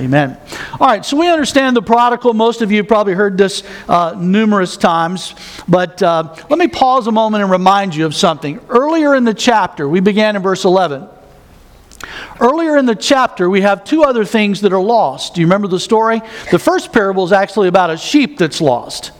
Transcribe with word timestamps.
Amen. 0.00 0.36
All 0.80 0.88
right, 0.88 1.04
so 1.04 1.16
we 1.16 1.28
understand 1.28 1.76
the 1.76 1.82
prodigal. 1.82 2.34
Most 2.34 2.62
of 2.62 2.72
you 2.72 2.82
probably 2.82 3.14
heard 3.14 3.38
this 3.38 3.62
uh, 3.88 4.16
numerous 4.18 4.76
times, 4.76 5.34
but 5.68 6.02
uh, 6.02 6.34
let 6.50 6.58
me 6.58 6.66
pause 6.66 7.06
a 7.06 7.12
moment 7.12 7.42
and 7.42 7.50
remind 7.50 7.94
you 7.94 8.04
of 8.04 8.14
something. 8.14 8.58
Earlier 8.68 9.14
in 9.14 9.22
the 9.22 9.34
chapter, 9.34 9.88
we 9.88 10.00
began 10.00 10.34
in 10.34 10.42
verse 10.42 10.64
11. 10.64 11.08
Earlier 12.40 12.76
in 12.76 12.86
the 12.86 12.96
chapter, 12.96 13.48
we 13.48 13.60
have 13.60 13.84
two 13.84 14.02
other 14.02 14.24
things 14.24 14.62
that 14.62 14.72
are 14.72 14.82
lost. 14.82 15.34
Do 15.34 15.40
you 15.40 15.46
remember 15.46 15.68
the 15.68 15.80
story? 15.80 16.20
The 16.50 16.58
first 16.58 16.92
parable 16.92 17.24
is 17.24 17.32
actually 17.32 17.68
about 17.68 17.90
a 17.90 17.96
sheep 17.96 18.36
that's 18.36 18.60
lost. 18.60 19.12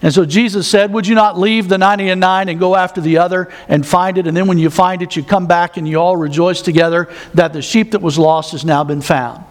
And 0.00 0.12
so 0.12 0.24
Jesus 0.24 0.66
said, 0.66 0.92
Would 0.92 1.06
you 1.06 1.14
not 1.14 1.38
leave 1.38 1.68
the 1.68 1.78
90 1.78 2.08
and 2.08 2.20
9 2.20 2.48
and 2.48 2.58
go 2.58 2.74
after 2.74 3.02
the 3.02 3.18
other 3.18 3.52
and 3.68 3.86
find 3.86 4.16
it? 4.16 4.26
And 4.26 4.36
then 4.36 4.46
when 4.46 4.58
you 4.58 4.70
find 4.70 5.02
it, 5.02 5.14
you 5.14 5.22
come 5.22 5.46
back 5.46 5.76
and 5.76 5.86
you 5.86 5.98
all 5.98 6.16
rejoice 6.16 6.62
together 6.62 7.08
that 7.34 7.52
the 7.52 7.62
sheep 7.62 7.92
that 7.92 8.00
was 8.00 8.18
lost 8.18 8.52
has 8.52 8.64
now 8.64 8.82
been 8.82 9.02
found. 9.02 9.44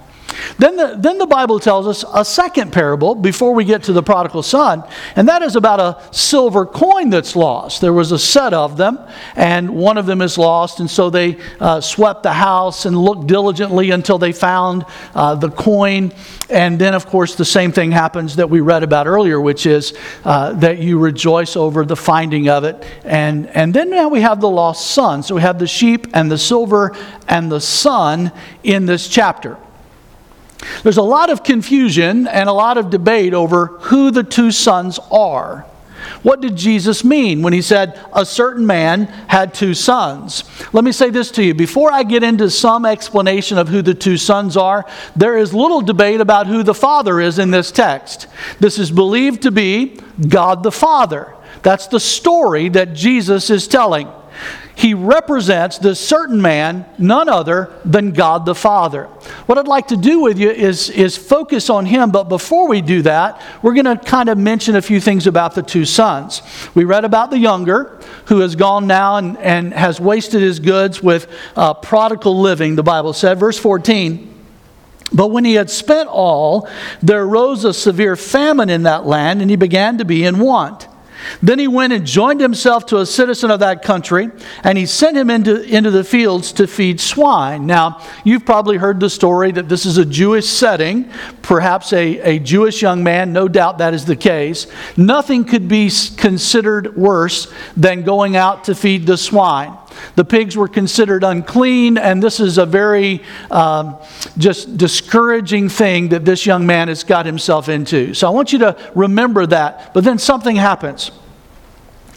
Then 0.58 0.76
the, 0.76 0.96
then 0.98 1.18
the 1.18 1.26
Bible 1.26 1.60
tells 1.60 1.88
us 1.88 2.06
a 2.14 2.26
second 2.26 2.72
parable 2.72 3.16
before 3.16 3.54
we 3.54 3.66
get 3.66 3.84
to 3.84 3.94
the 3.94 4.04
prodigal 4.04 4.44
son, 4.44 4.84
and 5.16 5.28
that 5.28 5.42
is 5.42 5.56
about 5.56 5.80
a 5.80 6.16
silver 6.16 6.66
coin 6.66 7.10
that's 7.10 7.36
lost. 7.36 7.82
There 7.82 7.94
was 7.94 8.12
a 8.12 8.20
set 8.20 8.54
of 8.54 8.78
them, 8.78 9.00
and 9.36 9.70
one 9.72 9.98
of 9.98 10.06
them 10.06 10.22
is 10.22 10.38
lost, 10.38 10.80
and 10.80 10.90
so 10.90 11.10
they 11.10 11.38
uh, 11.60 11.82
swept 11.82 12.24
the 12.24 12.34
house 12.34 12.86
and 12.86 12.98
looked 12.98 13.28
diligently 13.28 13.92
until 13.92 14.18
they 14.18 14.32
found 14.32 14.86
uh, 15.16 15.36
the 15.36 15.50
coin. 15.50 16.12
And 16.50 16.78
then, 16.78 16.94
of 16.94 17.06
course, 17.06 17.36
the 17.36 17.46
same 17.46 17.72
thing 17.72 17.92
happens 17.92 18.36
that 18.36 18.50
we 18.50 18.60
read 18.60 18.84
about 18.84 19.08
earlier, 19.08 19.40
which 19.40 19.66
is 19.66 19.94
uh, 20.26 20.54
that 20.54 20.80
you 20.80 21.00
rejoice 21.00 21.56
over 21.56 21.86
the 21.86 21.96
finding 21.96 22.50
of 22.50 22.66
it. 22.66 22.84
And, 23.06 23.48
and 23.48 23.74
then 23.74 23.90
now 23.90 24.10
we 24.10 24.22
have 24.22 24.42
the 24.42 24.50
lost 24.50 24.92
son. 24.92 25.24
So 25.24 25.36
we 25.36 25.42
have 25.42 25.60
the 25.60 25.68
sheep 25.68 26.08
and 26.14 26.30
the 26.30 26.38
silver 26.38 26.96
and 27.28 27.52
the 27.52 27.62
son 27.62 28.32
in 28.64 28.86
this 28.86 29.08
chapter. 29.08 29.58
There's 30.84 30.98
a 30.98 31.04
lot 31.04 31.30
of 31.30 31.44
confusion 31.44 32.28
and 32.28 32.50
a 32.50 32.54
lot 32.54 32.78
of 32.78 32.90
debate 32.90 33.34
over 33.34 33.68
who 33.68 34.12
the 34.12 34.24
two 34.24 34.52
sons 34.52 35.00
are. 35.12 35.66
What 36.24 36.42
did 36.42 36.56
Jesus 36.56 37.04
mean 37.04 37.42
when 37.42 37.54
he 37.54 37.62
said 37.62 38.00
a 38.14 38.26
certain 38.26 38.66
man 38.66 39.06
had 39.28 39.54
two 39.54 39.74
sons? 39.74 40.44
Let 40.74 40.84
me 40.84 40.92
say 40.92 41.10
this 41.10 41.32
to 41.32 41.44
you. 41.44 41.54
Before 41.54 41.92
I 41.92 42.04
get 42.04 42.24
into 42.24 42.50
some 42.50 42.86
explanation 42.86 43.58
of 43.58 43.70
who 43.70 43.82
the 43.82 43.94
two 43.94 44.18
sons 44.18 44.58
are, 44.58 44.86
there 45.16 45.38
is 45.38 45.54
little 45.54 45.82
debate 45.82 46.22
about 46.22 46.48
who 46.48 46.64
the 46.64 46.74
Father 46.74 47.20
is 47.20 47.40
in 47.40 47.52
this 47.52 47.72
text. 47.72 48.28
This 48.60 48.80
is 48.80 48.92
believed 48.92 49.44
to 49.44 49.52
be 49.52 50.00
God 50.28 50.64
the 50.64 50.72
Father. 50.72 51.36
That's 51.64 51.88
the 51.88 52.00
story 52.00 52.70
that 52.70 52.94
Jesus 52.94 53.50
is 53.50 53.68
telling 53.68 54.08
he 54.82 54.96
represents 54.96 55.78
the 55.78 55.94
certain 55.94 56.42
man, 56.42 56.88
none 56.98 57.30
other 57.30 57.72
than 57.86 58.14
God 58.14 58.48
the 58.48 58.56
Father. 58.56 59.04
What 59.46 59.60
I'd 59.60 59.68
like 59.68 59.90
to 59.90 59.96
do 59.96 60.22
with 60.22 60.40
you 60.40 60.50
is, 60.50 60.90
is 60.90 61.16
focus 61.16 61.70
on 61.70 61.86
him, 61.86 62.10
but 62.10 62.24
before 62.24 62.68
we 62.68 62.82
do 62.82 63.04
that, 63.04 63.40
we're 63.62 63.76
going 63.76 63.86
to 63.86 63.96
kind 63.96 64.28
of 64.28 64.40
mention 64.40 64.76
a 64.76 64.82
few 64.82 65.00
things 65.00 65.28
about 65.28 65.54
the 65.54 65.62
two 65.62 65.86
sons. 65.86 66.42
We 66.74 66.84
read 66.84 67.06
about 67.06 67.30
the 67.30 67.38
younger, 67.38 68.00
who 68.26 68.40
has 68.40 68.56
gone 68.56 68.88
now 68.88 69.18
and, 69.18 69.38
and 69.38 69.72
has 69.72 70.02
wasted 70.02 70.42
his 70.42 70.60
goods 70.60 71.04
with 71.04 71.28
uh, 71.56 71.76
prodigal 71.76 72.42
living, 72.42 72.76
the 72.76 72.82
Bible 72.82 73.14
said. 73.14 73.38
Verse 73.38 73.60
14. 73.60 74.30
But 75.14 75.28
when 75.28 75.46
he 75.46 75.54
had 75.54 75.70
spent 75.70 76.10
all, 76.10 76.68
there 77.04 77.22
arose 77.22 77.66
a 77.66 77.74
severe 77.76 78.16
famine 78.16 78.72
in 78.72 78.84
that 78.84 79.06
land, 79.06 79.44
and 79.44 79.52
he 79.52 79.58
began 79.58 80.00
to 80.00 80.06
be 80.06 80.24
in 80.24 80.40
want. 80.40 80.88
Then 81.42 81.60
he 81.60 81.68
went 81.68 81.94
and 81.94 82.06
joined 82.06 82.40
himself 82.40 82.86
to 82.88 83.00
a 83.00 83.06
citizen 83.06 83.52
of 83.52 83.60
that 83.60 83.84
country, 83.84 84.30
and 84.64 84.78
he 84.78 84.86
sent 84.86 85.18
him 85.18 85.30
into, 85.30 85.62
into 85.64 85.92
the 85.92 86.04
fields 86.04 86.52
to 86.54 86.68
feed 86.68 87.00
swine. 87.00 87.66
Now, 87.66 88.02
you've 88.24 88.46
probably 88.46 88.78
heard 88.78 89.00
the 89.00 89.10
story 89.10 89.52
that 89.52 89.70
this 89.70 89.86
is 89.86 89.98
a 89.98 90.06
Jewish 90.06 90.48
setting, 90.48 91.10
perhaps 91.42 91.94
a, 91.94 92.20
a 92.20 92.40
Jewish 92.40 92.82
young 92.82 93.04
man, 93.04 93.34
no 93.34 93.48
doubt 93.48 93.78
that 93.80 93.94
is 93.94 94.06
the 94.06 94.16
case. 94.16 94.68
Nothing 94.98 95.46
could 95.46 95.68
be 95.68 95.90
considered 96.18 96.96
worse 96.96 97.52
than 97.76 98.04
going 98.04 98.36
out 98.36 98.66
to 98.66 98.76
feed 98.76 99.06
the 99.06 99.18
swine. 99.18 99.78
The 100.16 100.26
pigs 100.26 100.58
were 100.58 100.68
considered 100.68 101.24
unclean, 101.24 101.98
and 101.98 102.22
this 102.22 102.40
is 102.40 102.58
a 102.58 102.66
very 102.66 103.24
um, 103.50 103.98
just 104.38 104.78
discouraging 104.78 105.70
thing 105.70 106.10
that 106.10 106.26
this 106.26 106.46
young 106.46 106.66
man 106.66 106.88
has 106.88 107.04
got 107.04 107.26
himself 107.26 107.70
into. 107.70 108.14
So 108.14 108.28
I 108.28 108.32
want 108.32 108.54
you 108.54 108.60
to 108.60 108.78
remember 108.96 109.46
that. 109.48 109.94
But 109.94 110.04
then 110.04 110.18
something 110.18 110.56
happens. 110.56 111.12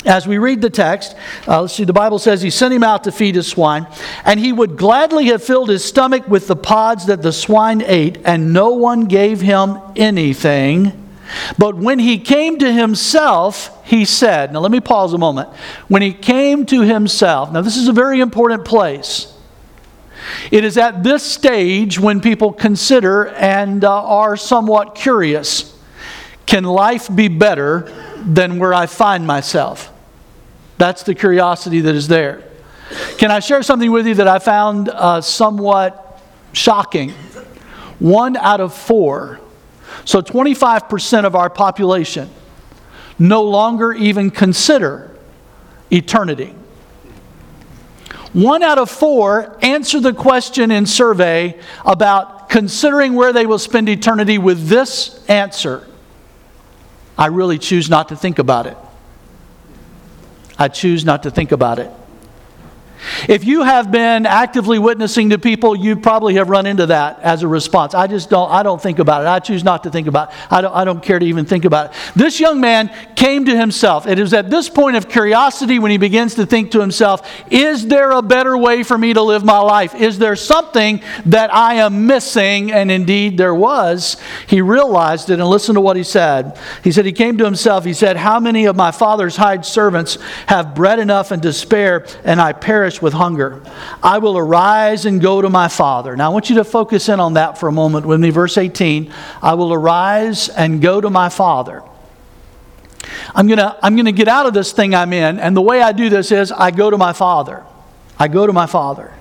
As 0.06 0.26
we 0.26 0.36
read 0.36 0.60
the 0.60 0.68
text, 0.68 1.16
uh, 1.48 1.62
let's 1.62 1.72
see, 1.72 1.84
the 1.84 1.94
Bible 1.94 2.18
says 2.18 2.42
he 2.42 2.50
sent 2.50 2.74
him 2.74 2.82
out 2.82 3.04
to 3.04 3.12
feed 3.12 3.36
his 3.36 3.46
swine, 3.46 3.86
and 4.26 4.38
he 4.38 4.52
would 4.52 4.76
gladly 4.76 5.26
have 5.26 5.42
filled 5.42 5.70
his 5.70 5.82
stomach 5.82 6.28
with 6.28 6.46
the 6.46 6.56
pods 6.56 7.06
that 7.06 7.22
the 7.22 7.32
swine 7.32 7.82
ate, 7.86 8.18
and 8.24 8.52
no 8.52 8.74
one 8.74 9.06
gave 9.06 9.40
him 9.40 9.78
anything. 9.96 11.03
But 11.58 11.76
when 11.76 11.98
he 11.98 12.18
came 12.18 12.58
to 12.58 12.72
himself, 12.72 13.70
he 13.86 14.04
said, 14.04 14.52
Now 14.52 14.60
let 14.60 14.70
me 14.70 14.80
pause 14.80 15.12
a 15.12 15.18
moment. 15.18 15.48
When 15.88 16.02
he 16.02 16.12
came 16.12 16.66
to 16.66 16.82
himself, 16.82 17.52
now 17.52 17.60
this 17.60 17.76
is 17.76 17.88
a 17.88 17.92
very 17.92 18.20
important 18.20 18.64
place. 18.64 19.32
It 20.50 20.64
is 20.64 20.78
at 20.78 21.02
this 21.02 21.22
stage 21.22 21.98
when 21.98 22.20
people 22.20 22.52
consider 22.52 23.28
and 23.28 23.84
uh, 23.84 24.04
are 24.04 24.36
somewhat 24.36 24.94
curious 24.94 25.74
can 26.46 26.64
life 26.64 27.14
be 27.14 27.28
better 27.28 27.90
than 28.24 28.58
where 28.58 28.74
I 28.74 28.86
find 28.86 29.26
myself? 29.26 29.90
That's 30.78 31.02
the 31.02 31.14
curiosity 31.14 31.80
that 31.80 31.94
is 31.94 32.08
there. 32.08 32.42
Can 33.18 33.30
I 33.30 33.40
share 33.40 33.62
something 33.62 33.90
with 33.90 34.06
you 34.06 34.14
that 34.14 34.28
I 34.28 34.38
found 34.38 34.88
uh, 34.88 35.20
somewhat 35.20 36.22
shocking? 36.52 37.10
One 37.98 38.36
out 38.36 38.60
of 38.60 38.74
four 38.74 39.40
so 40.04 40.20
25% 40.20 41.24
of 41.24 41.34
our 41.34 41.50
population 41.50 42.30
no 43.18 43.42
longer 43.42 43.92
even 43.92 44.30
consider 44.30 45.10
eternity. 45.90 46.54
One 48.32 48.62
out 48.62 48.78
of 48.78 48.90
four 48.90 49.56
answer 49.62 50.00
the 50.00 50.12
question 50.12 50.70
in 50.72 50.86
survey 50.86 51.60
about 51.84 52.48
considering 52.48 53.14
where 53.14 53.32
they 53.32 53.46
will 53.46 53.58
spend 53.60 53.88
eternity 53.88 54.38
with 54.38 54.68
this 54.68 55.24
answer 55.28 55.86
I 57.16 57.26
really 57.26 57.58
choose 57.58 57.88
not 57.88 58.08
to 58.08 58.16
think 58.16 58.38
about 58.38 58.66
it. 58.66 58.76
I 60.58 60.68
choose 60.68 61.04
not 61.04 61.22
to 61.24 61.30
think 61.30 61.52
about 61.52 61.78
it. 61.78 61.90
If 63.28 63.44
you 63.44 63.62
have 63.62 63.90
been 63.90 64.26
actively 64.26 64.78
witnessing 64.78 65.30
to 65.30 65.38
people, 65.38 65.74
you 65.76 65.96
probably 65.96 66.34
have 66.34 66.50
run 66.50 66.66
into 66.66 66.86
that 66.86 67.20
as 67.20 67.42
a 67.42 67.48
response. 67.48 67.94
I 67.94 68.06
just 68.06 68.30
don't, 68.30 68.50
I 68.50 68.62
don't 68.62 68.80
think 68.80 68.98
about 68.98 69.22
it. 69.22 69.28
I 69.28 69.38
choose 69.38 69.64
not 69.64 69.84
to 69.84 69.90
think 69.90 70.06
about 70.06 70.30
it. 70.30 70.36
I 70.50 70.60
don't, 70.60 70.74
I 70.74 70.84
don't 70.84 71.02
care 71.02 71.18
to 71.18 71.26
even 71.26 71.44
think 71.44 71.64
about 71.64 71.90
it. 71.90 71.96
This 72.14 72.40
young 72.40 72.60
man 72.60 72.94
came 73.16 73.44
to 73.46 73.56
himself. 73.56 74.06
It 74.06 74.18
is 74.18 74.32
at 74.32 74.50
this 74.50 74.68
point 74.68 74.96
of 74.96 75.08
curiosity 75.08 75.78
when 75.78 75.90
he 75.90 75.98
begins 75.98 76.34
to 76.36 76.46
think 76.46 76.70
to 76.72 76.80
himself, 76.80 77.30
is 77.50 77.86
there 77.86 78.12
a 78.12 78.22
better 78.22 78.56
way 78.56 78.82
for 78.82 78.96
me 78.96 79.12
to 79.12 79.22
live 79.22 79.44
my 79.44 79.58
life? 79.58 79.94
Is 79.94 80.18
there 80.18 80.36
something 80.36 81.02
that 81.26 81.54
I 81.54 81.74
am 81.74 82.06
missing? 82.06 82.72
And 82.72 82.90
indeed 82.90 83.38
there 83.38 83.54
was. 83.54 84.16
He 84.46 84.60
realized 84.60 85.30
it 85.30 85.40
and 85.40 85.48
listen 85.48 85.74
to 85.74 85.80
what 85.80 85.96
he 85.96 86.02
said. 86.02 86.58
He 86.82 86.92
said, 86.92 87.06
he 87.06 87.12
came 87.12 87.38
to 87.38 87.44
himself. 87.44 87.84
He 87.84 87.94
said, 87.94 88.16
how 88.16 88.40
many 88.40 88.66
of 88.66 88.76
my 88.76 88.90
father's 88.90 89.36
hired 89.36 89.64
servants 89.64 90.18
have 90.46 90.74
bread 90.74 90.98
enough 90.98 91.30
and 91.30 91.42
to 91.42 91.52
spare, 91.52 92.06
and 92.24 92.40
I 92.40 92.52
perish 92.52 92.93
with 93.00 93.12
hunger. 93.12 93.62
I 94.02 94.18
will 94.18 94.36
arise 94.36 95.06
and 95.06 95.20
go 95.20 95.40
to 95.40 95.48
my 95.48 95.68
father. 95.68 96.16
Now, 96.16 96.30
I 96.30 96.32
want 96.32 96.50
you 96.50 96.56
to 96.56 96.64
focus 96.64 97.08
in 97.08 97.20
on 97.20 97.34
that 97.34 97.58
for 97.58 97.68
a 97.68 97.72
moment 97.72 98.06
with 98.06 98.20
me. 98.20 98.30
Verse 98.30 98.58
18 98.58 99.12
I 99.42 99.54
will 99.54 99.72
arise 99.72 100.48
and 100.48 100.80
go 100.80 101.00
to 101.00 101.10
my 101.10 101.28
father. 101.28 101.82
I'm 103.34 103.46
going 103.46 103.58
to 103.58 103.76
I'm 103.82 103.96
going 103.96 104.06
to 104.06 104.12
get 104.12 104.28
out 104.28 104.46
of 104.46 104.54
this 104.54 104.72
thing 104.72 104.94
I'm 104.94 105.12
in, 105.12 105.38
and 105.38 105.56
the 105.56 105.62
way 105.62 105.80
I 105.80 105.92
do 105.92 106.08
this 106.08 106.32
is 106.32 106.52
I 106.52 106.70
go 106.70 106.90
to 106.90 106.98
my 106.98 107.12
father. 107.12 107.64
I 108.18 108.28
go 108.28 108.46
to 108.46 108.52
my 108.52 108.66
father. 108.66 109.12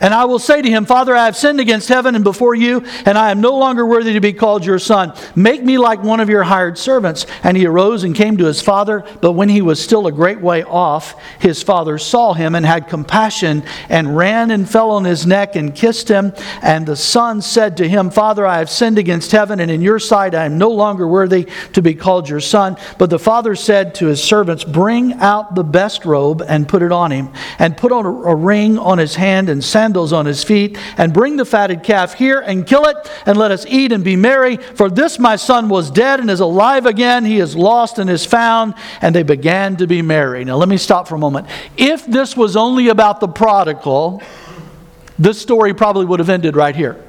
And 0.00 0.12
I 0.12 0.24
will 0.24 0.38
say 0.38 0.60
to 0.60 0.68
him, 0.68 0.84
Father, 0.84 1.14
I 1.14 1.26
have 1.26 1.36
sinned 1.36 1.60
against 1.60 1.88
heaven 1.88 2.14
and 2.14 2.24
before 2.24 2.54
you, 2.54 2.84
and 3.04 3.16
I 3.16 3.30
am 3.30 3.40
no 3.40 3.56
longer 3.56 3.86
worthy 3.86 4.14
to 4.14 4.20
be 4.20 4.32
called 4.32 4.64
your 4.64 4.78
son. 4.78 5.14
Make 5.34 5.62
me 5.62 5.78
like 5.78 6.02
one 6.02 6.20
of 6.20 6.28
your 6.28 6.42
hired 6.42 6.78
servants. 6.78 7.26
And 7.42 7.56
he 7.56 7.66
arose 7.66 8.04
and 8.04 8.14
came 8.14 8.36
to 8.38 8.44
his 8.44 8.60
father. 8.60 9.04
But 9.20 9.32
when 9.32 9.48
he 9.48 9.62
was 9.62 9.80
still 9.80 10.06
a 10.06 10.12
great 10.12 10.40
way 10.40 10.64
off, 10.64 11.14
his 11.38 11.62
father 11.62 11.98
saw 11.98 12.34
him 12.34 12.54
and 12.54 12.66
had 12.66 12.88
compassion 12.88 13.62
and 13.88 14.16
ran 14.16 14.50
and 14.50 14.68
fell 14.68 14.90
on 14.90 15.04
his 15.04 15.26
neck 15.26 15.56
and 15.56 15.74
kissed 15.74 16.08
him. 16.08 16.32
And 16.62 16.86
the 16.86 16.96
son 16.96 17.40
said 17.40 17.76
to 17.76 17.88
him, 17.88 18.10
Father, 18.10 18.46
I 18.46 18.58
have 18.58 18.70
sinned 18.70 18.98
against 18.98 19.32
heaven, 19.32 19.60
and 19.60 19.70
in 19.70 19.82
your 19.82 19.98
sight 19.98 20.34
I 20.34 20.44
am 20.44 20.58
no 20.58 20.70
longer 20.70 21.06
worthy 21.06 21.48
to 21.72 21.82
be 21.82 21.94
called 21.94 22.28
your 22.28 22.40
son. 22.40 22.76
But 22.98 23.10
the 23.10 23.18
father 23.18 23.54
said 23.54 23.94
to 23.96 24.06
his 24.06 24.22
servants, 24.22 24.64
Bring 24.64 25.14
out 25.14 25.54
the 25.54 25.64
best 25.64 26.04
robe 26.04 26.42
and 26.42 26.68
put 26.68 26.82
it 26.82 26.92
on 26.92 27.10
him, 27.10 27.32
and 27.58 27.76
put 27.76 27.92
on 27.92 28.06
a 28.06 28.34
ring 28.34 28.78
on 28.78 28.98
his 28.98 29.14
hand 29.14 29.48
and 29.48 29.62
sandals 29.62 29.83
sandals 29.84 30.14
on 30.14 30.24
his 30.24 30.42
feet, 30.42 30.78
and 30.96 31.12
bring 31.12 31.36
the 31.36 31.44
fatted 31.44 31.82
calf 31.82 32.14
here 32.14 32.40
and 32.40 32.66
kill 32.66 32.86
it, 32.86 32.96
and 33.26 33.36
let 33.36 33.50
us 33.50 33.66
eat 33.68 33.92
and 33.92 34.02
be 34.02 34.16
merry. 34.16 34.56
For 34.56 34.88
this 34.88 35.18
my 35.18 35.36
son 35.36 35.68
was 35.68 35.90
dead 35.90 36.20
and 36.20 36.30
is 36.30 36.40
alive 36.40 36.86
again. 36.86 37.26
He 37.26 37.38
is 37.38 37.54
lost 37.54 37.98
and 37.98 38.08
is 38.08 38.24
found. 38.24 38.74
And 39.02 39.14
they 39.14 39.22
began 39.22 39.76
to 39.76 39.86
be 39.86 40.00
merry. 40.00 40.42
Now, 40.44 40.56
let 40.56 40.70
me 40.70 40.78
stop 40.78 41.06
for 41.06 41.16
a 41.16 41.18
moment. 41.18 41.48
If 41.76 42.06
this 42.06 42.34
was 42.34 42.56
only 42.56 42.88
about 42.88 43.20
the 43.20 43.28
prodigal, 43.28 44.22
this 45.18 45.40
story 45.40 45.74
probably 45.74 46.06
would 46.06 46.18
have 46.18 46.30
ended 46.30 46.56
right 46.56 46.74
here. 46.74 47.02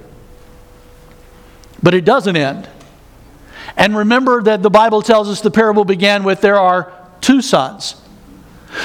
But 1.82 1.94
it 1.94 2.04
doesn't 2.04 2.36
end. 2.36 2.68
And 3.78 3.96
remember 3.96 4.42
that 4.44 4.62
the 4.62 4.70
Bible 4.70 5.02
tells 5.02 5.30
us 5.30 5.40
the 5.40 5.52
parable 5.52 5.86
began 5.86 6.26
with 6.26 6.42
there 6.42 6.60
are 6.60 6.92
two 7.22 7.42
sons. 7.42 8.02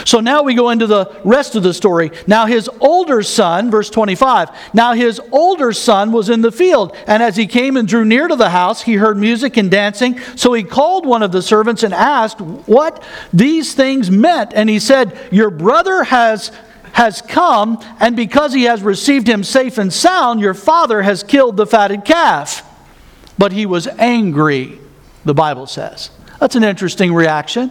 So 0.05 0.21
now 0.21 0.43
we 0.43 0.55
go 0.55 0.71
into 0.71 0.87
the 0.87 1.11
rest 1.25 1.55
of 1.55 1.63
the 1.63 1.75
story. 1.75 2.11
Now 2.27 2.47
his 2.47 2.69
older 2.81 3.23
son, 3.23 3.71
verse 3.71 3.91
25, 3.91 4.75
now 4.75 4.95
his 4.95 5.21
older 5.33 5.73
son 5.73 6.13
was 6.13 6.29
in 6.29 6.41
the 6.41 6.53
field, 6.53 6.97
and 7.07 7.23
as 7.23 7.37
he 7.37 7.47
came 7.47 7.77
and 7.77 7.87
drew 7.87 8.05
near 8.05 8.29
to 8.29 8.37
the 8.37 8.51
house, 8.51 8.83
he 8.83 8.95
heard 8.95 9.17
music 9.17 9.57
and 9.57 9.71
dancing. 9.71 10.19
So 10.37 10.53
he 10.53 10.63
called 10.63 11.07
one 11.07 11.23
of 11.23 11.33
the 11.33 11.43
servants 11.43 11.83
and 11.83 11.95
asked 11.95 12.41
what 12.41 13.03
these 13.33 13.75
things 13.75 14.11
meant. 14.11 14.53
And 14.55 14.69
he 14.69 14.79
said, 14.79 15.17
Your 15.31 15.51
brother 15.51 16.05
has 16.05 16.53
has 16.93 17.23
come, 17.23 17.81
and 18.01 18.17
because 18.17 18.53
he 18.53 18.65
has 18.65 18.83
received 18.83 19.29
him 19.29 19.45
safe 19.45 19.79
and 19.79 19.93
sound, 19.93 20.41
your 20.41 20.55
father 20.55 21.03
has 21.03 21.23
killed 21.23 21.57
the 21.57 21.65
fatted 21.65 22.05
calf. 22.05 22.67
But 23.39 23.53
he 23.53 23.65
was 23.65 23.87
angry, 23.87 24.81
the 25.25 25.33
Bible 25.33 25.67
says. 25.67 26.11
That's 26.41 26.57
an 26.57 26.65
interesting 26.65 27.15
reaction. 27.15 27.71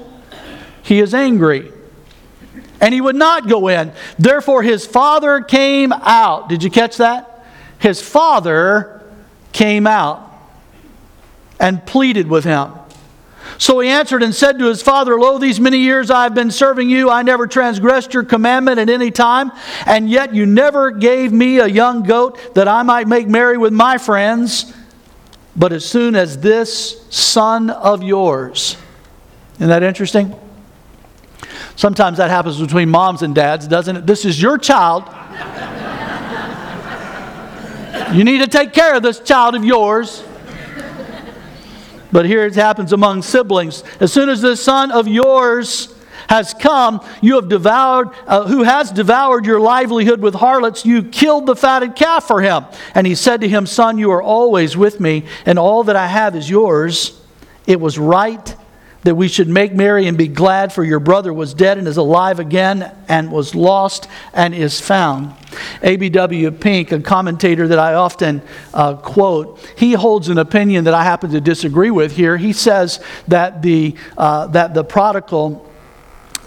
He 0.84 1.00
is 1.00 1.14
angry 1.14 1.72
and 2.82 2.94
he 2.94 3.02
would 3.02 3.16
not 3.16 3.48
go 3.48 3.68
in. 3.68 3.92
Therefore, 4.18 4.64
his 4.64 4.86
father 4.86 5.42
came 5.42 5.92
out. 5.92 6.50
Did 6.50 6.64
you 6.64 6.70
catch 6.70 6.98
that? 6.98 7.46
His 7.80 8.02
father 8.02 9.02
came 9.52 9.88
out 9.88 10.26
and 11.60 11.86
pleaded 11.86 12.28
with 12.28 12.44
him. 12.44 12.72
So 13.58 13.80
he 13.80 13.90
answered 13.90 14.24
and 14.24 14.34
said 14.34 14.60
to 14.60 14.66
his 14.66 14.82
father, 14.82 15.20
Lo, 15.20 15.38
these 15.38 15.60
many 15.60 15.80
years 15.80 16.12
I 16.12 16.24
have 16.24 16.34
been 16.34 16.52
serving 16.52 16.90
you. 16.90 17.10
I 17.10 17.24
never 17.24 17.48
transgressed 17.48 18.14
your 18.14 18.24
commandment 18.24 18.80
at 18.80 18.90
any 18.90 19.12
time, 19.12 19.52
and 19.86 20.10
yet 20.10 20.34
you 20.34 20.46
never 20.46 20.92
gave 20.92 21.34
me 21.34 21.60
a 21.60 21.68
young 21.68 22.04
goat 22.04 22.56
that 22.56 22.68
I 22.68 22.84
might 22.84 23.08
make 23.08 23.28
merry 23.28 23.58
with 23.58 23.74
my 23.74 23.98
friends. 23.98 24.74
But 25.56 25.74
as 25.74 25.86
soon 25.86 26.16
as 26.16 26.38
this 26.38 27.06
son 27.10 27.70
of 27.70 28.04
yours, 28.04 28.78
isn't 29.56 29.68
that 29.68 29.84
interesting? 29.84 30.34
Sometimes 31.76 32.18
that 32.18 32.30
happens 32.30 32.60
between 32.60 32.90
moms 32.90 33.22
and 33.22 33.34
dads, 33.34 33.68
doesn't 33.68 33.98
it? 33.98 34.08
This 34.08 34.26
is 34.26 34.42
your 34.42 34.58
child. 34.58 35.04
you 38.14 38.24
need 38.24 38.40
to 38.40 38.48
take 38.48 38.74
care 38.74 38.96
of 38.96 39.04
this 39.04 39.20
child 39.20 39.56
of 39.56 39.64
yours. 39.64 40.24
But 42.12 42.26
here 42.26 42.46
it 42.46 42.56
happens 42.56 42.92
among 42.92 43.22
siblings. 43.22 43.84
As 44.00 44.12
soon 44.12 44.30
as 44.30 44.42
the 44.42 44.58
son 44.58 44.92
of 44.92 45.08
yours 45.08 45.94
has 46.28 46.54
come, 46.54 47.06
you 47.22 47.36
have 47.36 47.50
devoured, 47.50 48.10
uh, 48.28 48.48
who 48.48 48.64
has 48.64 48.92
devoured 48.92 49.46
your 49.46 49.60
livelihood 49.60 50.22
with 50.22 50.36
harlots, 50.36 50.86
you 50.86 51.04
killed 51.04 51.46
the 51.46 51.56
fatted 51.56 51.96
calf 51.96 52.26
for 52.28 52.42
him. 52.42 52.66
And 52.94 53.08
he 53.08 53.16
said 53.16 53.42
to 53.42 53.50
him, 53.50 53.66
Son, 53.66 53.98
you 53.98 54.12
are 54.12 54.22
always 54.22 54.76
with 54.76 55.00
me, 55.00 55.26
and 55.46 55.58
all 55.58 55.84
that 55.86 55.96
I 55.96 56.08
have 56.08 56.36
is 56.36 56.50
yours. 56.50 57.20
It 57.66 57.80
was 57.80 57.98
right 57.98 58.56
that 59.04 59.16
we 59.16 59.28
should 59.28 59.48
make 59.48 59.74
merry 59.74 60.08
and 60.08 60.18
be 60.18 60.28
glad, 60.28 60.74
for 60.74 60.84
your 60.84 61.00
brother 61.00 61.34
was 61.34 61.54
dead 61.54 61.78
and 61.78 61.88
is 61.88 61.98
alive 61.98 62.40
again, 62.40 62.96
and 63.08 63.32
was 63.32 63.56
lost 63.56 64.08
and 64.34 64.54
is 64.54 64.82
found. 64.82 65.34
A.B.W. 65.82 66.52
Pink, 66.52 66.92
a 66.92 67.00
commentator 67.00 67.68
that 67.68 67.80
I 67.80 67.94
often 67.94 68.42
uh, 68.74 68.96
quote, 68.96 69.60
he 69.78 69.94
holds 69.94 70.30
an 70.30 70.38
opinion 70.38 70.84
that 70.86 70.94
I 70.94 71.04
happen 71.04 71.32
to 71.32 71.42
disagree 71.42 71.92
with 71.92 72.16
here. 72.16 72.38
He 72.38 72.54
says 72.54 73.00
that 73.28 73.62
the, 73.62 73.96
uh, 74.18 74.48
that 74.48 74.74
the 74.74 74.84
prodigal 74.84 75.69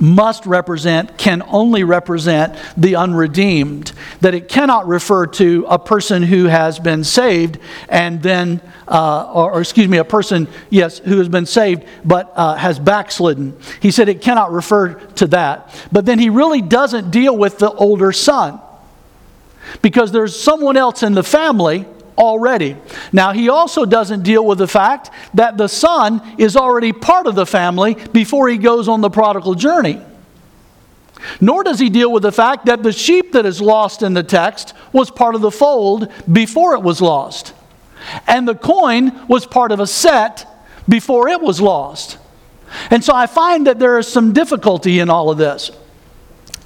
must 0.03 0.45
represent, 0.47 1.17
can 1.17 1.45
only 1.47 1.85
represent 1.85 2.57
the 2.77 2.97
unredeemed. 2.97 3.93
That 4.21 4.35
it 4.35 4.49
cannot 4.49 4.89
refer 4.89 5.29
to 5.29 5.65
a 5.69 5.79
person 5.79 6.25
who 6.25 6.47
has 6.47 6.81
been 6.81 7.05
saved 7.05 7.61
and 7.89 8.21
then, 8.21 8.61
uh, 8.89 9.31
or, 9.33 9.53
or, 9.53 9.61
excuse 9.61 9.87
me, 9.87 9.99
a 9.99 10.05
person, 10.05 10.49
yes, 10.71 10.99
who 10.99 11.19
has 11.19 11.29
been 11.29 11.47
saved 11.47 11.85
but 12.05 12.33
uh, 12.35 12.57
has 12.57 12.81
backslidden. 12.81 13.57
He 13.79 13.93
said 13.93 14.09
it 14.09 14.21
cannot 14.23 14.51
refer 14.51 14.95
to 14.95 15.29
that. 15.29 15.73
But 15.93 16.05
then 16.05 16.19
he 16.19 16.31
really 16.31 16.63
doesn't 16.63 17.13
deal 17.13 17.37
with 17.37 17.59
the 17.59 17.71
older 17.71 18.11
son 18.11 18.61
because 19.83 20.11
there's 20.11 20.39
someone 20.39 20.77
else 20.77 21.05
in 21.05 21.15
the 21.15 21.23
family 21.23 21.87
already. 22.17 22.77
Now, 23.13 23.33
he 23.33 23.49
also 23.49 23.85
doesn't 23.85 24.23
deal 24.23 24.45
with 24.45 24.59
the 24.59 24.69
fact 24.69 25.11
that 25.35 25.57
the 25.57 25.69
son 25.69 26.23
is 26.39 26.57
already 26.57 26.93
part 26.93 27.27
of 27.27 27.35
the 27.35 27.47
family 27.47 27.95
before 28.13 28.49
he 28.49 28.59
goes 28.59 28.89
on 28.89 29.01
the 29.01 29.11
prodigal 29.11 29.55
journey. 29.55 30.01
Nor 31.41 31.65
does 31.65 31.79
he 31.79 31.89
deal 31.89 32.13
with 32.13 32.23
the 32.23 32.33
fact 32.33 32.67
that 32.67 32.83
the 32.83 32.93
sheep 32.93 33.33
that 33.33 33.47
is 33.47 33.61
lost 33.61 34.03
in 34.03 34.15
the 34.15 34.23
text 34.23 34.75
was 34.93 35.11
part 35.11 35.35
of 35.35 35.41
the 35.41 35.51
fold 35.51 36.11
before 36.31 36.75
it 36.75 36.83
was 36.83 37.01
lost. 37.01 37.55
And 38.27 38.47
the 38.47 38.55
coin 38.55 39.27
was 39.29 39.47
part 39.47 39.71
of 39.73 39.81
a 39.81 39.87
set 39.87 40.47
before 40.89 41.29
it 41.29 41.41
was 41.41 41.61
lost. 41.61 42.19
And 42.91 43.05
so 43.05 43.15
I 43.15 43.27
find 43.27 43.67
that 43.67 43.79
there 43.79 43.99
is 43.99 44.09
some 44.09 44.33
difficulty 44.33 44.99
in 44.99 45.11
all 45.11 45.31
of 45.31 45.39
this 45.39 45.71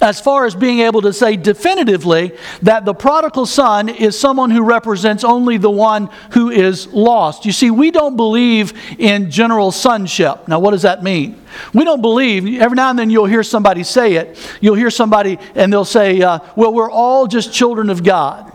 as 0.01 0.21
far 0.21 0.45
as 0.45 0.55
being 0.55 0.79
able 0.79 1.01
to 1.01 1.13
say 1.13 1.35
definitively 1.35 2.31
that 2.61 2.85
the 2.85 2.93
prodigal 2.93 3.45
son 3.45 3.89
is 3.89 4.17
someone 4.19 4.51
who 4.51 4.63
represents 4.63 5.23
only 5.23 5.57
the 5.57 5.69
one 5.69 6.09
who 6.31 6.49
is 6.49 6.87
lost. 6.87 7.45
You 7.45 7.51
see, 7.51 7.71
we 7.71 7.91
don't 7.91 8.15
believe 8.15 8.73
in 8.99 9.31
general 9.31 9.71
sonship. 9.71 10.47
Now, 10.47 10.59
what 10.59 10.71
does 10.71 10.83
that 10.83 11.03
mean? 11.03 11.41
We 11.73 11.83
don't 11.83 12.01
believe, 12.01 12.61
every 12.61 12.75
now 12.75 12.89
and 12.89 12.99
then 12.99 13.09
you'll 13.09 13.25
hear 13.25 13.43
somebody 13.43 13.83
say 13.83 14.13
it. 14.13 14.37
You'll 14.61 14.75
hear 14.75 14.91
somebody 14.91 15.39
and 15.55 15.73
they'll 15.73 15.85
say, 15.85 16.21
uh, 16.21 16.39
well, 16.55 16.73
we're 16.73 16.91
all 16.91 17.27
just 17.27 17.53
children 17.53 17.89
of 17.89 18.03
God. 18.03 18.51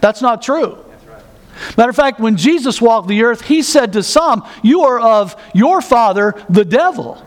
That's 0.00 0.20
not 0.20 0.42
true. 0.42 0.78
Matter 1.76 1.90
of 1.90 1.96
fact, 1.96 2.20
when 2.20 2.36
Jesus 2.36 2.80
walked 2.80 3.08
the 3.08 3.22
earth, 3.22 3.42
he 3.42 3.62
said 3.62 3.92
to 3.94 4.02
some, 4.02 4.46
You 4.62 4.82
are 4.82 4.98
of 4.98 5.40
your 5.54 5.80
father, 5.80 6.34
the 6.48 6.64
devil. 6.64 7.22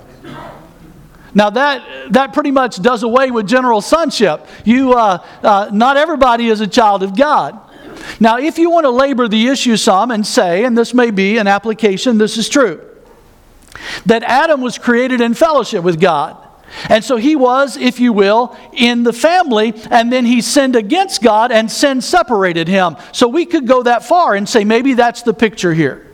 Now, 1.37 1.51
that, 1.51 2.11
that 2.13 2.33
pretty 2.33 2.49
much 2.49 2.81
does 2.81 3.03
away 3.03 3.29
with 3.29 3.47
general 3.47 3.79
sonship. 3.79 4.47
You, 4.65 4.93
uh, 4.93 5.23
uh, 5.43 5.69
not 5.71 5.95
everybody 5.95 6.47
is 6.47 6.61
a 6.61 6.67
child 6.67 7.03
of 7.03 7.15
God. 7.15 7.59
Now, 8.19 8.39
if 8.39 8.57
you 8.57 8.71
want 8.71 8.85
to 8.85 8.89
labor 8.89 9.27
the 9.27 9.47
issue 9.47 9.77
some 9.77 10.09
and 10.09 10.25
say, 10.25 10.65
and 10.65 10.75
this 10.75 10.95
may 10.95 11.11
be 11.11 11.37
an 11.37 11.45
application, 11.45 12.17
this 12.17 12.39
is 12.39 12.49
true, 12.49 12.83
that 14.07 14.23
Adam 14.23 14.61
was 14.61 14.79
created 14.79 15.21
in 15.21 15.35
fellowship 15.35 15.83
with 15.83 16.01
God. 16.01 16.35
And 16.89 17.03
so 17.03 17.17
he 17.17 17.35
was, 17.35 17.77
if 17.77 17.99
you 17.99 18.13
will, 18.13 18.57
in 18.73 19.03
the 19.03 19.13
family, 19.13 19.75
and 19.91 20.11
then 20.11 20.25
he 20.25 20.41
sinned 20.41 20.75
against 20.75 21.21
God, 21.21 21.51
and 21.51 21.71
sin 21.71 22.01
separated 22.01 22.67
him. 22.67 22.97
So 23.11 23.27
we 23.27 23.45
could 23.45 23.67
go 23.67 23.83
that 23.83 24.03
far 24.03 24.33
and 24.33 24.49
say 24.49 24.63
maybe 24.63 24.95
that's 24.95 25.21
the 25.21 25.35
picture 25.35 25.75
here. 25.75 26.06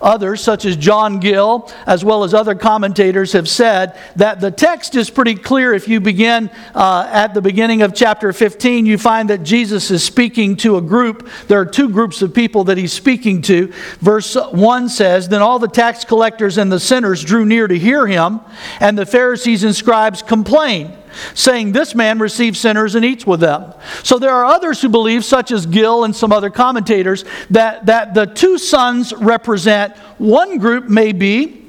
Others, 0.00 0.40
such 0.40 0.64
as 0.64 0.76
John 0.76 1.18
Gill, 1.18 1.70
as 1.86 2.04
well 2.04 2.24
as 2.24 2.34
other 2.34 2.54
commentators, 2.54 3.32
have 3.32 3.48
said 3.48 3.98
that 4.16 4.40
the 4.40 4.50
text 4.50 4.94
is 4.94 5.10
pretty 5.10 5.34
clear. 5.34 5.72
If 5.74 5.88
you 5.88 6.00
begin 6.00 6.50
uh, 6.74 7.08
at 7.10 7.34
the 7.34 7.40
beginning 7.40 7.82
of 7.82 7.94
chapter 7.94 8.32
15, 8.32 8.86
you 8.86 8.98
find 8.98 9.30
that 9.30 9.42
Jesus 9.42 9.90
is 9.90 10.02
speaking 10.02 10.56
to 10.58 10.76
a 10.76 10.80
group. 10.80 11.28
There 11.48 11.60
are 11.60 11.66
two 11.66 11.88
groups 11.88 12.22
of 12.22 12.34
people 12.34 12.64
that 12.64 12.78
he's 12.78 12.92
speaking 12.92 13.42
to. 13.42 13.72
Verse 14.00 14.34
1 14.34 14.88
says 14.88 15.28
Then 15.28 15.42
all 15.42 15.58
the 15.58 15.68
tax 15.68 16.04
collectors 16.04 16.58
and 16.58 16.70
the 16.70 16.80
sinners 16.80 17.24
drew 17.24 17.44
near 17.44 17.66
to 17.66 17.78
hear 17.78 18.06
him, 18.06 18.40
and 18.80 18.98
the 18.98 19.06
Pharisees 19.06 19.64
and 19.64 19.74
scribes 19.74 20.22
complained 20.22 20.97
saying, 21.34 21.72
This 21.72 21.94
man 21.94 22.18
receives 22.18 22.58
sinners 22.58 22.94
and 22.94 23.04
eats 23.04 23.26
with 23.26 23.40
them. 23.40 23.72
So 24.02 24.18
there 24.18 24.32
are 24.32 24.44
others 24.44 24.80
who 24.80 24.88
believe, 24.88 25.24
such 25.24 25.50
as 25.50 25.66
Gill 25.66 26.04
and 26.04 26.14
some 26.14 26.32
other 26.32 26.50
commentators, 26.50 27.24
that, 27.50 27.86
that 27.86 28.14
the 28.14 28.26
two 28.26 28.58
sons 28.58 29.12
represent 29.12 29.96
one 30.18 30.58
group, 30.58 30.88
may 30.88 31.12
be 31.12 31.68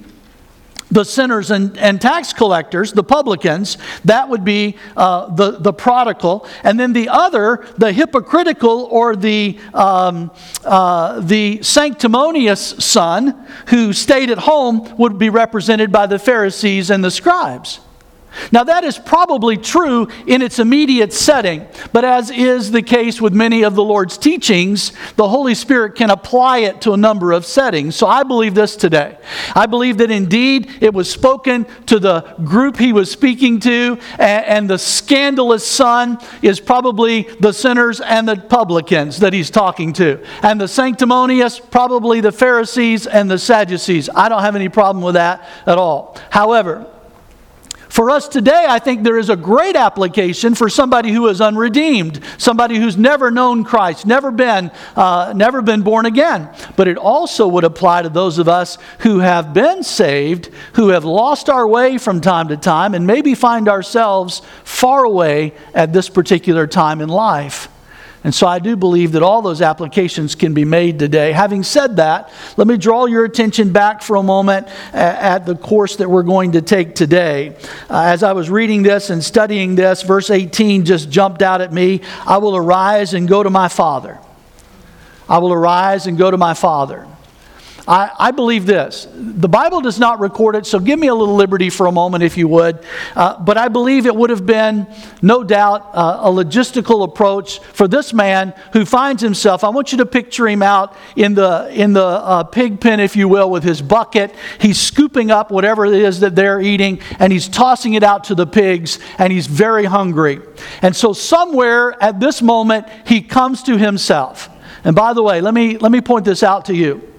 the 0.92 1.04
sinners 1.04 1.52
and, 1.52 1.78
and 1.78 2.02
tax 2.02 2.34
collectors, 2.34 2.94
the 2.94 3.04
publicans, 3.04 3.78
that 4.06 4.30
would 4.30 4.44
be 4.44 4.76
uh, 4.98 5.34
the, 5.36 5.52
the 5.52 5.74
prodigal. 5.74 6.48
And 6.64 6.80
then 6.80 6.94
the 6.94 7.10
other, 7.10 7.66
the 7.78 7.92
hypocritical 7.92 8.86
or 8.86 9.16
the, 9.16 9.60
um, 9.74 10.32
uh, 10.66 11.20
the 11.20 11.62
sanctimonious 11.62 12.62
son 12.84 13.48
who 13.68 13.94
stayed 13.94 14.30
at 14.30 14.40
home 14.40 14.96
would 14.98 15.18
be 15.18 15.30
represented 15.30 15.92
by 15.92 16.08
the 16.08 16.20
Pharisees 16.20 16.90
and 16.90 17.04
the 17.04 17.12
scribes. 17.12 17.80
Now, 18.52 18.64
that 18.64 18.84
is 18.84 18.98
probably 18.98 19.58
true 19.58 20.08
in 20.28 20.42
its 20.42 20.60
immediate 20.60 21.14
setting, 21.14 21.68
but 21.92 22.06
as 22.06 22.30
is 22.30 22.72
the 22.72 22.82
case 22.82 23.20
with 23.20 23.34
many 23.34 23.64
of 23.64 23.76
the 23.76 23.84
Lord's 23.84 24.18
teachings, 24.18 24.94
the 25.16 25.28
Holy 25.28 25.56
Spirit 25.56 25.96
can 25.96 26.10
apply 26.10 26.60
it 26.60 26.82
to 26.82 26.94
a 26.94 26.98
number 26.98 27.32
of 27.32 27.46
settings. 27.46 27.96
So 27.96 28.08
I 28.08 28.24
believe 28.24 28.56
this 28.56 28.76
today. 28.76 29.18
I 29.56 29.66
believe 29.66 29.98
that 29.98 30.12
indeed 30.12 30.70
it 30.82 30.94
was 30.94 31.10
spoken 31.10 31.66
to 31.88 32.00
the 32.00 32.22
group 32.44 32.78
he 32.78 32.94
was 32.94 33.12
speaking 33.12 33.60
to, 33.62 33.98
and, 34.18 34.70
the 34.70 34.78
scandalous 34.78 35.66
son 35.66 36.20
is 36.42 36.60
probably 36.60 37.24
the 37.40 37.52
sinners 37.52 38.02
and 38.02 38.28
the 38.28 38.36
publicans 38.36 39.20
that 39.20 39.34
he's 39.34 39.50
talking 39.50 39.94
to, 39.94 40.24
and 40.44 40.62
the 40.62 40.68
sanctimonious, 40.68 41.60
probably 41.60 42.22
the 42.22 42.32
Pharisees 42.32 43.08
and 43.08 43.32
the 43.32 43.40
Sadducees. 43.40 44.10
I 44.14 44.30
don't 44.30 44.42
have 44.42 44.56
any 44.56 44.70
problem 44.70 45.04
with 45.04 45.16
that 45.16 45.48
at 45.66 45.78
all. 45.78 46.18
However, 46.30 46.86
For 47.90 48.12
us 48.12 48.28
today, 48.28 48.66
I 48.70 48.78
think 48.78 49.04
there 49.04 49.18
is 49.18 49.30
a 49.30 49.36
great 49.36 49.76
application 49.76 50.54
for 50.54 50.70
somebody 50.70 51.12
who 51.12 51.28
is 51.28 51.42
unredeemed, 51.42 52.22
somebody 52.38 52.78
who's 52.78 52.96
never 52.96 53.32
known 53.32 53.64
Christ, 53.64 54.06
never 54.06 54.30
been, 54.30 54.70
uh, 54.96 55.34
never 55.36 55.64
been 55.64 55.82
born 55.82 56.06
again. 56.06 56.50
But 56.76 56.88
it 56.88 56.98
also 56.98 57.48
would 57.48 57.64
apply 57.64 58.04
to 58.04 58.10
those 58.10 58.38
of 58.38 58.48
us 58.48 58.78
who 59.00 59.20
have 59.20 59.56
been 59.56 59.82
saved, 59.84 60.52
who 60.74 60.90
have 60.90 61.04
lost 61.04 61.50
our 61.50 61.68
way 61.68 61.98
from 61.98 62.22
time 62.22 62.50
to 62.50 62.58
time, 62.58 62.94
and 62.94 63.08
maybe 63.08 63.34
find 63.34 63.68
ourselves 63.68 64.44
far 64.64 65.04
away 65.04 65.54
at 65.74 65.92
this 65.92 66.10
particular 66.10 66.68
time 66.68 67.02
in 67.02 67.10
life. 67.10 67.70
And 68.24 68.36
so 68.36 68.48
I 68.48 68.60
do 68.60 68.76
believe 68.76 69.14
that 69.14 69.24
all 69.24 69.42
those 69.42 69.62
applications 69.62 70.36
can 70.36 70.54
be 70.54 70.66
made 70.66 71.00
today. 71.00 71.32
Having 71.32 71.64
said 71.64 71.96
that, 71.98 72.32
let 72.58 72.68
me 72.68 72.76
draw 72.76 73.06
your 73.06 73.24
attention 73.24 73.72
back 73.72 74.02
for 74.02 74.18
a 74.18 74.24
moment 74.24 74.68
at 74.92 75.46
the 75.46 75.56
course 75.56 75.96
that 75.98 76.10
we're 76.10 76.24
going 76.24 76.52
to 76.52 76.62
take 76.62 76.96
today. 76.96 77.56
Uh, 77.90 78.02
as 78.02 78.22
I 78.22 78.34
was 78.34 78.50
reading 78.50 78.84
this 78.84 79.10
and 79.10 79.24
studying 79.24 79.76
this, 79.76 80.02
verse 80.02 80.30
18 80.30 80.84
just 80.84 81.10
jumped 81.10 81.42
out 81.42 81.62
at 81.62 81.72
me. 81.72 82.02
I 82.26 82.40
will 82.40 82.58
arise 82.58 83.14
and 83.14 83.26
go 83.26 83.42
to 83.42 83.50
my 83.50 83.70
father. 83.70 84.20
I 85.30 85.38
will 85.38 85.54
arise 85.54 86.06
and 86.06 86.18
go 86.18 86.30
to 86.30 86.38
my 86.38 86.56
father. 86.56 87.08
I, 87.90 88.12
I, 88.20 88.32
believe 88.32 88.68
this. 88.68 89.08
The 89.16 89.50
Bible 89.50 89.82
does 89.82 89.98
not 89.98 90.20
record 90.20 90.56
it, 90.56 90.68
so 90.68 90.78
give 90.80 91.00
me 91.00 91.08
a 91.08 91.16
little 91.16 91.34
liberty 91.34 91.72
for 91.72 91.88
a 91.88 91.92
moment, 91.92 92.24
if 92.24 92.38
you 92.38 92.48
would. 92.48 92.86
Uh, 93.16 93.40
but 93.40 93.58
I 93.58 93.68
believe 93.68 94.06
it 94.06 94.16
would 94.16 94.30
have 94.30 94.46
been, 94.46 94.86
no 95.24 95.44
doubt, 95.44 95.90
uh, 95.94 96.20
a 96.22 96.30
logistical 96.30 97.04
approach 97.04 97.58
for 97.74 97.88
this 97.88 98.14
man 98.14 98.54
who 98.74 98.86
finds 98.86 99.24
himself. 99.24 99.64
I 99.64 99.70
want 99.70 99.92
you 99.92 99.98
to 99.98 100.06
picture 100.06 100.48
him 100.48 100.62
out 100.62 100.96
in 101.16 101.34
the, 101.34 101.68
in 101.74 101.94
the 101.94 102.06
uh, 102.06 102.44
pig 102.44 102.80
pen, 102.80 103.00
if 103.00 103.16
you 103.16 103.28
will, 103.28 103.50
with 103.50 103.64
his 103.64 103.82
bucket. 103.82 104.36
He's 104.62 104.80
scooping 104.80 105.32
up 105.32 105.50
whatever 105.50 105.84
it 105.88 105.96
is 105.96 106.20
that 106.20 106.36
they're 106.36 106.62
eating, 106.62 107.02
and 107.18 107.34
he's 107.34 107.48
tossing 107.48 107.96
it 107.96 108.04
out 108.04 108.26
to 108.26 108.36
the 108.36 108.46
pigs, 108.46 109.00
and 109.18 109.34
he's 109.34 109.48
very 109.48 109.86
hungry. 109.86 110.42
And 110.84 110.96
so, 110.96 111.12
somewhere 111.12 111.98
at 112.04 112.20
this 112.20 112.44
moment, 112.44 112.86
he 113.08 113.24
comes 113.24 113.64
to 113.64 113.80
himself. 113.80 114.48
And 114.84 114.96
by 114.96 115.14
the 115.14 115.24
way, 115.24 115.42
let 115.42 115.56
me, 115.56 115.80
let 115.80 115.92
me 115.92 116.02
point 116.02 116.24
this 116.24 116.44
out 116.44 116.66
to 116.66 116.76
you. 116.76 117.10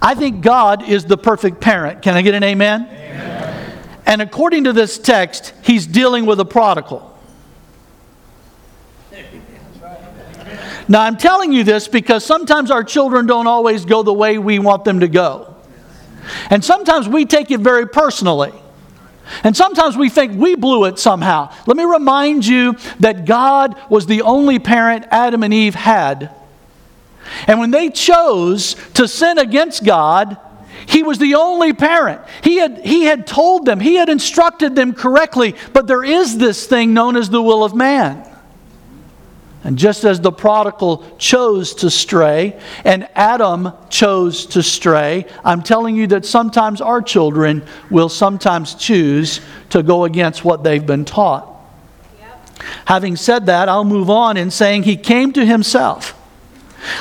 I 0.00 0.14
think 0.14 0.42
God 0.42 0.88
is 0.88 1.04
the 1.04 1.16
perfect 1.16 1.60
parent. 1.60 2.02
Can 2.02 2.14
I 2.14 2.22
get 2.22 2.34
an 2.34 2.42
amen? 2.42 2.86
amen? 2.90 3.80
And 4.06 4.22
according 4.22 4.64
to 4.64 4.72
this 4.72 4.98
text, 4.98 5.52
he's 5.62 5.86
dealing 5.86 6.26
with 6.26 6.40
a 6.40 6.44
prodigal. 6.44 7.06
Now, 10.88 11.02
I'm 11.02 11.16
telling 11.16 11.52
you 11.52 11.62
this 11.62 11.86
because 11.86 12.24
sometimes 12.24 12.72
our 12.72 12.82
children 12.82 13.26
don't 13.26 13.46
always 13.46 13.84
go 13.84 14.02
the 14.02 14.12
way 14.12 14.38
we 14.38 14.58
want 14.58 14.84
them 14.84 15.00
to 15.00 15.08
go. 15.08 15.54
And 16.50 16.64
sometimes 16.64 17.08
we 17.08 17.26
take 17.26 17.52
it 17.52 17.60
very 17.60 17.86
personally. 17.86 18.52
And 19.44 19.56
sometimes 19.56 19.96
we 19.96 20.08
think 20.08 20.32
we 20.40 20.56
blew 20.56 20.86
it 20.86 20.98
somehow. 20.98 21.52
Let 21.66 21.76
me 21.76 21.84
remind 21.84 22.44
you 22.44 22.76
that 22.98 23.24
God 23.24 23.80
was 23.88 24.06
the 24.06 24.22
only 24.22 24.58
parent 24.58 25.06
Adam 25.12 25.44
and 25.44 25.54
Eve 25.54 25.76
had 25.76 26.34
and 27.46 27.58
when 27.58 27.70
they 27.70 27.90
chose 27.90 28.74
to 28.94 29.06
sin 29.06 29.38
against 29.38 29.84
God, 29.84 30.36
he 30.86 31.02
was 31.02 31.18
the 31.18 31.34
only 31.34 31.72
parent. 31.72 32.20
He 32.42 32.56
had, 32.56 32.84
he 32.84 33.04
had 33.04 33.26
told 33.26 33.66
them, 33.66 33.80
he 33.80 33.94
had 33.94 34.08
instructed 34.08 34.74
them 34.74 34.92
correctly, 34.92 35.54
but 35.72 35.86
there 35.86 36.04
is 36.04 36.38
this 36.38 36.66
thing 36.66 36.94
known 36.94 37.16
as 37.16 37.30
the 37.30 37.42
will 37.42 37.62
of 37.64 37.74
man. 37.74 38.26
And 39.62 39.76
just 39.76 40.04
as 40.04 40.20
the 40.20 40.32
prodigal 40.32 41.04
chose 41.18 41.74
to 41.76 41.90
stray 41.90 42.58
and 42.82 43.06
Adam 43.14 43.72
chose 43.90 44.46
to 44.46 44.62
stray, 44.62 45.26
I'm 45.44 45.62
telling 45.62 45.96
you 45.96 46.06
that 46.08 46.24
sometimes 46.24 46.80
our 46.80 47.02
children 47.02 47.62
will 47.90 48.08
sometimes 48.08 48.74
choose 48.74 49.40
to 49.68 49.82
go 49.82 50.04
against 50.04 50.46
what 50.46 50.64
they've 50.64 50.84
been 50.84 51.04
taught. 51.04 51.46
Yep. 52.18 52.62
Having 52.86 53.16
said 53.16 53.46
that, 53.46 53.68
I'll 53.68 53.84
move 53.84 54.08
on 54.08 54.38
in 54.38 54.50
saying 54.50 54.84
he 54.84 54.96
came 54.96 55.32
to 55.34 55.44
himself. 55.44 56.16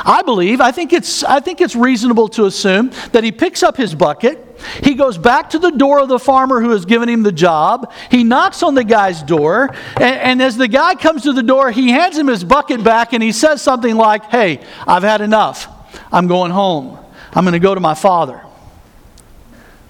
I 0.05 0.21
believe, 0.21 0.61
I 0.61 0.71
think, 0.71 0.93
it's, 0.93 1.23
I 1.23 1.39
think 1.39 1.61
it's 1.61 1.75
reasonable 1.75 2.27
to 2.29 2.45
assume 2.45 2.91
that 3.11 3.23
he 3.23 3.31
picks 3.31 3.63
up 3.63 3.77
his 3.77 3.95
bucket, 3.95 4.45
he 4.83 4.93
goes 4.93 5.17
back 5.17 5.51
to 5.51 5.59
the 5.59 5.71
door 5.71 5.99
of 5.99 6.09
the 6.09 6.19
farmer 6.19 6.59
who 6.59 6.71
has 6.71 6.85
given 6.85 7.07
him 7.07 7.23
the 7.23 7.31
job, 7.31 7.91
he 8.11 8.23
knocks 8.23 8.61
on 8.61 8.75
the 8.75 8.83
guy's 8.83 9.23
door, 9.23 9.69
and, 9.95 10.19
and 10.19 10.41
as 10.41 10.57
the 10.57 10.67
guy 10.67 10.95
comes 10.95 11.23
to 11.23 11.33
the 11.33 11.43
door, 11.43 11.71
he 11.71 11.89
hands 11.91 12.17
him 12.17 12.27
his 12.27 12.43
bucket 12.43 12.83
back 12.83 13.13
and 13.13 13.23
he 13.23 13.31
says 13.31 13.61
something 13.61 13.95
like, 13.95 14.25
Hey, 14.25 14.61
I've 14.85 15.03
had 15.03 15.21
enough. 15.21 15.67
I'm 16.11 16.27
going 16.27 16.51
home. 16.51 16.97
I'm 17.33 17.43
going 17.43 17.53
to 17.53 17.59
go 17.59 17.73
to 17.73 17.81
my 17.81 17.93
father. 17.93 18.41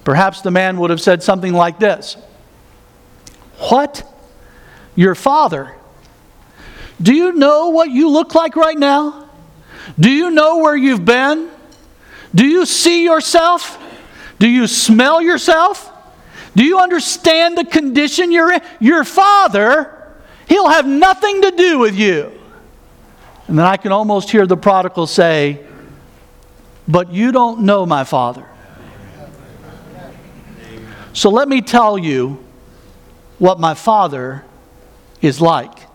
Perhaps 0.03 0.41
the 0.41 0.51
man 0.51 0.77
would 0.77 0.89
have 0.89 1.01
said 1.01 1.24
something 1.24 1.53
like 1.53 1.79
this 1.79 2.17
What? 3.69 4.03
Your 4.96 5.15
father? 5.15 5.75
Do 7.01 7.13
you 7.13 7.31
know 7.34 7.69
what 7.69 7.89
you 7.89 8.10
look 8.10 8.36
like 8.36 8.55
right 8.55 8.77
now? 8.77 9.29
Do 9.98 10.10
you 10.10 10.31
know 10.31 10.58
where 10.58 10.75
you've 10.75 11.05
been? 11.05 11.50
Do 12.34 12.46
you 12.46 12.65
see 12.65 13.03
yourself? 13.03 13.77
Do 14.38 14.48
you 14.48 14.67
smell 14.67 15.22
yourself? 15.22 15.91
Do 16.55 16.63
you 16.63 16.79
understand 16.79 17.58
the 17.58 17.65
condition 17.65 18.31
you're 18.31 18.53
in? 18.53 18.62
Your 18.79 19.03
father, 19.03 20.13
he'll 20.48 20.69
have 20.69 20.88
nothing 20.88 21.41
to 21.43 21.51
do 21.51 21.79
with 21.79 21.96
you. 21.96 22.31
And 23.48 23.58
then 23.58 23.65
I 23.65 23.77
can 23.77 23.91
almost 23.91 24.29
hear 24.29 24.46
the 24.46 24.58
prodigal 24.58 25.08
say, 25.08 25.65
But 26.88 27.12
you 27.12 27.31
don't 27.31 27.62
know 27.62 27.86
my 27.86 28.03
father. 28.03 28.46
So 31.13 31.29
let 31.29 31.50
me 31.50 31.62
tell 31.62 31.98
you 31.98 32.43
what 33.39 33.60
my 33.60 33.74
father 33.74 34.43
is 35.22 35.41
like. 35.41 35.88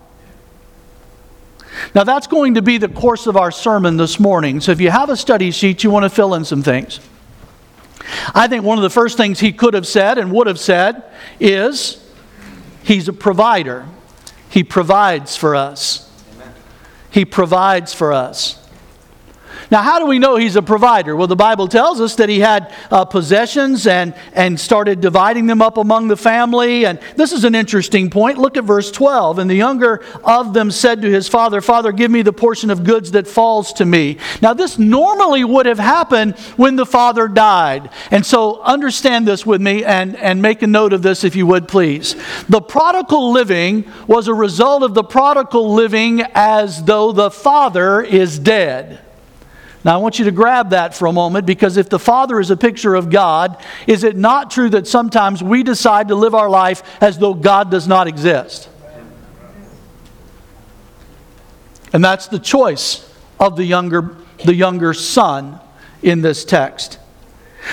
Now, 1.95 2.04
that's 2.04 2.26
going 2.26 2.54
to 2.54 2.62
be 2.62 2.78
the 2.78 2.88
course 2.88 3.26
of 3.26 3.37
our 3.37 3.50
sermon 3.50 3.97
this 3.97 4.21
morning. 4.21 4.61
So, 4.61 4.73
if 4.73 4.81
you 4.81 4.90
have 4.90 5.09
a 5.09 5.16
study 5.16 5.50
sheet, 5.50 5.85
you 5.85 5.90
want 5.90 6.04
to 6.04 6.11
fill 6.11 6.35
in 6.35 6.45
some 6.45 6.62
things. 6.62 7.00
I 8.35 8.49
think 8.49 8.64
one 8.64 8.78
of 8.78 8.83
the 8.83 8.90
first 8.90 9.16
things 9.16 9.40
he 9.40 9.52
could 9.52 9.75
have 9.75 9.87
said 9.87 10.19
and 10.19 10.33
would 10.33 10.47
have 10.47 10.59
said 10.59 11.04
is 11.40 12.04
he's 12.83 13.09
a 13.09 13.12
provider. 13.12 13.87
He 14.49 14.62
provides 14.62 15.37
for 15.37 15.57
us. 15.57 16.11
He 17.11 17.25
provides 17.25 17.95
for 17.95 18.12
us. 18.12 18.63
Now, 19.70 19.82
how 19.82 19.99
do 19.99 20.06
we 20.06 20.18
know 20.18 20.37
he's 20.37 20.56
a 20.56 20.62
provider? 20.62 21.16
Well, 21.16 21.26
the 21.26 21.37
Bible 21.37 21.68
tells 21.68 22.00
us 22.00 22.14
that 22.16 22.28
he 22.28 22.40
had 22.40 22.73
uh, 22.90 23.04
possessions 23.04 23.87
and, 23.87 24.14
and 24.32 24.58
started 24.58 25.00
dividing 25.00 25.46
them 25.46 25.62
up 25.62 25.76
among 25.76 26.08
the 26.08 26.16
family. 26.16 26.87
And 26.87 26.99
this 27.16 27.32
is 27.32 27.44
an 27.44 27.54
interesting 27.54 28.11
point. 28.11 28.38
Look 28.38 28.56
at 28.56 28.64
verse 28.64 28.90
12. 28.90 29.38
And 29.38 29.50
the 29.50 29.54
younger 29.54 30.02
of 30.23 30.54
them 30.54 30.70
said 30.70 31.02
to 31.02 31.11
his 31.11 31.28
father, 31.28 31.61
Father, 31.61 31.92
give 31.92 32.11
me 32.11 32.23
the 32.23 32.32
portion 32.32 32.70
of 32.70 32.84
goods 32.84 33.12
that 33.12 33.26
falls 33.26 33.73
to 33.75 33.84
me. 33.84 34.18
Now, 34.42 34.54
this 34.54 34.78
normally 34.78 35.44
would 35.44 35.66
have 35.66 35.78
happened 35.78 36.38
when 36.56 36.76
the 36.76 36.87
father 36.87 37.28
died. 37.28 37.90
And 38.11 38.25
so 38.25 38.62
understand 38.62 39.26
this 39.26 39.44
with 39.46 39.61
me 39.61 39.84
and, 39.84 40.16
and 40.16 40.40
make 40.42 40.62
a 40.62 40.66
note 40.66 40.92
of 40.92 41.02
this 41.02 41.25
if 41.25 41.37
you 41.37 41.46
would, 41.46 41.68
please. 41.68 42.16
The 42.49 42.61
prodigal 42.61 43.32
living 43.32 43.90
was 44.06 44.28
a 44.28 44.34
result 44.34 44.82
of 44.82 44.94
the 44.94 45.04
prodigal 45.04 45.75
living 45.75 46.23
as 46.34 46.84
though 46.84 47.12
the 47.12 47.30
father 47.30 48.00
is 48.00 48.38
dead. 48.38 49.00
Now, 49.85 49.95
I 49.95 49.97
want 49.99 50.19
you 50.19 50.25
to 50.25 50.31
grab 50.31 50.71
that 50.71 50.95
for 50.95 51.07
a 51.07 51.12
moment 51.12 51.45
because 51.45 51.76
if 51.76 51.91
the 51.91 51.99
Father 51.99 52.41
is 52.41 52.50
a 52.50 52.57
picture 52.57 52.95
of 52.95 53.11
God, 53.11 53.62
is 53.87 54.03
it 54.03 54.17
not 54.17 54.50
true 54.50 54.71
that 54.71 54.87
sometimes 54.87 55.43
we 55.43 55.62
decide 55.62 56.09
to 56.09 56.14
live 56.14 56.35
our 56.35 56.49
life 56.49 56.83
as 57.03 57.19
though 57.19 57.35
God 57.35 57.71
does 57.71 57.87
not 57.87 58.07
exist? 58.07 58.71
And 61.93 62.03
that's 62.03 62.29
the 62.29 62.38
choice 62.38 63.09
of 63.38 63.57
the 63.57 63.64
younger, 63.64 64.17
the 64.45 64.55
younger 64.55 64.95
son 64.95 65.61
in 66.03 66.23
this 66.23 66.47
text. 66.47 66.99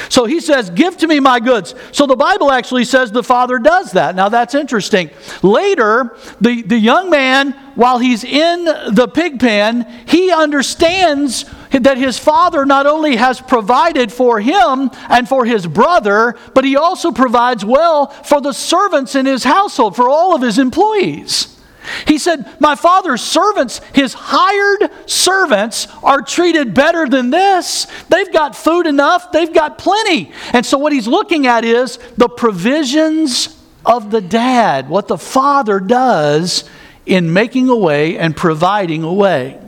So 0.09 0.25
he 0.25 0.39
says, 0.39 0.69
Give 0.69 0.95
to 0.97 1.07
me 1.07 1.19
my 1.19 1.39
goods. 1.39 1.75
So 1.91 2.05
the 2.05 2.15
Bible 2.15 2.51
actually 2.51 2.85
says 2.85 3.11
the 3.11 3.23
father 3.23 3.57
does 3.57 3.93
that. 3.93 4.15
Now 4.15 4.29
that's 4.29 4.55
interesting. 4.55 5.09
Later, 5.41 6.15
the, 6.39 6.61
the 6.61 6.77
young 6.77 7.09
man, 7.09 7.51
while 7.75 7.99
he's 7.99 8.23
in 8.23 8.65
the 8.65 9.09
pig 9.13 9.39
pen, 9.39 9.85
he 10.07 10.31
understands 10.31 11.45
that 11.79 11.97
his 11.97 12.19
father 12.19 12.65
not 12.65 12.85
only 12.85 13.15
has 13.15 13.39
provided 13.39 14.11
for 14.11 14.39
him 14.39 14.91
and 15.09 15.27
for 15.27 15.45
his 15.45 15.65
brother, 15.65 16.35
but 16.53 16.65
he 16.65 16.75
also 16.75 17.11
provides 17.11 17.63
well 17.63 18.07
for 18.07 18.41
the 18.41 18.53
servants 18.53 19.15
in 19.15 19.25
his 19.25 19.43
household, 19.43 19.95
for 19.95 20.09
all 20.09 20.35
of 20.35 20.41
his 20.41 20.59
employees. 20.59 21.57
He 22.07 22.17
said, 22.17 22.45
My 22.59 22.75
father's 22.75 23.21
servants, 23.21 23.81
his 23.93 24.13
hired 24.13 24.91
servants, 25.07 25.87
are 26.03 26.21
treated 26.21 26.73
better 26.73 27.07
than 27.07 27.31
this. 27.31 27.87
They've 28.09 28.31
got 28.31 28.55
food 28.55 28.85
enough, 28.85 29.31
they've 29.31 29.53
got 29.53 29.77
plenty. 29.77 30.31
And 30.53 30.65
so, 30.65 30.77
what 30.77 30.93
he's 30.93 31.07
looking 31.07 31.47
at 31.47 31.65
is 31.65 31.97
the 32.17 32.29
provisions 32.29 33.57
of 33.85 34.11
the 34.11 34.21
dad, 34.21 34.89
what 34.89 35.07
the 35.07 35.17
father 35.17 35.79
does 35.79 36.69
in 37.05 37.33
making 37.33 37.67
a 37.67 37.75
way 37.75 38.17
and 38.17 38.35
providing 38.35 39.03
a 39.03 39.13
way. 39.13 39.59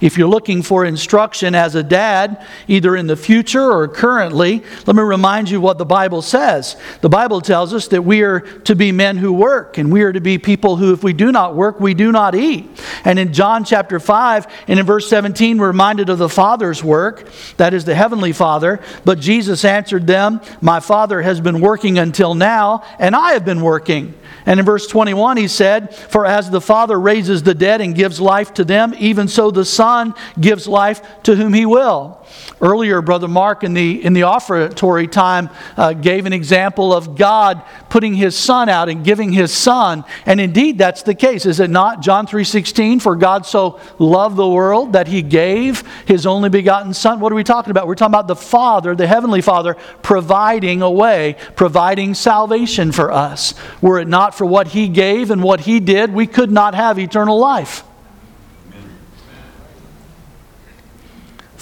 If 0.00 0.18
you're 0.18 0.28
looking 0.28 0.62
for 0.62 0.84
instruction 0.84 1.54
as 1.54 1.74
a 1.74 1.82
dad, 1.82 2.44
either 2.68 2.96
in 2.96 3.06
the 3.06 3.16
future 3.16 3.72
or 3.72 3.88
currently, 3.88 4.62
let 4.86 4.96
me 4.96 5.02
remind 5.02 5.50
you 5.50 5.60
what 5.60 5.78
the 5.78 5.84
Bible 5.84 6.22
says. 6.22 6.76
The 7.00 7.08
Bible 7.08 7.40
tells 7.40 7.72
us 7.72 7.88
that 7.88 8.02
we 8.02 8.22
are 8.22 8.40
to 8.40 8.74
be 8.74 8.92
men 8.92 9.16
who 9.16 9.32
work, 9.32 9.78
and 9.78 9.92
we 9.92 10.02
are 10.02 10.12
to 10.12 10.20
be 10.20 10.38
people 10.38 10.76
who, 10.76 10.92
if 10.92 11.02
we 11.02 11.12
do 11.12 11.32
not 11.32 11.54
work, 11.54 11.80
we 11.80 11.94
do 11.94 12.12
not 12.12 12.34
eat. 12.34 12.68
And 13.04 13.18
in 13.18 13.32
John 13.32 13.64
chapter 13.64 13.98
5 13.98 14.46
and 14.68 14.78
in 14.78 14.86
verse 14.86 15.08
17, 15.08 15.58
we're 15.58 15.68
reminded 15.68 16.08
of 16.08 16.18
the 16.18 16.28
Father's 16.28 16.84
work, 16.84 17.28
that 17.56 17.74
is 17.74 17.84
the 17.84 17.94
Heavenly 17.94 18.32
Father. 18.32 18.80
But 19.04 19.20
Jesus 19.20 19.64
answered 19.64 20.06
them, 20.06 20.40
My 20.60 20.80
Father 20.80 21.22
has 21.22 21.40
been 21.40 21.60
working 21.60 21.98
until 21.98 22.34
now, 22.34 22.84
and 22.98 23.16
I 23.16 23.32
have 23.32 23.44
been 23.44 23.62
working. 23.62 24.14
And 24.46 24.58
in 24.58 24.66
verse 24.66 24.86
21, 24.86 25.36
he 25.36 25.48
said, 25.48 25.94
For 25.94 26.26
as 26.26 26.50
the 26.50 26.60
Father 26.60 26.98
raises 26.98 27.42
the 27.42 27.54
dead 27.54 27.80
and 27.80 27.94
gives 27.94 28.20
life 28.20 28.52
to 28.54 28.64
them, 28.64 28.94
even 28.98 29.28
so 29.28 29.50
the 29.50 29.64
Son 29.64 30.14
gives 30.40 30.66
life 30.66 31.22
to 31.22 31.36
whom 31.36 31.52
he 31.52 31.66
will. 31.66 32.18
Earlier, 32.60 33.02
Brother 33.02 33.28
Mark 33.28 33.64
in 33.64 33.74
the, 33.74 34.04
in 34.04 34.12
the 34.12 34.22
offertory 34.22 35.06
time 35.06 35.50
uh, 35.76 35.92
gave 35.92 36.26
an 36.26 36.32
example 36.32 36.92
of 36.92 37.16
God 37.16 37.62
putting 37.88 38.14
his 38.14 38.36
Son 38.36 38.68
out 38.68 38.88
and 38.88 39.04
giving 39.04 39.32
his 39.32 39.52
Son. 39.52 40.04
And 40.26 40.40
indeed, 40.40 40.78
that's 40.78 41.02
the 41.02 41.14
case, 41.14 41.46
is 41.46 41.60
it 41.60 41.70
not? 41.70 42.00
John 42.00 42.26
3.16, 42.26 43.02
For 43.02 43.16
God 43.16 43.46
so 43.46 43.80
loved 43.98 44.36
the 44.36 44.48
world 44.48 44.94
that 44.94 45.08
he 45.08 45.22
gave 45.22 45.82
his 46.06 46.26
only 46.26 46.48
begotten 46.48 46.94
Son. 46.94 47.20
What 47.20 47.32
are 47.32 47.36
we 47.36 47.44
talking 47.44 47.70
about? 47.70 47.86
We're 47.86 47.94
talking 47.94 48.14
about 48.14 48.28
the 48.28 48.36
Father, 48.36 48.94
the 48.94 49.06
Heavenly 49.06 49.42
Father, 49.42 49.76
providing 50.02 50.82
a 50.82 50.90
way, 50.90 51.36
providing 51.56 52.14
salvation 52.14 52.92
for 52.92 53.12
us. 53.12 53.54
Were 53.80 53.98
it 53.98 54.08
not 54.08 54.31
for 54.34 54.44
what 54.44 54.68
he 54.68 54.88
gave 54.88 55.30
and 55.30 55.42
what 55.42 55.60
he 55.60 55.80
did, 55.80 56.12
we 56.12 56.26
could 56.26 56.50
not 56.50 56.74
have 56.74 56.98
eternal 56.98 57.38
life. 57.38 57.84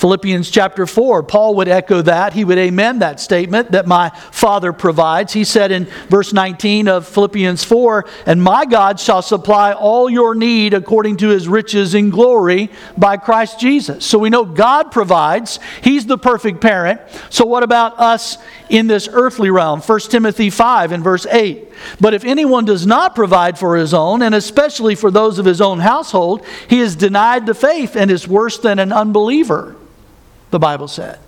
Philippians 0.00 0.50
chapter 0.50 0.86
4, 0.86 1.24
Paul 1.24 1.56
would 1.56 1.68
echo 1.68 2.00
that. 2.00 2.32
He 2.32 2.42
would 2.42 2.56
amen 2.56 3.00
that 3.00 3.20
statement 3.20 3.72
that 3.72 3.86
my 3.86 4.08
Father 4.32 4.72
provides. 4.72 5.34
He 5.34 5.44
said 5.44 5.70
in 5.70 5.84
verse 6.08 6.32
19 6.32 6.88
of 6.88 7.06
Philippians 7.06 7.64
4, 7.64 8.06
And 8.24 8.42
my 8.42 8.64
God 8.64 8.98
shall 8.98 9.20
supply 9.20 9.74
all 9.74 10.08
your 10.08 10.34
need 10.34 10.72
according 10.72 11.18
to 11.18 11.28
his 11.28 11.46
riches 11.46 11.94
in 11.94 12.08
glory 12.08 12.70
by 12.96 13.18
Christ 13.18 13.60
Jesus. 13.60 14.06
So 14.06 14.18
we 14.18 14.30
know 14.30 14.46
God 14.46 14.90
provides, 14.90 15.58
He's 15.82 16.06
the 16.06 16.16
perfect 16.16 16.62
parent. 16.62 17.02
So 17.28 17.44
what 17.44 17.62
about 17.62 18.00
us 18.00 18.38
in 18.70 18.86
this 18.86 19.06
earthly 19.12 19.50
realm? 19.50 19.82
1 19.82 20.00
Timothy 20.08 20.48
5 20.48 20.92
and 20.92 21.04
verse 21.04 21.26
8. 21.26 21.68
But 22.00 22.14
if 22.14 22.24
anyone 22.24 22.64
does 22.64 22.86
not 22.86 23.14
provide 23.14 23.58
for 23.58 23.76
his 23.76 23.92
own, 23.92 24.22
and 24.22 24.34
especially 24.34 24.94
for 24.94 25.10
those 25.10 25.38
of 25.38 25.44
his 25.44 25.60
own 25.60 25.80
household, 25.80 26.42
he 26.68 26.80
is 26.80 26.96
denied 26.96 27.44
the 27.44 27.54
faith 27.54 27.96
and 27.96 28.10
is 28.10 28.26
worse 28.26 28.58
than 28.58 28.78
an 28.78 28.94
unbeliever 28.94 29.76
the 30.50 30.58
Bible 30.58 30.88
said. 30.88 31.18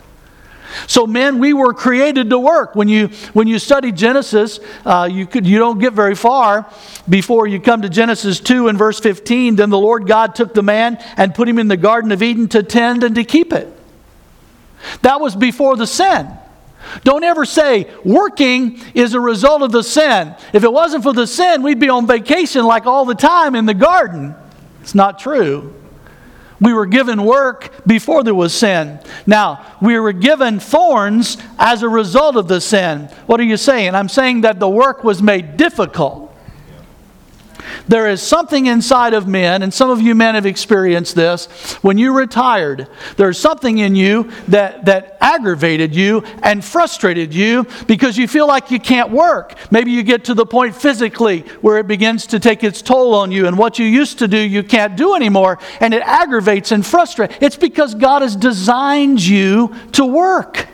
So, 0.87 1.07
men, 1.07 1.39
we 1.39 1.53
were 1.53 1.75
created 1.75 2.31
to 2.31 2.39
work. 2.39 2.75
When 2.75 2.89
you, 2.89 3.09
when 3.33 3.47
you 3.47 3.59
study 3.59 3.93
Genesis, 3.93 4.59
uh, 4.85 5.09
you, 5.11 5.27
could, 5.27 5.47
you 5.47 5.59
don't 5.59 5.79
get 5.79 5.93
very 5.93 6.15
far 6.15 6.67
before 7.09 7.47
you 7.47 7.61
come 7.61 7.83
to 7.83 7.89
Genesis 7.89 8.41
2 8.41 8.69
and 8.69 8.79
verse 8.79 8.99
15. 9.01 9.57
Then 9.57 9.71
the 9.71 9.79
Lord 9.79 10.07
God 10.07 10.35
took 10.35 10.55
the 10.55 10.63
man 10.63 11.03
and 11.17 11.35
put 11.35 11.49
him 11.49 11.59
in 11.59 11.69
the 11.69 11.77
Garden 11.77 12.13
of 12.13 12.23
Eden 12.23 12.49
to 12.49 12.63
tend 12.63 13.05
and 13.05 13.15
to 13.17 13.25
keep 13.25 13.53
it. 13.53 13.69
That 15.03 15.21
was 15.21 15.37
before 15.37 15.77
the 15.77 15.87
sin. 15.87 16.29
Don't 17.05 17.23
ever 17.23 17.45
say 17.45 17.89
working 18.05 18.81
is 18.95 19.15
a 19.15 19.21
result 19.21 19.63
of 19.63 19.71
the 19.73 19.83
sin. 19.83 20.35
If 20.53 20.65
it 20.65 20.73
wasn't 20.73 21.05
for 21.05 21.13
the 21.13 21.27
sin, 21.27 21.63
we'd 21.63 21.79
be 21.79 21.89
on 21.89 22.07
vacation 22.07 22.65
like 22.65 22.87
all 22.87 23.05
the 23.05 23.15
time 23.15 23.55
in 23.55 23.67
the 23.67 23.75
garden. 23.75 24.35
It's 24.81 24.95
not 24.95 25.19
true. 25.19 25.75
We 26.63 26.73
were 26.73 26.87
given 26.87 27.25
work 27.25 27.85
before 27.87 28.23
there 28.23 28.35
was 28.35 28.55
sin. 28.55 29.01
Now, 29.27 29.77
we 29.83 29.99
were 29.99 30.13
given 30.13 30.61
thorns 30.61 31.37
as 31.59 31.83
a 31.83 31.89
result 31.89 32.37
of 32.37 32.47
the 32.47 32.61
sin. 32.61 33.09
What 33.27 33.41
are 33.41 33.45
you 33.45 33.57
saying? 33.57 33.97
I'm 33.97 34.09
saying 34.09 34.43
that 34.43 34.61
the 34.61 34.69
work 34.69 35.03
was 35.03 35.21
made 35.21 35.57
difficult. 35.57 36.32
There 37.89 38.09
is 38.09 38.23
something 38.23 38.67
inside 38.67 39.15
of 39.15 39.27
men, 39.27 39.63
and 39.63 39.73
some 39.73 39.91
of 39.91 40.01
you 40.01 40.15
men 40.15 40.35
have 40.35 40.47
experienced 40.47 41.15
this. 41.15 41.47
When 41.83 41.99
you 41.99 42.13
retired, 42.13 42.89
there's 43.17 43.39
something 43.39 43.79
in 43.79 43.97
you 43.97 44.31
that, 44.49 44.85
that 44.87 45.17
aggravated 45.21 45.95
you 45.95 46.23
and 46.43 46.65
frustrated 46.65 47.35
you 47.35 47.67
because 47.87 48.17
you 48.17 48.29
feel 48.29 48.47
like 48.47 48.71
you 48.71 48.81
can't 48.81 49.11
work. 49.11 49.55
Maybe 49.71 49.91
you 49.91 50.03
get 50.03 50.25
to 50.27 50.35
the 50.35 50.47
point 50.47 50.75
physically 50.75 51.41
where 51.61 51.79
it 51.79 51.87
begins 51.87 52.27
to 52.29 52.41
take 52.41 52.65
its 52.65 52.83
toll 52.83 53.15
on 53.15 53.33
you, 53.33 53.47
and 53.47 53.59
what 53.59 53.79
you 53.79 53.87
used 53.87 54.19
to 54.21 54.29
do, 54.29 54.39
you 54.39 54.63
can't 54.63 54.97
do 54.97 55.15
anymore, 55.15 55.59
and 55.81 55.93
it 55.93 56.03
aggravates 56.03 56.73
and 56.73 56.85
frustrates. 56.85 57.35
It's 57.41 57.57
because 57.57 57.95
God 57.95 58.23
has 58.23 58.37
designed 58.37 59.21
you 59.21 59.75
to 59.93 60.05
work. 60.05 60.69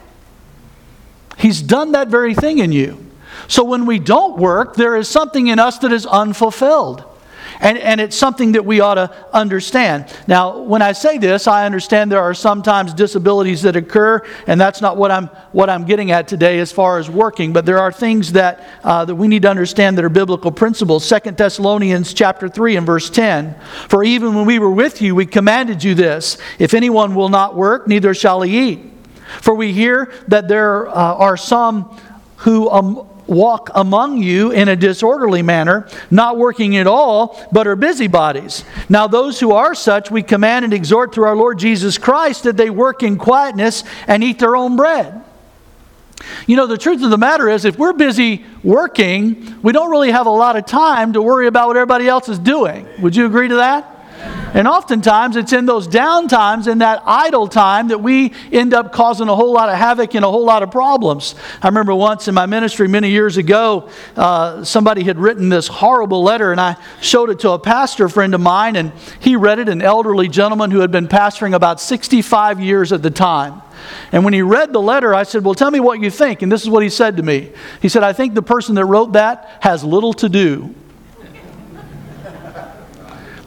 He's 1.38 1.62
done 1.62 1.92
that 1.92 2.08
very 2.08 2.34
thing 2.34 2.58
in 2.58 2.72
you. 2.72 3.07
So 3.48 3.64
when 3.64 3.86
we 3.86 3.98
don't 3.98 4.38
work, 4.38 4.76
there 4.76 4.96
is 4.96 5.08
something 5.08 5.48
in 5.48 5.58
us 5.58 5.78
that 5.78 5.92
is 5.92 6.06
unfulfilled. 6.06 7.04
And, 7.60 7.78
and 7.78 8.00
it's 8.00 8.16
something 8.16 8.52
that 8.52 8.64
we 8.64 8.80
ought 8.80 8.94
to 8.94 9.12
understand. 9.32 10.14
Now, 10.26 10.58
when 10.58 10.82
I 10.82 10.92
say 10.92 11.18
this, 11.18 11.48
I 11.48 11.66
understand 11.66 12.12
there 12.12 12.22
are 12.22 12.34
sometimes 12.34 12.94
disabilities 12.94 13.62
that 13.62 13.74
occur, 13.74 14.24
and 14.46 14.60
that's 14.60 14.80
not 14.80 14.96
what 14.96 15.10
I'm, 15.10 15.26
what 15.52 15.68
I'm 15.68 15.84
getting 15.84 16.10
at 16.12 16.28
today 16.28 16.60
as 16.60 16.70
far 16.70 16.98
as 16.98 17.10
working, 17.10 17.52
but 17.52 17.66
there 17.66 17.78
are 17.78 17.90
things 17.90 18.32
that, 18.32 18.68
uh, 18.84 19.04
that 19.06 19.14
we 19.14 19.26
need 19.26 19.42
to 19.42 19.50
understand 19.50 19.98
that 19.98 20.04
are 20.04 20.10
biblical 20.10 20.52
principles. 20.52 21.04
Second 21.04 21.36
Thessalonians 21.36 22.14
chapter 22.14 22.48
3 22.48 22.76
and 22.76 22.86
verse 22.86 23.10
10. 23.10 23.56
For 23.88 24.04
even 24.04 24.34
when 24.34 24.46
we 24.46 24.58
were 24.58 24.70
with 24.70 25.02
you, 25.02 25.14
we 25.14 25.26
commanded 25.26 25.82
you 25.82 25.94
this 25.94 26.38
if 26.58 26.74
anyone 26.74 27.14
will 27.14 27.30
not 27.30 27.56
work, 27.56 27.88
neither 27.88 28.14
shall 28.14 28.42
he 28.42 28.70
eat. 28.70 28.80
For 29.40 29.54
we 29.54 29.72
hear 29.72 30.12
that 30.28 30.48
there 30.48 30.88
uh, 30.88 30.92
are 30.92 31.36
some 31.36 31.98
who 32.36 32.70
um, 32.70 33.08
walk 33.28 33.70
among 33.74 34.22
you 34.22 34.50
in 34.50 34.68
a 34.68 34.76
disorderly 34.76 35.42
manner, 35.42 35.86
not 36.10 36.36
working 36.36 36.76
at 36.76 36.86
all, 36.86 37.46
but 37.52 37.66
are 37.66 37.76
busybodies. 37.76 38.64
Now, 38.88 39.06
those 39.06 39.38
who 39.38 39.52
are 39.52 39.74
such, 39.74 40.10
we 40.10 40.22
command 40.22 40.64
and 40.64 40.74
exhort 40.74 41.14
through 41.14 41.26
our 41.26 41.36
Lord 41.36 41.58
Jesus 41.58 41.98
Christ 41.98 42.44
that 42.44 42.56
they 42.56 42.70
work 42.70 43.02
in 43.02 43.18
quietness 43.18 43.84
and 44.06 44.24
eat 44.24 44.38
their 44.38 44.56
own 44.56 44.76
bread. 44.76 45.22
You 46.46 46.56
know, 46.56 46.66
the 46.66 46.78
truth 46.78 47.02
of 47.02 47.10
the 47.10 47.18
matter 47.18 47.48
is, 47.48 47.64
if 47.64 47.78
we're 47.78 47.92
busy 47.92 48.44
working, 48.64 49.60
we 49.62 49.72
don't 49.72 49.90
really 49.90 50.10
have 50.10 50.26
a 50.26 50.30
lot 50.30 50.56
of 50.56 50.66
time 50.66 51.12
to 51.12 51.22
worry 51.22 51.46
about 51.46 51.68
what 51.68 51.76
everybody 51.76 52.08
else 52.08 52.28
is 52.28 52.38
doing. 52.38 52.88
Would 53.00 53.14
you 53.14 53.26
agree 53.26 53.48
to 53.48 53.56
that? 53.56 53.97
And 54.54 54.66
oftentimes 54.66 55.36
it's 55.36 55.52
in 55.52 55.66
those 55.66 55.86
down 55.86 56.26
times, 56.26 56.66
in 56.66 56.78
that 56.78 57.02
idle 57.04 57.48
time, 57.48 57.88
that 57.88 57.98
we 57.98 58.32
end 58.50 58.72
up 58.72 58.92
causing 58.92 59.28
a 59.28 59.36
whole 59.36 59.52
lot 59.52 59.68
of 59.68 59.76
havoc 59.76 60.14
and 60.14 60.24
a 60.24 60.30
whole 60.30 60.44
lot 60.44 60.62
of 60.62 60.70
problems. 60.70 61.34
I 61.62 61.68
remember 61.68 61.94
once 61.94 62.28
in 62.28 62.34
my 62.34 62.46
ministry 62.46 62.88
many 62.88 63.10
years 63.10 63.36
ago, 63.36 63.90
uh, 64.16 64.64
somebody 64.64 65.04
had 65.04 65.18
written 65.18 65.48
this 65.48 65.68
horrible 65.68 66.22
letter, 66.22 66.50
and 66.50 66.60
I 66.60 66.76
showed 67.00 67.30
it 67.30 67.40
to 67.40 67.50
a 67.50 67.58
pastor 67.58 68.08
friend 68.08 68.34
of 68.34 68.40
mine, 68.40 68.76
and 68.76 68.92
he 69.20 69.36
read 69.36 69.58
it, 69.58 69.68
an 69.68 69.82
elderly 69.82 70.28
gentleman 70.28 70.70
who 70.70 70.80
had 70.80 70.90
been 70.90 71.08
pastoring 71.08 71.54
about 71.54 71.80
65 71.80 72.60
years 72.60 72.92
at 72.92 73.02
the 73.02 73.10
time. 73.10 73.60
And 74.12 74.24
when 74.24 74.32
he 74.32 74.42
read 74.42 74.72
the 74.72 74.80
letter, 74.80 75.14
I 75.14 75.22
said, 75.22 75.44
Well, 75.44 75.54
tell 75.54 75.70
me 75.70 75.78
what 75.78 76.00
you 76.00 76.10
think. 76.10 76.42
And 76.42 76.50
this 76.50 76.62
is 76.62 76.70
what 76.70 76.82
he 76.82 76.88
said 76.88 77.16
to 77.18 77.22
me. 77.22 77.52
He 77.80 77.88
said, 77.88 78.02
I 78.02 78.12
think 78.12 78.34
the 78.34 78.42
person 78.42 78.74
that 78.74 78.86
wrote 78.86 79.12
that 79.12 79.58
has 79.60 79.84
little 79.84 80.12
to 80.14 80.28
do 80.28 80.74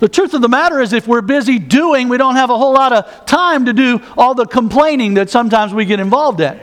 the 0.01 0.09
truth 0.09 0.33
of 0.33 0.41
the 0.41 0.49
matter 0.49 0.79
is, 0.79 0.93
if 0.93 1.07
we're 1.07 1.21
busy 1.21 1.59
doing, 1.59 2.09
we 2.09 2.17
don't 2.17 2.35
have 2.35 2.49
a 2.49 2.57
whole 2.57 2.73
lot 2.73 2.91
of 2.91 3.27
time 3.27 3.65
to 3.65 3.73
do 3.73 4.01
all 4.17 4.33
the 4.33 4.47
complaining 4.47 5.13
that 5.13 5.29
sometimes 5.29 5.75
we 5.75 5.85
get 5.85 5.99
involved 5.99 6.41
in. 6.41 6.59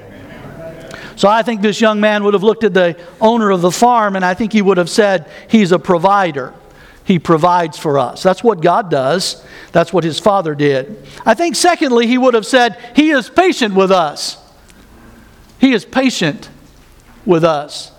So 1.15 1.29
I 1.29 1.45
think 1.45 1.63
this 1.63 1.81
young 1.81 2.01
man 2.01 2.25
would 2.25 2.35
have 2.35 2.43
looked 2.43 2.65
at 2.65 2.75
the 2.75 2.99
owner 3.21 3.51
of 3.51 3.61
the 3.61 3.71
farm 3.71 4.17
and 4.17 4.25
I 4.25 4.35
think 4.35 4.53
he 4.53 4.61
would 4.61 4.77
have 4.77 4.91
said, 4.91 5.31
He's 5.49 5.71
a 5.71 5.79
provider. 5.79 6.53
He 7.05 7.21
provides 7.21 7.79
for 7.79 7.97
us. 7.97 8.25
That's 8.25 8.43
what 8.43 8.61
God 8.61 8.91
does. 8.91 9.47
That's 9.71 9.93
what 9.93 10.03
his 10.03 10.19
father 10.19 10.57
did. 10.57 11.07
I 11.25 11.35
think, 11.35 11.55
secondly, 11.55 12.09
he 12.09 12.19
would 12.19 12.35
have 12.35 12.45
said, 12.45 12.77
He 12.97 13.11
is 13.11 13.31
patient 13.31 13.73
with 13.77 13.93
us. 13.93 14.37
He 15.61 15.73
is 15.73 15.85
patient 15.85 16.51
with 17.25 17.45
us. 17.45 17.93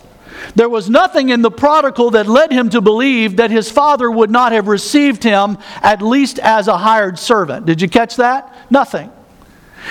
There 0.56 0.70
was 0.70 0.90
nothing 0.90 1.30
in 1.30 1.42
the 1.42 1.52
prodigal 1.52 2.12
that 2.12 2.28
led 2.28 2.52
him 2.52 2.70
to 2.70 2.82
believe 2.82 3.38
that 3.38 3.52
his 3.52 3.72
father 3.72 4.10
would 4.10 4.30
not 4.30 4.52
have 4.52 4.68
received 4.68 5.24
him 5.24 5.58
at 5.82 6.02
least 6.02 6.40
as 6.40 6.68
a 6.68 6.78
hired 6.78 7.20
servant. 7.20 7.66
Did 7.66 7.82
you 7.82 7.90
catch 7.90 8.16
that? 8.18 8.54
Nothing. 8.70 9.12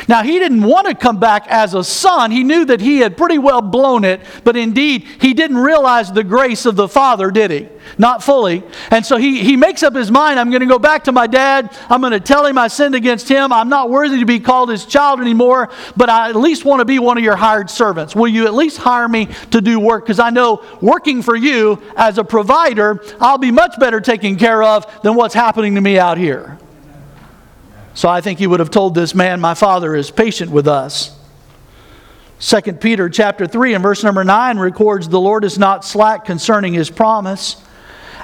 Now, 0.09 0.22
he 0.22 0.38
didn't 0.38 0.62
want 0.62 0.87
to 0.87 0.94
come 0.94 1.18
back 1.18 1.46
as 1.48 1.74
a 1.74 1.85
son. 1.85 2.31
He 2.31 2.44
knew 2.44 2.64
that 2.66 2.81
he 2.81 2.98
had 2.98 3.16
pretty 3.16 3.38
well 3.38 3.61
blown 3.61 4.05
it, 4.05 4.20
but 4.44 4.57
indeed, 4.57 5.07
he 5.20 5.35
didn't 5.35 5.59
realize 5.59 6.12
the 6.12 6.24
grace 6.24 6.66
of 6.66 6.77
the 6.77 6.88
Father, 6.88 7.31
did 7.31 7.51
he? 7.51 7.68
Not 7.96 8.22
fully. 8.22 8.62
And 8.90 9.05
so 9.05 9.16
he, 9.16 9.42
he 9.42 9.57
makes 9.57 9.83
up 9.83 9.94
his 9.94 10.11
mind 10.11 10.38
I'm 10.38 10.51
going 10.51 10.61
to 10.61 10.66
go 10.66 10.79
back 10.79 11.05
to 11.05 11.12
my 11.12 11.27
dad. 11.27 11.74
I'm 11.88 12.01
going 12.01 12.12
to 12.12 12.20
tell 12.20 12.44
him 12.44 12.59
I 12.59 12.68
sinned 12.68 12.94
against 12.94 13.29
him. 13.29 13.53
I'm 13.53 13.68
not 13.68 13.90
worthy 13.90 14.18
to 14.18 14.27
be 14.27 14.40
called 14.40 14.68
his 14.68 14.85
child 14.85 15.20
anymore, 15.20 15.70
but 15.96 16.11
I 16.11 16.29
at 16.29 16.37
least 16.37 16.64
want 16.64 16.81
to 16.81 16.85
be 16.85 16.98
one 16.98 17.16
of 17.16 17.24
your 17.24 17.37
hired 17.37 17.70
servants. 17.70 18.14
Will 18.14 18.29
you 18.29 18.46
at 18.46 18.55
least 18.55 18.79
hire 18.79 19.09
me 19.09 19.29
to 19.51 19.61
do 19.61 19.81
work? 19.81 20.05
Because 20.05 20.20
I 20.20 20.31
know 20.31 20.64
working 20.81 21.22
for 21.22 21.37
you 21.37 21.81
as 21.96 22.18
a 22.18 22.24
provider, 22.24 23.03
I'll 23.20 23.38
be 23.38 23.51
much 23.51 23.79
better 23.79 24.01
taken 24.01 24.37
care 24.37 24.62
of 24.62 25.03
than 25.03 25.14
what's 25.14 25.35
happening 25.35 25.74
to 25.77 25.81
me 25.81 25.98
out 25.98 26.18
here. 26.18 26.59
So 27.98 28.08
I 28.08 28.20
think 28.20 28.38
he 28.38 28.46
would 28.46 28.61
have 28.61 28.70
told 28.70 28.94
this 28.94 29.12
man, 29.12 29.40
My 29.40 29.54
father 29.54 29.96
is 29.96 30.08
patient 30.08 30.52
with 30.52 30.68
us. 30.68 31.18
2 32.38 32.74
Peter 32.74 33.08
chapter 33.08 33.44
3 33.44 33.74
and 33.74 33.82
verse 33.82 34.04
number 34.04 34.22
9 34.22 34.56
records 34.56 35.08
the 35.08 35.18
Lord 35.18 35.42
is 35.42 35.58
not 35.58 35.84
slack 35.84 36.24
concerning 36.24 36.72
his 36.72 36.90
promise, 36.90 37.61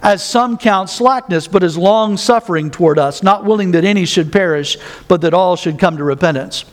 as 0.01 0.23
some 0.23 0.59
count 0.59 0.91
slackness, 0.91 1.49
but 1.49 1.65
is 1.65 1.77
long 1.77 2.17
suffering 2.17 2.71
toward 2.71 3.01
us, 3.01 3.25
not 3.25 3.45
willing 3.45 3.73
that 3.73 3.85
any 3.85 4.05
should 4.05 4.31
perish, 4.31 4.77
but 5.09 5.23
that 5.23 5.35
all 5.35 5.57
should 5.57 5.81
come 5.81 5.97
to 5.97 6.05
repentance. 6.05 6.65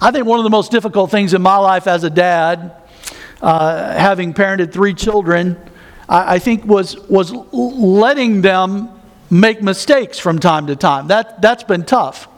I 0.00 0.12
think 0.12 0.26
one 0.26 0.38
of 0.38 0.44
the 0.44 0.50
most 0.50 0.70
difficult 0.70 1.10
things 1.10 1.34
in 1.34 1.42
my 1.42 1.56
life 1.56 1.88
as 1.88 2.04
a 2.04 2.10
dad, 2.10 2.70
uh, 3.42 3.98
having 3.98 4.32
parented 4.32 4.72
three 4.72 4.94
children, 4.94 5.56
I, 6.08 6.36
I 6.36 6.38
think 6.38 6.64
was, 6.66 6.96
was 7.08 7.32
letting 7.32 8.42
them 8.42 8.94
make 9.30 9.62
mistakes 9.62 10.18
from 10.18 10.38
time 10.38 10.66
to 10.68 10.76
time. 10.76 11.08
That, 11.08 11.40
that's 11.40 11.64
been 11.64 11.84
tough. 11.84 12.28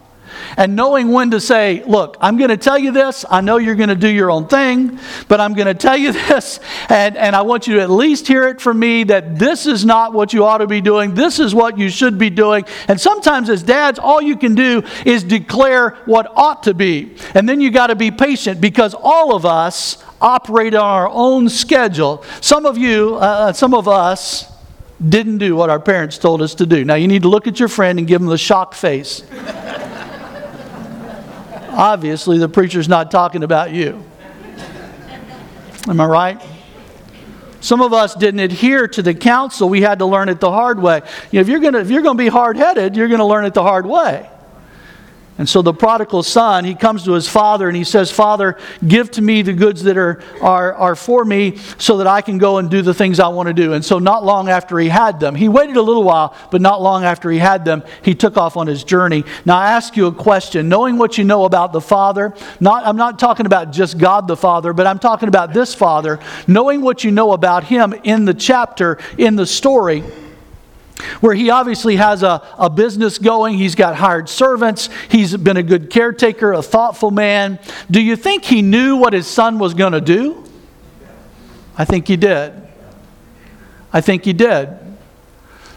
And 0.57 0.77
knowing 0.77 1.11
when 1.11 1.31
to 1.31 1.41
say, 1.41 1.83
look, 1.85 2.17
I'm 2.21 2.37
going 2.37 2.51
to 2.51 2.57
tell 2.57 2.79
you 2.79 2.93
this. 2.93 3.25
I 3.29 3.41
know 3.41 3.57
you're 3.57 3.75
going 3.75 3.89
to 3.89 3.95
do 3.95 4.09
your 4.09 4.31
own 4.31 4.47
thing, 4.49 4.99
but 5.29 5.41
I'm 5.41 5.55
going 5.55 5.67
to 5.67 5.75
tell 5.75 5.97
you 5.97 6.13
this. 6.29 6.61
And, 6.89 7.17
and 7.17 7.35
I 7.35 7.43
want 7.43 7.67
you 7.67 7.77
to 7.77 7.83
at 7.83 7.91
least 7.91 8.27
hear 8.27 8.49
it 8.49 8.61
from 8.61 8.79
me 8.79 9.05
that 9.05 9.39
this 9.39 9.67
is 9.67 9.85
not 9.85 10.13
what 10.13 10.33
you 10.33 10.45
ought 10.45 10.59
to 10.59 10.67
be 10.67 10.81
doing. 10.81 11.15
This 11.15 11.39
is 11.39 11.55
what 11.55 11.79
you 11.79 11.89
should 11.89 12.19
be 12.19 12.31
doing. 12.31 12.65
And 12.89 13.01
sometimes, 13.01 13.49
as 13.49 13.63
dads, 13.63 13.99
all 13.99 14.21
you 14.21 14.37
can 14.37 14.55
do 14.55 14.83
is 15.05 15.25
declare 15.25 15.91
what 16.05 16.31
ought 16.35 16.65
to 16.65 16.75
be. 16.75 17.17
And 17.35 17.49
then 17.49 17.61
you 17.61 17.71
got 17.71 17.89
to 17.89 17.97
be 17.97 18.11
patient 18.11 18.61
because 18.61 18.95
all 18.95 19.35
of 19.35 19.47
us 19.47 20.03
operate 20.21 20.75
on 20.75 20.85
our 20.85 21.09
own 21.09 21.49
schedule. 21.49 22.25
Some 22.41 22.67
of 22.67 22.77
you, 22.77 23.17
uh, 23.17 23.53
some 23.53 23.75
of 23.75 23.89
us, 23.89 24.51
didn't 25.07 25.39
do 25.39 25.57
what 25.57 25.71
our 25.71 25.81
parents 25.81 26.19
told 26.19 26.43
us 26.43 26.55
to 26.57 26.67
do. 26.67 26.85
Now, 26.85 26.95
you 26.95 27.09
need 27.09 27.23
to 27.23 27.29
look 27.29 27.47
at 27.47 27.59
your 27.59 27.69
friend 27.69 27.99
and 27.99 28.07
give 28.07 28.21
him 28.21 28.27
the 28.29 28.39
shock 28.39 28.75
face. 28.75 29.23
Obviously, 31.71 32.39
the 32.39 32.49
preacher's 32.49 32.89
not 32.89 33.11
talking 33.11 33.43
about 33.43 33.73
you. 33.73 34.05
Am 35.89 36.01
I 36.01 36.07
right? 36.07 36.43
Some 37.61 37.81
of 37.81 37.93
us 37.93 38.15
didn't 38.15 38.41
adhere 38.41 38.89
to 38.89 39.03
the 39.03 39.15
counsel. 39.15 39.69
We 39.69 39.83
had 39.83 39.99
to 40.01 40.07
learn 40.07 40.29
it 40.29 40.41
the 40.41 40.51
hard 40.51 40.81
way. 40.81 41.03
You 41.31 41.39
know, 41.39 41.41
if 41.41 41.49
you're 41.49 41.61
going 41.61 41.75
to 41.75 42.15
be 42.15 42.29
hard 42.29 42.57
headed, 42.57 42.97
you're 42.97 43.09
going 43.09 43.21
to 43.21 43.27
learn 43.27 43.45
it 43.45 43.55
the 43.55 43.63
hard 43.63 43.87
way. 43.87 44.29
And 45.41 45.49
so 45.49 45.63
the 45.63 45.73
prodigal 45.73 46.23
son, 46.23 46.67
he 46.67 46.75
comes 46.75 47.05
to 47.05 47.13
his 47.13 47.27
father 47.27 47.67
and 47.67 47.75
he 47.75 47.83
says, 47.83 48.11
Father, 48.11 48.59
give 48.87 49.11
to 49.13 49.23
me 49.23 49.41
the 49.41 49.55
goods 49.55 49.83
that 49.85 49.97
are, 49.97 50.23
are, 50.43 50.75
are 50.75 50.95
for 50.95 51.25
me 51.25 51.57
so 51.79 51.97
that 51.97 52.07
I 52.07 52.21
can 52.21 52.37
go 52.37 52.59
and 52.59 52.71
do 52.71 52.83
the 52.83 52.93
things 52.93 53.19
I 53.19 53.29
want 53.29 53.47
to 53.47 53.55
do. 53.55 53.73
And 53.73 53.83
so, 53.83 53.99
not 53.99 54.23
long 54.23 54.51
after 54.51 54.79
he 54.79 54.91
had 54.91 55.19
them, 55.19 55.35
he 55.35 55.49
waited 55.49 55.79
a 55.79 55.83
little 55.83 56.05
while, 56.05 56.37
but 56.51 56.61
not 56.61 56.83
long 56.83 57.05
after 57.05 57.31
he 57.31 57.39
had 57.39 57.65
them, 57.65 57.83
he 58.03 58.15
took 58.15 58.37
off 58.37 58.59
on 58.59 58.67
his 58.67 58.85
journey. 58.85 59.25
Now, 59.47 59.57
I 59.57 59.71
ask 59.71 59.97
you 59.97 60.09
a 60.09 60.13
question. 60.13 60.69
Knowing 60.69 60.99
what 60.99 61.17
you 61.17 61.25
know 61.25 61.47
about 61.47 61.73
the 61.73 61.81
Father, 61.81 62.35
not, 62.61 62.87
I'm 62.87 62.99
not 62.99 63.19
talking 63.19 63.47
about 63.47 63.73
just 63.73 63.97
God 63.97 64.29
the 64.29 64.37
Father, 64.37 64.75
but 64.75 64.87
I'm 64.87 64.99
talking 64.99 65.29
about 65.29 65.55
this 65.55 65.75
Father, 65.75 66.21
knowing 66.47 66.83
what 66.83 67.03
you 67.03 67.13
know 67.13 67.33
about 67.33 67.65
him 67.65 67.95
in 68.05 68.27
the 68.27 68.35
chapter, 68.35 68.99
in 69.17 69.37
the 69.37 69.47
story 69.47 70.05
where 71.21 71.35
he 71.35 71.51
obviously 71.51 71.97
has 71.97 72.23
a, 72.23 72.43
a 72.59 72.71
business 72.71 73.19
going. 73.19 73.59
He's 73.59 73.75
got 73.75 73.97
hired 73.97 74.29
servants. 74.29 74.89
He's 75.09 75.37
been 75.37 75.57
a 75.57 75.63
good 75.63 75.91
caretaker, 75.91 76.53
a 76.53 76.63
thoughtful 76.63 77.11
man. 77.11 77.59
Do 77.91 78.01
you 78.01 78.17
think 78.17 78.45
he 78.45 78.63
knew 78.63 78.97
what 78.97 79.13
his 79.13 79.27
son 79.27 79.59
was 79.59 79.75
going 79.75 79.93
to 79.93 80.01
do? 80.01 80.45
I 81.77 81.85
think 81.85 82.09
he 82.09 82.17
did. 82.17 82.53
I 83.93 84.01
think 84.01 84.25
he 84.25 84.33
did. 84.33 84.69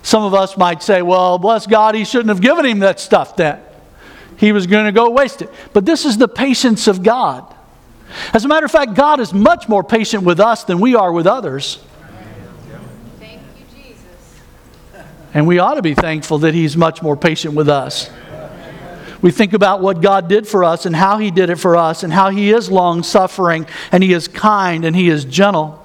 Some 0.02 0.24
of 0.24 0.34
us 0.34 0.58
might 0.58 0.84
say, 0.84 1.02
well, 1.02 1.38
bless 1.38 1.66
God, 1.66 1.96
he 1.96 2.04
shouldn't 2.04 2.30
have 2.30 2.42
given 2.42 2.66
him 2.66 2.80
that 2.80 3.00
stuff 3.00 3.36
then. 3.36 3.60
He 4.38 4.52
was 4.52 4.68
going 4.68 4.86
to 4.86 4.92
go 4.92 5.10
waste 5.10 5.42
it. 5.42 5.50
But 5.72 5.86
this 5.86 6.06
is 6.06 6.18
the 6.18 6.28
patience 6.28 6.88
of 6.88 7.04
God. 7.04 7.54
As 8.34 8.46
a 8.46 8.48
matter 8.48 8.66
of 8.66 8.72
fact, 8.72 8.94
God 8.94 9.20
is 9.20 9.34
much 9.34 9.70
more 9.70 9.84
patient 9.84 10.24
with 10.24 10.40
us 10.40 10.66
than 10.66 10.80
we 10.80 10.96
are 10.96 11.12
with 11.12 11.26
others. 11.26 11.80
And 15.34 15.48
we 15.48 15.60
ought 15.60 15.76
to 15.76 15.82
be 15.82 15.94
thankful 15.94 16.40
that 16.40 16.54
He's 16.54 16.78
much 16.78 17.02
more 17.02 17.18
patient 17.18 17.56
with 17.56 17.70
us. 17.70 18.10
We 19.22 19.32
think 19.32 19.54
about 19.54 19.82
what 19.82 20.02
God 20.02 20.28
did 20.28 20.48
for 20.48 20.64
us 20.64 20.86
and 20.86 20.96
how 20.96 21.18
He 21.18 21.32
did 21.32 21.50
it 21.50 21.56
for 21.56 21.76
us 21.76 22.04
and 22.04 22.12
how 22.12 22.30
He 22.30 22.52
is 22.52 22.70
long 22.70 23.04
suffering 23.04 23.66
and 23.92 24.04
He 24.04 24.14
is 24.14 24.28
kind 24.28 24.86
and 24.86 24.96
He 24.96 25.10
is 25.10 25.26
gentle. 25.26 25.83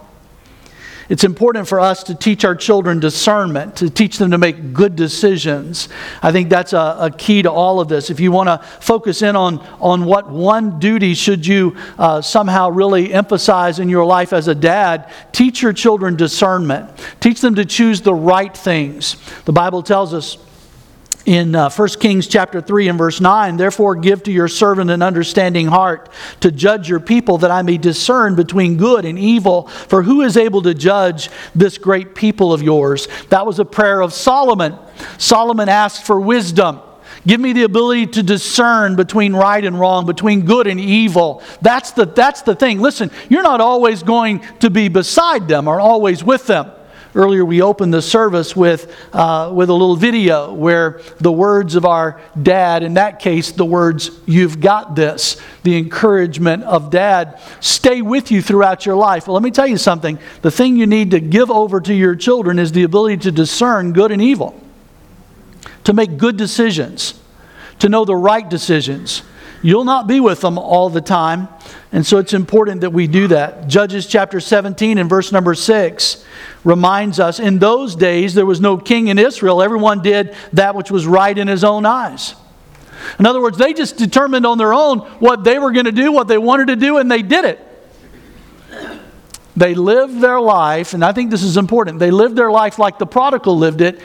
It's 1.08 1.24
important 1.24 1.66
for 1.66 1.80
us 1.80 2.02
to 2.04 2.14
teach 2.14 2.44
our 2.44 2.54
children 2.54 3.00
discernment, 3.00 3.76
to 3.76 3.88
teach 3.88 4.18
them 4.18 4.30
to 4.32 4.38
make 4.38 4.74
good 4.74 4.94
decisions. 4.94 5.88
I 6.22 6.32
think 6.32 6.50
that's 6.50 6.74
a, 6.74 6.96
a 7.00 7.10
key 7.10 7.40
to 7.42 7.50
all 7.50 7.80
of 7.80 7.88
this. 7.88 8.10
If 8.10 8.20
you 8.20 8.30
want 8.30 8.48
to 8.48 8.58
focus 8.80 9.22
in 9.22 9.34
on, 9.34 9.60
on 9.80 10.04
what 10.04 10.28
one 10.28 10.78
duty 10.78 11.14
should 11.14 11.46
you 11.46 11.76
uh, 11.98 12.20
somehow 12.20 12.68
really 12.68 13.12
emphasize 13.12 13.78
in 13.78 13.88
your 13.88 14.04
life 14.04 14.34
as 14.34 14.48
a 14.48 14.54
dad, 14.54 15.10
teach 15.32 15.62
your 15.62 15.72
children 15.72 16.14
discernment. 16.14 16.90
Teach 17.20 17.40
them 17.40 17.54
to 17.54 17.64
choose 17.64 18.02
the 18.02 18.14
right 18.14 18.54
things. 18.54 19.16
The 19.46 19.52
Bible 19.52 19.82
tells 19.82 20.12
us 20.12 20.36
in 21.28 21.54
uh, 21.54 21.68
1 21.68 21.88
Kings 22.00 22.26
chapter 22.26 22.62
3 22.62 22.88
and 22.88 22.96
verse 22.96 23.20
9, 23.20 23.58
therefore 23.58 23.94
give 23.94 24.22
to 24.22 24.32
your 24.32 24.48
servant 24.48 24.90
an 24.90 25.02
understanding 25.02 25.66
heart 25.66 26.08
to 26.40 26.50
judge 26.50 26.88
your 26.88 27.00
people 27.00 27.36
that 27.36 27.50
I 27.50 27.60
may 27.60 27.76
discern 27.76 28.34
between 28.34 28.78
good 28.78 29.04
and 29.04 29.18
evil. 29.18 29.66
For 29.66 30.02
who 30.02 30.22
is 30.22 30.38
able 30.38 30.62
to 30.62 30.72
judge 30.72 31.28
this 31.54 31.76
great 31.76 32.14
people 32.14 32.50
of 32.50 32.62
yours? 32.62 33.08
That 33.28 33.44
was 33.44 33.58
a 33.58 33.66
prayer 33.66 34.00
of 34.00 34.14
Solomon. 34.14 34.78
Solomon 35.18 35.68
asked 35.68 36.06
for 36.06 36.18
wisdom. 36.18 36.80
Give 37.26 37.38
me 37.38 37.52
the 37.52 37.64
ability 37.64 38.06
to 38.06 38.22
discern 38.22 38.96
between 38.96 39.34
right 39.34 39.62
and 39.62 39.78
wrong, 39.78 40.06
between 40.06 40.46
good 40.46 40.66
and 40.66 40.80
evil. 40.80 41.42
That's 41.60 41.90
the, 41.90 42.06
that's 42.06 42.40
the 42.40 42.54
thing. 42.54 42.80
Listen, 42.80 43.10
you're 43.28 43.42
not 43.42 43.60
always 43.60 44.02
going 44.02 44.40
to 44.60 44.70
be 44.70 44.88
beside 44.88 45.46
them 45.46 45.68
or 45.68 45.78
always 45.78 46.24
with 46.24 46.46
them. 46.46 46.70
Earlier, 47.18 47.44
we 47.44 47.62
opened 47.62 47.92
the 47.92 48.00
service 48.00 48.54
with, 48.54 48.94
uh, 49.12 49.50
with 49.52 49.70
a 49.70 49.72
little 49.72 49.96
video 49.96 50.52
where 50.52 51.00
the 51.18 51.32
words 51.32 51.74
of 51.74 51.84
our 51.84 52.20
dad, 52.40 52.84
in 52.84 52.94
that 52.94 53.18
case, 53.18 53.50
the 53.50 53.64
words, 53.64 54.12
You've 54.24 54.60
got 54.60 54.94
this, 54.94 55.36
the 55.64 55.76
encouragement 55.76 56.62
of 56.62 56.92
dad, 56.92 57.40
stay 57.58 58.02
with 58.02 58.30
you 58.30 58.40
throughout 58.40 58.86
your 58.86 58.94
life. 58.94 59.26
Well, 59.26 59.34
let 59.34 59.42
me 59.42 59.50
tell 59.50 59.66
you 59.66 59.78
something. 59.78 60.16
The 60.42 60.52
thing 60.52 60.76
you 60.76 60.86
need 60.86 61.10
to 61.10 61.18
give 61.18 61.50
over 61.50 61.80
to 61.80 61.92
your 61.92 62.14
children 62.14 62.60
is 62.60 62.70
the 62.70 62.84
ability 62.84 63.16
to 63.16 63.32
discern 63.32 63.92
good 63.92 64.12
and 64.12 64.22
evil, 64.22 64.54
to 65.82 65.92
make 65.92 66.18
good 66.18 66.36
decisions, 66.36 67.20
to 67.80 67.88
know 67.88 68.04
the 68.04 68.14
right 68.14 68.48
decisions. 68.48 69.22
You'll 69.62 69.84
not 69.84 70.06
be 70.06 70.20
with 70.20 70.40
them 70.40 70.56
all 70.56 70.88
the 70.88 71.00
time. 71.00 71.48
And 71.90 72.06
so 72.06 72.18
it's 72.18 72.32
important 72.32 72.82
that 72.82 72.90
we 72.90 73.06
do 73.06 73.28
that. 73.28 73.66
Judges 73.66 74.06
chapter 74.06 74.40
17 74.40 74.98
and 74.98 75.08
verse 75.08 75.32
number 75.32 75.54
6 75.54 76.24
reminds 76.64 77.18
us 77.18 77.40
in 77.40 77.58
those 77.58 77.96
days 77.96 78.34
there 78.34 78.46
was 78.46 78.60
no 78.60 78.76
king 78.76 79.08
in 79.08 79.18
Israel. 79.18 79.62
Everyone 79.62 80.02
did 80.02 80.34
that 80.52 80.74
which 80.74 80.90
was 80.90 81.06
right 81.06 81.36
in 81.36 81.48
his 81.48 81.64
own 81.64 81.86
eyes. 81.86 82.34
In 83.18 83.26
other 83.26 83.40
words, 83.40 83.58
they 83.58 83.72
just 83.72 83.96
determined 83.96 84.44
on 84.44 84.58
their 84.58 84.74
own 84.74 84.98
what 85.20 85.44
they 85.44 85.58
were 85.58 85.72
going 85.72 85.86
to 85.86 85.92
do, 85.92 86.12
what 86.12 86.28
they 86.28 86.38
wanted 86.38 86.68
to 86.68 86.76
do, 86.76 86.98
and 86.98 87.10
they 87.10 87.22
did 87.22 87.44
it. 87.44 87.64
They 89.56 89.74
lived 89.74 90.20
their 90.20 90.40
life, 90.40 90.94
and 90.94 91.04
I 91.04 91.12
think 91.12 91.30
this 91.30 91.42
is 91.42 91.56
important. 91.56 91.98
They 91.98 92.12
lived 92.12 92.36
their 92.36 92.50
life 92.50 92.78
like 92.78 92.98
the 92.98 93.06
prodigal 93.06 93.58
lived 93.58 93.80
it, 93.80 94.00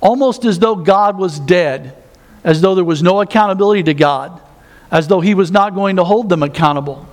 almost 0.00 0.44
as 0.44 0.58
though 0.58 0.76
God 0.76 1.18
was 1.18 1.40
dead, 1.40 1.96
as 2.44 2.60
though 2.60 2.74
there 2.74 2.84
was 2.84 3.02
no 3.02 3.20
accountability 3.20 3.84
to 3.84 3.94
God, 3.94 4.40
as 4.90 5.08
though 5.08 5.20
He 5.20 5.34
was 5.34 5.50
not 5.50 5.74
going 5.74 5.96
to 5.96 6.04
hold 6.04 6.28
them 6.28 6.42
accountable. 6.42 7.08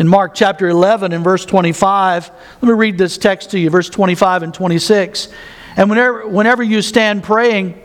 in 0.00 0.08
Mark 0.08 0.32
chapter 0.34 0.66
11 0.66 1.12
and 1.12 1.22
verse 1.22 1.44
25. 1.44 2.30
Let 2.30 2.62
me 2.62 2.72
read 2.72 2.96
this 2.96 3.18
text 3.18 3.50
to 3.50 3.58
you, 3.58 3.68
verse 3.68 3.90
25 3.90 4.44
and 4.44 4.54
26. 4.54 5.28
And 5.76 5.90
whenever, 5.90 6.26
whenever 6.26 6.62
you 6.62 6.80
stand 6.80 7.22
praying, 7.22 7.78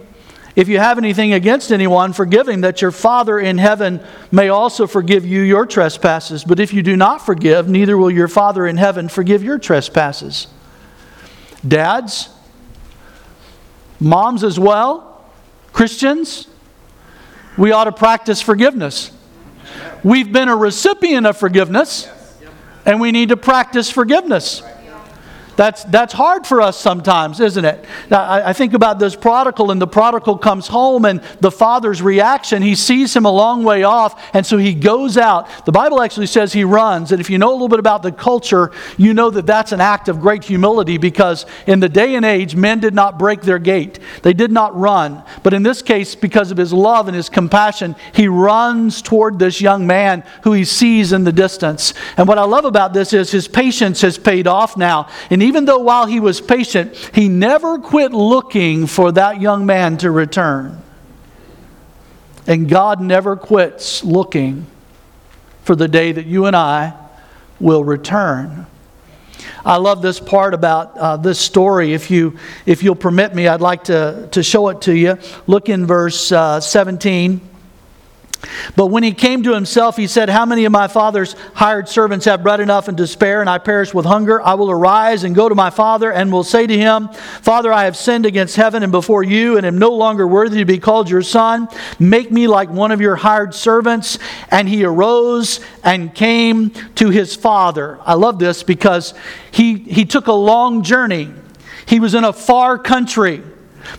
if 0.55 0.69
you 0.69 0.79
have 0.79 0.97
anything 0.97 1.33
against 1.33 1.73
anyone, 1.73 2.13
forgive 2.13 2.47
him, 2.47 2.61
that 2.61 2.81
your 2.81 2.91
Father 2.91 3.37
in 3.37 3.57
heaven 3.57 4.01
may 4.31 4.47
also 4.47 4.87
forgive 4.87 5.25
you 5.25 5.41
your 5.41 5.65
trespasses. 5.65 6.45
But 6.45 6.61
if 6.61 6.73
you 6.73 6.81
do 6.81 6.95
not 6.95 7.25
forgive, 7.25 7.67
neither 7.67 7.97
will 7.97 8.11
your 8.11 8.29
Father 8.29 8.65
in 8.65 8.77
heaven 8.77 9.09
forgive 9.09 9.43
your 9.43 9.59
trespasses. 9.59 10.47
Dads, 11.67 12.29
moms 13.99 14.41
as 14.41 14.57
well, 14.57 15.29
Christians, 15.73 16.47
we 17.57 17.71
ought 17.71 17.85
to 17.85 17.91
practice 17.91 18.41
forgiveness. 18.41 19.11
We've 20.03 20.31
been 20.31 20.49
a 20.49 20.55
recipient 20.55 21.25
of 21.25 21.37
forgiveness, 21.37 22.07
and 22.85 22.99
we 23.01 23.11
need 23.11 23.29
to 23.29 23.37
practice 23.37 23.89
forgiveness. 23.89 24.61
That's, 25.55 25.83
that's 25.85 26.13
hard 26.13 26.45
for 26.45 26.61
us 26.61 26.77
sometimes, 26.77 27.39
isn't 27.39 27.63
it? 27.63 27.85
I, 28.11 28.49
I, 28.49 28.53
think 28.53 28.73
about 28.73 28.99
this 28.99 29.15
prodigal, 29.15 29.71
and 29.71 29.81
the 29.81 29.87
prodigal 29.87 30.37
comes 30.37 30.67
home, 30.67 31.05
and 31.05 31.21
the 31.39 31.51
father's 31.51 32.01
reaction, 32.01 32.61
he 32.61 32.75
sees 32.75 33.15
him 33.15 33.25
a 33.25 33.31
long 33.31 33.63
way 33.63 33.83
off, 33.83 34.21
and 34.33 34.45
so 34.45 34.57
he 34.57 34.73
goes 34.73 35.17
out. 35.17 35.47
The 35.65 35.71
Bible 35.71 36.01
actually 36.01 36.27
says 36.27 36.51
he 36.51 36.63
runs, 36.63 37.11
and 37.11 37.21
if 37.21 37.29
you 37.29 37.37
know 37.37 37.51
a 37.51 37.53
little 37.53 37.69
bit 37.69 37.79
about 37.79 38.03
the 38.03 38.11
culture, 38.11 38.71
you 38.97 39.13
know 39.13 39.29
that 39.29 39.45
that's 39.45 39.71
an 39.71 39.79
act 39.79 40.09
of 40.09 40.19
great 40.19 40.43
humility 40.43 40.97
because 40.97 41.45
in 41.67 41.79
the 41.79 41.89
day 41.89 42.15
and 42.15 42.25
age, 42.25 42.55
men 42.55 42.79
did 42.79 42.93
not 42.93 43.17
break 43.17 43.41
their 43.41 43.59
gait, 43.59 43.99
they 44.23 44.33
did 44.33 44.51
not 44.51 44.75
run. 44.75 45.23
But 45.43 45.53
in 45.53 45.63
this 45.63 45.81
case, 45.81 46.15
because 46.15 46.51
of 46.51 46.57
his 46.57 46.73
love 46.73 47.07
and 47.07 47.15
his 47.15 47.29
compassion, 47.29 47.95
he 48.13 48.27
runs 48.27 49.01
toward 49.01 49.39
this 49.39 49.61
young 49.61 49.87
man 49.87 50.23
who 50.43 50.51
he 50.51 50.65
sees 50.65 51.13
in 51.13 51.23
the 51.23 51.31
distance. 51.31 51.93
And 52.17 52.27
what 52.27 52.37
I 52.37 52.43
love 52.43 52.65
about 52.65 52.93
this 52.93 53.13
is 53.13 53.31
his 53.31 53.47
patience 53.47 54.01
has 54.01 54.17
paid 54.17 54.47
off 54.47 54.75
now. 54.75 55.07
And 55.29 55.44
even 55.45 55.65
though 55.65 55.77
while 55.77 56.07
he 56.07 56.19
was 56.19 56.41
patient, 56.41 56.95
he 57.13 57.29
never 57.29 57.77
quit 57.77 58.11
looking 58.11 58.87
for 58.87 59.11
that 59.11 59.39
young 59.39 59.65
man 59.65 59.97
to 59.97 60.09
return. 60.09 60.81
And 62.47 62.67
God 62.67 62.99
never 62.99 63.35
quits 63.35 64.03
looking 64.03 64.65
for 65.63 65.75
the 65.75 65.87
day 65.87 66.11
that 66.11 66.25
you 66.25 66.45
and 66.45 66.55
I 66.55 66.93
will 67.59 67.83
return. 67.83 68.65
I 69.63 69.77
love 69.77 70.01
this 70.01 70.19
part 70.19 70.53
about 70.53 70.97
uh, 70.97 71.17
this 71.17 71.39
story. 71.39 71.93
If, 71.93 72.09
you, 72.09 72.37
if 72.65 72.83
you'll 72.83 72.95
permit 72.95 73.33
me, 73.33 73.47
I'd 73.47 73.61
like 73.61 73.85
to, 73.85 74.27
to 74.31 74.43
show 74.43 74.69
it 74.69 74.81
to 74.81 74.95
you. 74.95 75.17
Look 75.47 75.69
in 75.69 75.85
verse 75.85 76.31
uh, 76.31 76.59
17. 76.59 77.41
But 78.75 78.87
when 78.87 79.03
he 79.03 79.13
came 79.13 79.43
to 79.43 79.53
himself, 79.53 79.97
he 79.97 80.07
said, 80.07 80.29
How 80.29 80.45
many 80.45 80.65
of 80.65 80.71
my 80.71 80.87
father's 80.87 81.33
hired 81.53 81.87
servants 81.87 82.25
have 82.25 82.43
bread 82.43 82.59
enough 82.59 82.87
and 82.87 82.97
to 82.97 83.07
spare, 83.07 83.41
and 83.41 83.49
I 83.49 83.57
perish 83.57 83.93
with 83.93 84.05
hunger? 84.05 84.41
I 84.41 84.55
will 84.55 84.71
arise 84.71 85.23
and 85.23 85.35
go 85.35 85.49
to 85.49 85.55
my 85.55 85.69
father, 85.69 86.11
and 86.11 86.31
will 86.31 86.43
say 86.43 86.67
to 86.67 86.77
him, 86.77 87.09
Father, 87.41 87.71
I 87.71 87.85
have 87.85 87.95
sinned 87.95 88.25
against 88.25 88.55
heaven 88.55 88.83
and 88.83 88.91
before 88.91 89.23
you, 89.23 89.57
and 89.57 89.65
am 89.65 89.77
no 89.77 89.91
longer 89.91 90.27
worthy 90.27 90.59
to 90.59 90.65
be 90.65 90.79
called 90.79 91.09
your 91.09 91.21
son. 91.21 91.67
Make 91.99 92.31
me 92.31 92.47
like 92.47 92.69
one 92.69 92.91
of 92.91 93.01
your 93.01 93.15
hired 93.15 93.53
servants. 93.53 94.19
And 94.49 94.67
he 94.67 94.83
arose 94.83 95.59
and 95.83 96.13
came 96.13 96.71
to 96.95 97.09
his 97.09 97.35
father. 97.35 97.99
I 98.03 98.15
love 98.15 98.39
this 98.39 98.63
because 98.63 99.13
he, 99.51 99.75
he 99.77 100.05
took 100.05 100.27
a 100.27 100.33
long 100.33 100.83
journey, 100.83 101.31
he 101.85 101.99
was 101.99 102.13
in 102.13 102.23
a 102.23 102.33
far 102.33 102.77
country. 102.77 103.43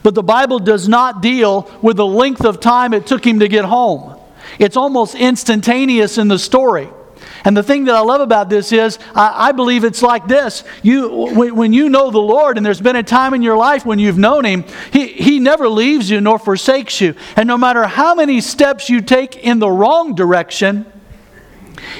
But 0.03 0.15
the 0.15 0.23
Bible 0.23 0.59
does 0.59 0.89
not 0.89 1.23
deal 1.23 1.71
with 1.83 1.97
the 1.97 2.07
length 2.07 2.45
of 2.45 2.61
time 2.61 2.93
it 2.93 3.07
took 3.07 3.25
him 3.25 3.41
to 3.41 3.49
get 3.49 3.65
home. 3.65 4.16
It's 4.59 4.77
almost 4.77 5.15
instantaneous 5.15 6.19
in 6.19 6.29
the 6.29 6.39
story. 6.39 6.89
And 7.45 7.57
the 7.57 7.63
thing 7.63 7.85
that 7.85 7.95
I 7.95 8.01
love 8.01 8.21
about 8.21 8.51
this 8.51 8.73
is, 8.73 8.99
I, 9.15 9.49
I 9.49 9.53
believe 9.53 9.85
it's 9.85 10.03
like 10.03 10.27
this. 10.27 10.65
You, 10.83 11.09
when, 11.33 11.73
you 11.73 11.89
know 11.89 12.11
the 12.11 12.19
Lord, 12.19 12.57
and 12.57 12.67
there's 12.67 12.81
been 12.81 12.97
a 12.97 13.03
time 13.03 13.35
in 13.35 13.43
your 13.43 13.57
life 13.57 13.87
when 13.87 13.99
you've 13.99 14.19
known 14.19 14.45
Him, 14.45 14.65
he, 14.93 15.07
he 15.07 15.39
never 15.39 15.69
leaves 15.69 16.11
you 16.11 16.21
nor 16.21 16.39
forsakes 16.39 17.01
you. 17.01 17.15
And 17.37 17.47
no 17.47 17.57
matter 17.57 17.87
how 17.87 18.15
many 18.17 18.41
steps 18.41 18.91
you 18.91 19.01
take 19.01 19.37
in 19.37 19.61
the 19.61 19.71
wrong 19.71 20.15
direction, 20.15 20.87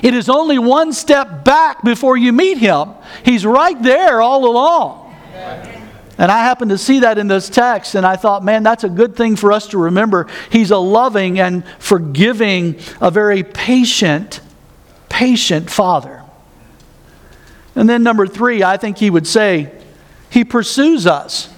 it 0.03 0.15
is 0.15 0.29
only 0.29 0.59
one 0.59 0.93
step 0.93 1.45
back 1.45 1.85
before 1.85 2.17
you 2.17 2.33
meet 2.33 2.59
Him. 2.59 2.91
He's 3.25 3.47
right 3.47 3.81
there 3.83 4.21
all 4.21 4.47
along. 4.47 5.15
And 6.19 6.33
I 6.33 6.39
happened 6.39 6.71
to 6.71 6.79
see 6.79 7.01
that 7.01 7.19
in 7.19 7.29
this 7.29 7.51
text, 7.51 7.95
and 7.95 8.07
I 8.07 8.17
thought, 8.17 8.43
man, 8.43 8.63
that's 8.63 8.85
a 8.85 8.89
good 8.89 9.17
thing 9.17 9.37
for 9.37 9.53
us 9.53 9.69
to 9.69 9.79
remember. 9.79 10.29
He's 10.51 10.71
a 10.71 10.79
loving 10.79 11.39
and 11.39 11.63
forgiving, 11.79 12.79
a 13.01 13.11
very 13.11 13.43
patient, 13.43 14.41
patient 15.11 15.71
Father. 15.71 16.23
And 17.75 17.89
then, 17.89 18.03
number 18.03 18.27
three, 18.27 18.63
I 18.63 18.79
think 18.79 18.97
he 18.97 19.11
would 19.11 19.27
say, 19.27 19.71
He 20.31 20.45
pursues 20.45 21.07
us. 21.07 21.51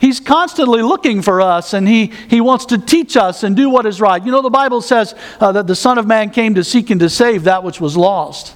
He's 0.00 0.20
constantly 0.20 0.82
looking 0.82 1.22
for 1.22 1.40
us 1.40 1.72
and 1.72 1.88
he, 1.88 2.12
he 2.28 2.42
wants 2.42 2.66
to 2.66 2.76
teach 2.76 3.16
us 3.16 3.42
and 3.42 3.56
do 3.56 3.70
what 3.70 3.86
is 3.86 4.02
right. 4.02 4.22
You 4.22 4.32
know, 4.32 4.42
the 4.42 4.50
Bible 4.50 4.82
says 4.82 5.14
uh, 5.40 5.52
that 5.52 5.66
the 5.66 5.74
Son 5.74 5.96
of 5.96 6.06
Man 6.06 6.28
came 6.28 6.56
to 6.56 6.64
seek 6.64 6.90
and 6.90 7.00
to 7.00 7.08
save 7.08 7.44
that 7.44 7.64
which 7.64 7.80
was 7.80 7.96
lost. 7.96 8.54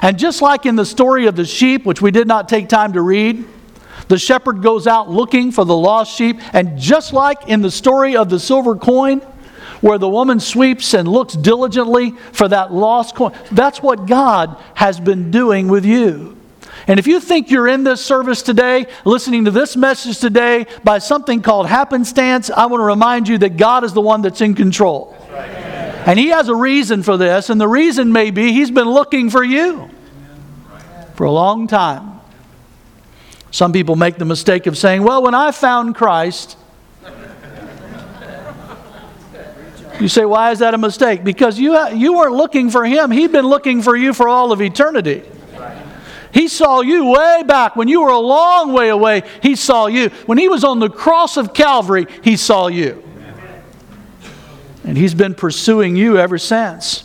And 0.00 0.18
just 0.18 0.42
like 0.42 0.66
in 0.66 0.74
the 0.74 0.84
story 0.84 1.26
of 1.26 1.36
the 1.36 1.44
sheep, 1.44 1.84
which 1.84 2.02
we 2.02 2.10
did 2.10 2.26
not 2.26 2.48
take 2.48 2.68
time 2.68 2.94
to 2.94 3.00
read, 3.00 3.44
the 4.12 4.18
shepherd 4.18 4.60
goes 4.60 4.86
out 4.86 5.08
looking 5.08 5.50
for 5.50 5.64
the 5.64 5.74
lost 5.74 6.14
sheep, 6.14 6.38
and 6.52 6.78
just 6.78 7.14
like 7.14 7.48
in 7.48 7.62
the 7.62 7.70
story 7.70 8.14
of 8.14 8.28
the 8.28 8.38
silver 8.38 8.76
coin, 8.76 9.20
where 9.80 9.96
the 9.96 10.06
woman 10.06 10.38
sweeps 10.38 10.92
and 10.92 11.08
looks 11.08 11.32
diligently 11.32 12.10
for 12.32 12.46
that 12.46 12.74
lost 12.74 13.14
coin, 13.14 13.32
that's 13.52 13.82
what 13.82 14.04
God 14.04 14.62
has 14.74 15.00
been 15.00 15.30
doing 15.30 15.66
with 15.66 15.86
you. 15.86 16.36
And 16.86 17.00
if 17.00 17.06
you 17.06 17.20
think 17.20 17.50
you're 17.50 17.66
in 17.66 17.84
this 17.84 18.04
service 18.04 18.42
today, 18.42 18.84
listening 19.06 19.46
to 19.46 19.50
this 19.50 19.78
message 19.78 20.18
today 20.18 20.66
by 20.84 20.98
something 20.98 21.40
called 21.40 21.66
happenstance, 21.66 22.50
I 22.50 22.66
want 22.66 22.82
to 22.82 22.84
remind 22.84 23.28
you 23.28 23.38
that 23.38 23.56
God 23.56 23.82
is 23.82 23.94
the 23.94 24.02
one 24.02 24.20
that's 24.20 24.42
in 24.42 24.54
control. 24.54 25.16
And 26.04 26.18
He 26.18 26.28
has 26.28 26.50
a 26.50 26.54
reason 26.54 27.02
for 27.02 27.16
this, 27.16 27.48
and 27.48 27.58
the 27.58 27.66
reason 27.66 28.12
may 28.12 28.30
be 28.30 28.52
He's 28.52 28.70
been 28.70 28.90
looking 28.90 29.30
for 29.30 29.42
you 29.42 29.88
for 31.14 31.24
a 31.24 31.32
long 31.32 31.66
time. 31.66 32.11
Some 33.52 33.70
people 33.72 33.96
make 33.96 34.16
the 34.16 34.24
mistake 34.24 34.66
of 34.66 34.78
saying, 34.78 35.02
well, 35.02 35.22
when 35.22 35.34
I 35.34 35.52
found 35.52 35.94
Christ, 35.94 36.56
you 40.00 40.08
say, 40.08 40.24
why 40.24 40.50
is 40.52 40.60
that 40.60 40.72
a 40.72 40.78
mistake? 40.78 41.22
Because 41.22 41.58
you, 41.58 41.78
you 41.90 42.14
weren't 42.14 42.34
looking 42.34 42.70
for 42.70 42.84
him, 42.84 43.10
he'd 43.10 43.30
been 43.30 43.46
looking 43.46 43.82
for 43.82 43.94
you 43.94 44.14
for 44.14 44.26
all 44.26 44.52
of 44.52 44.62
eternity. 44.62 45.22
He 46.32 46.48
saw 46.48 46.80
you 46.80 47.10
way 47.10 47.42
back. 47.46 47.76
When 47.76 47.88
you 47.88 48.00
were 48.00 48.08
a 48.08 48.18
long 48.18 48.72
way 48.72 48.88
away, 48.88 49.22
He 49.42 49.54
saw 49.54 49.86
you. 49.86 50.08
When 50.24 50.38
He 50.38 50.48
was 50.48 50.64
on 50.64 50.78
the 50.78 50.88
cross 50.88 51.36
of 51.36 51.52
Calvary, 51.52 52.06
He 52.24 52.38
saw 52.38 52.68
you. 52.68 53.04
And 54.82 54.96
He's 54.96 55.12
been 55.12 55.34
pursuing 55.34 55.94
you 55.94 56.16
ever 56.16 56.38
since. 56.38 57.04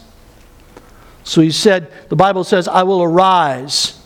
So 1.26 1.42
He 1.42 1.52
said, 1.52 1.92
the 2.08 2.16
Bible 2.16 2.46
says, 2.46 2.70
I 2.70 2.84
will 2.84 3.04
arise 3.04 3.97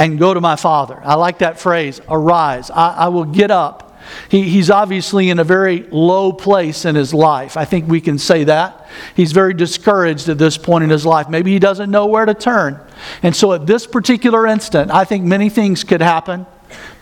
and 0.00 0.18
go 0.18 0.32
to 0.32 0.40
my 0.40 0.56
father. 0.56 0.98
I 1.04 1.14
like 1.14 1.38
that 1.38 1.60
phrase, 1.60 2.00
arise. 2.08 2.70
I, 2.70 2.94
I 2.94 3.08
will 3.08 3.26
get 3.26 3.50
up. 3.50 4.00
He, 4.30 4.48
he's 4.48 4.70
obviously 4.70 5.28
in 5.28 5.38
a 5.38 5.44
very 5.44 5.82
low 5.90 6.32
place 6.32 6.86
in 6.86 6.94
his 6.94 7.12
life. 7.12 7.58
I 7.58 7.66
think 7.66 7.86
we 7.86 8.00
can 8.00 8.18
say 8.18 8.44
that. 8.44 8.88
He's 9.14 9.32
very 9.32 9.52
discouraged 9.52 10.30
at 10.30 10.38
this 10.38 10.56
point 10.56 10.84
in 10.84 10.90
his 10.90 11.04
life. 11.04 11.28
Maybe 11.28 11.52
he 11.52 11.58
doesn't 11.58 11.90
know 11.90 12.06
where 12.06 12.24
to 12.24 12.32
turn. 12.32 12.80
And 13.22 13.36
so 13.36 13.52
at 13.52 13.66
this 13.66 13.86
particular 13.86 14.46
instant, 14.46 14.90
I 14.90 15.04
think 15.04 15.24
many 15.24 15.50
things 15.50 15.84
could 15.84 16.00
happen, 16.00 16.46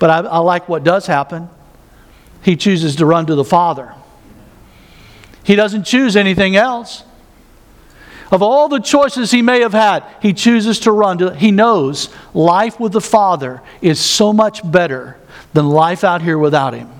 but 0.01 0.11
I, 0.11 0.19
I 0.19 0.39
like 0.39 0.69
what 0.69 0.83
does 0.83 1.07
happen. 1.07 1.49
He 2.43 2.57
chooses 2.57 2.97
to 2.97 3.07
run 3.07 3.27
to 3.27 3.37
the 3.37 3.45
Father. 3.45 3.95
He 5.45 5.55
doesn't 5.55 5.85
choose 5.85 6.17
anything 6.17 6.57
else. 6.57 7.05
Of 8.31 8.43
all 8.43 8.69
the 8.69 8.79
choices 8.79 9.31
he 9.31 9.41
may 9.41 9.61
have 9.61 9.73
had, 9.73 10.05
he 10.21 10.35
chooses 10.35 10.81
to 10.81 10.93
run. 10.93 11.19
To, 11.19 11.35
he 11.35 11.51
knows 11.51 12.11
life 12.35 12.79
with 12.79 12.93
the 12.93 13.01
Father 13.01 13.63
is 13.81 13.99
so 13.99 14.33
much 14.33 14.69
better 14.71 15.17
than 15.55 15.69
life 15.69 16.05
out 16.05 16.21
here 16.21 16.37
without 16.37 16.75
him. 16.75 16.91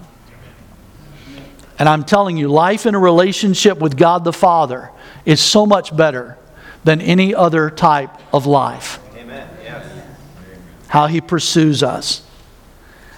And 1.79 1.89
I'm 1.89 2.05
telling 2.05 2.37
you, 2.37 2.49
life 2.49 2.87
in 2.87 2.95
a 2.95 2.99
relationship 2.99 3.79
with 3.79 3.97
God 3.97 4.25
the 4.25 4.33
Father 4.33 4.91
is 5.25 5.41
so 5.41 5.67
much 5.67 5.95
better 5.95 6.39
than 6.83 7.01
any 7.01 7.35
other 7.35 7.71
type 7.71 8.11
of 8.33 8.47
life. 8.47 8.99
Amen. 9.17 9.49
Yes. 9.63 10.05
How 10.89 11.07
he 11.07 11.21
pursues 11.21 11.83
us. 11.83 12.23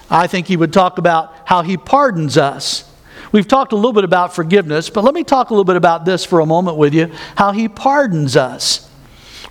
I 0.09 0.27
think 0.27 0.47
he 0.47 0.57
would 0.57 0.73
talk 0.73 0.97
about 0.97 1.33
how 1.45 1.61
he 1.61 1.77
pardons 1.77 2.37
us. 2.37 2.90
We've 3.31 3.47
talked 3.47 3.71
a 3.71 3.75
little 3.75 3.93
bit 3.93 4.03
about 4.03 4.35
forgiveness, 4.35 4.89
but 4.89 5.03
let 5.03 5.13
me 5.13 5.23
talk 5.23 5.49
a 5.49 5.53
little 5.53 5.65
bit 5.65 5.75
about 5.77 6.05
this 6.05 6.25
for 6.25 6.39
a 6.39 6.45
moment 6.45 6.77
with 6.77 6.93
you 6.93 7.11
how 7.35 7.51
he 7.51 7.67
pardons 7.67 8.35
us. 8.35 8.89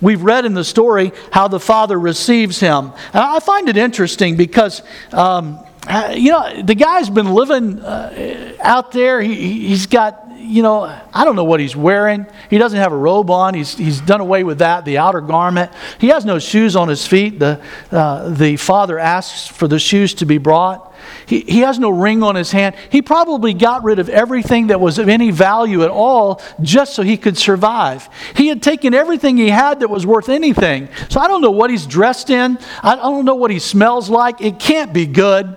We've 0.00 0.22
read 0.22 0.44
in 0.44 0.54
the 0.54 0.64
story 0.64 1.12
how 1.30 1.48
the 1.48 1.60
Father 1.60 1.98
receives 1.98 2.60
him. 2.60 2.92
And 3.12 3.22
I 3.22 3.40
find 3.40 3.68
it 3.68 3.76
interesting 3.76 4.36
because. 4.36 4.82
Um, 5.12 5.64
you 6.12 6.30
know, 6.30 6.62
the 6.62 6.74
guy's 6.74 7.08
been 7.08 7.32
living 7.32 7.80
uh, 7.80 8.52
out 8.60 8.92
there. 8.92 9.20
He, 9.22 9.68
he's 9.68 9.86
got 9.86 10.29
you 10.50 10.62
know, 10.62 10.82
I 11.14 11.24
don't 11.24 11.36
know 11.36 11.44
what 11.44 11.60
he's 11.60 11.76
wearing. 11.76 12.26
He 12.50 12.58
doesn't 12.58 12.78
have 12.78 12.92
a 12.92 12.96
robe 12.96 13.30
on. 13.30 13.54
He's, 13.54 13.76
he's 13.76 14.00
done 14.00 14.20
away 14.20 14.42
with 14.42 14.58
that, 14.58 14.84
the 14.84 14.98
outer 14.98 15.20
garment. 15.20 15.72
He 15.98 16.08
has 16.08 16.24
no 16.24 16.38
shoes 16.38 16.76
on 16.76 16.88
his 16.88 17.06
feet. 17.06 17.38
The, 17.38 17.62
uh, 17.92 18.30
the 18.30 18.56
father 18.56 18.98
asks 18.98 19.46
for 19.46 19.68
the 19.68 19.78
shoes 19.78 20.14
to 20.14 20.26
be 20.26 20.38
brought. 20.38 20.92
He, 21.26 21.40
he 21.40 21.60
has 21.60 21.78
no 21.78 21.90
ring 21.90 22.22
on 22.22 22.34
his 22.34 22.50
hand. 22.50 22.74
He 22.90 23.00
probably 23.00 23.54
got 23.54 23.84
rid 23.84 23.98
of 23.98 24.08
everything 24.08 24.66
that 24.66 24.80
was 24.80 24.98
of 24.98 25.08
any 25.08 25.30
value 25.30 25.82
at 25.82 25.90
all 25.90 26.42
just 26.60 26.94
so 26.94 27.02
he 27.02 27.16
could 27.16 27.38
survive. 27.38 28.08
He 28.34 28.48
had 28.48 28.62
taken 28.62 28.92
everything 28.92 29.36
he 29.36 29.48
had 29.48 29.80
that 29.80 29.88
was 29.88 30.04
worth 30.04 30.28
anything. 30.28 30.88
So 31.08 31.20
I 31.20 31.28
don't 31.28 31.40
know 31.40 31.52
what 31.52 31.70
he's 31.70 31.86
dressed 31.86 32.28
in. 32.28 32.58
I 32.82 32.96
don't 32.96 33.24
know 33.24 33.36
what 33.36 33.50
he 33.50 33.60
smells 33.60 34.10
like. 34.10 34.40
It 34.40 34.58
can't 34.58 34.92
be 34.92 35.06
good. 35.06 35.56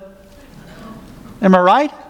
Am 1.42 1.56
I 1.56 1.60
right? 1.60 2.03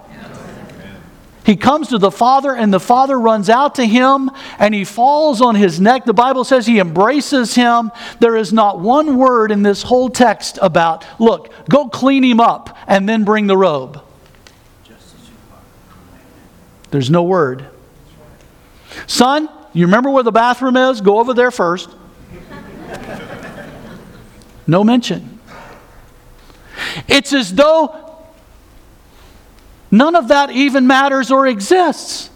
He 1.45 1.57
comes 1.57 1.89
to 1.89 1.97
the 1.97 2.11
Father, 2.11 2.55
and 2.55 2.73
the 2.73 2.79
Father 2.79 3.19
runs 3.19 3.49
out 3.49 3.75
to 3.75 3.85
him 3.85 4.31
and 4.59 4.73
he 4.73 4.85
falls 4.85 5.41
on 5.41 5.55
his 5.55 5.79
neck. 5.79 6.05
The 6.05 6.13
Bible 6.13 6.43
says 6.43 6.65
he 6.65 6.79
embraces 6.79 7.55
him. 7.55 7.91
There 8.19 8.35
is 8.37 8.53
not 8.53 8.79
one 8.79 9.17
word 9.17 9.51
in 9.51 9.61
this 9.61 9.83
whole 9.83 10.09
text 10.09 10.57
about, 10.61 11.05
look, 11.19 11.51
go 11.69 11.89
clean 11.89 12.23
him 12.23 12.39
up 12.39 12.77
and 12.87 13.07
then 13.09 13.25
bring 13.25 13.47
the 13.47 13.57
robe. 13.57 14.01
There's 16.91 17.09
no 17.09 17.23
word. 17.23 17.65
Son, 19.07 19.49
you 19.73 19.85
remember 19.85 20.11
where 20.11 20.23
the 20.23 20.31
bathroom 20.31 20.77
is? 20.77 21.01
Go 21.01 21.19
over 21.19 21.33
there 21.33 21.51
first. 21.51 21.89
No 24.67 24.83
mention. 24.83 25.39
It's 27.07 27.33
as 27.33 27.53
though 27.53 28.02
none 29.93 30.15
of 30.15 30.27
that 30.27 30.49
even 30.49 30.87
matters 30.87 31.31
or 31.31 31.47
exists. 31.47 32.29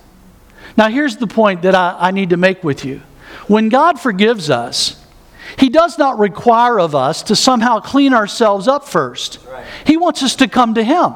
Now, 0.77 0.89
here's 0.89 1.17
the 1.17 1.27
point 1.27 1.63
that 1.63 1.73
I, 1.75 1.97
I, 1.99 2.11
need 2.11 2.29
to 2.29 2.37
make 2.37 2.63
with 2.63 2.85
you. 2.85 3.01
When 3.47 3.67
God 3.67 3.99
forgives 3.99 4.49
us, 4.49 5.03
He 5.57 5.69
does 5.69 5.97
not 5.97 6.19
require 6.19 6.79
of 6.79 6.93
us 6.93 7.23
to 7.23 7.35
somehow 7.35 7.79
clean 7.79 8.13
ourselves 8.13 8.67
up 8.67 8.85
first. 8.87 9.39
He 9.85 9.97
wants 9.97 10.21
us 10.21 10.35
to 10.37 10.47
come 10.47 10.75
to 10.75 10.83
Him. 10.83 11.13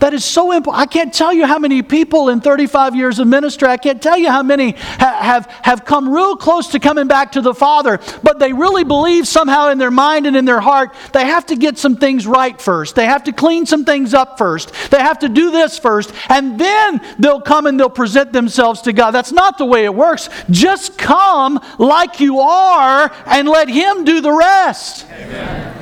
That 0.00 0.14
is 0.14 0.24
so 0.24 0.52
important. 0.52 0.80
I 0.80 0.86
can't 0.86 1.12
tell 1.12 1.32
you 1.32 1.46
how 1.46 1.58
many 1.58 1.82
people 1.82 2.28
in 2.28 2.40
35 2.40 2.94
years 2.94 3.18
of 3.18 3.26
ministry, 3.26 3.68
I 3.68 3.76
can't 3.76 4.00
tell 4.00 4.16
you 4.16 4.30
how 4.30 4.42
many 4.42 4.72
ha- 4.72 5.18
have, 5.20 5.46
have 5.62 5.84
come 5.84 6.08
real 6.08 6.36
close 6.36 6.68
to 6.68 6.78
coming 6.78 7.08
back 7.08 7.32
to 7.32 7.40
the 7.40 7.54
Father, 7.54 7.98
but 8.22 8.38
they 8.38 8.52
really 8.52 8.84
believe 8.84 9.26
somehow 9.26 9.70
in 9.70 9.78
their 9.78 9.90
mind 9.90 10.26
and 10.26 10.36
in 10.36 10.44
their 10.44 10.60
heart 10.60 10.94
they 11.12 11.26
have 11.26 11.46
to 11.46 11.56
get 11.56 11.78
some 11.78 11.96
things 11.96 12.26
right 12.26 12.60
first. 12.60 12.94
They 12.94 13.06
have 13.06 13.24
to 13.24 13.32
clean 13.32 13.66
some 13.66 13.84
things 13.84 14.14
up 14.14 14.38
first. 14.38 14.72
They 14.90 15.00
have 15.00 15.18
to 15.20 15.28
do 15.28 15.50
this 15.50 15.78
first, 15.78 16.12
and 16.28 16.58
then 16.60 17.00
they'll 17.18 17.40
come 17.40 17.66
and 17.66 17.78
they'll 17.78 17.90
present 17.90 18.32
themselves 18.32 18.82
to 18.82 18.92
God. 18.92 19.10
That's 19.12 19.32
not 19.32 19.58
the 19.58 19.64
way 19.64 19.84
it 19.84 19.94
works. 19.94 20.28
Just 20.50 20.96
come 20.98 21.60
like 21.78 22.20
you 22.20 22.40
are 22.40 23.12
and 23.26 23.48
let 23.48 23.68
Him 23.68 24.04
do 24.04 24.20
the 24.20 24.32
rest. 24.32 25.06
Amen. 25.10 25.74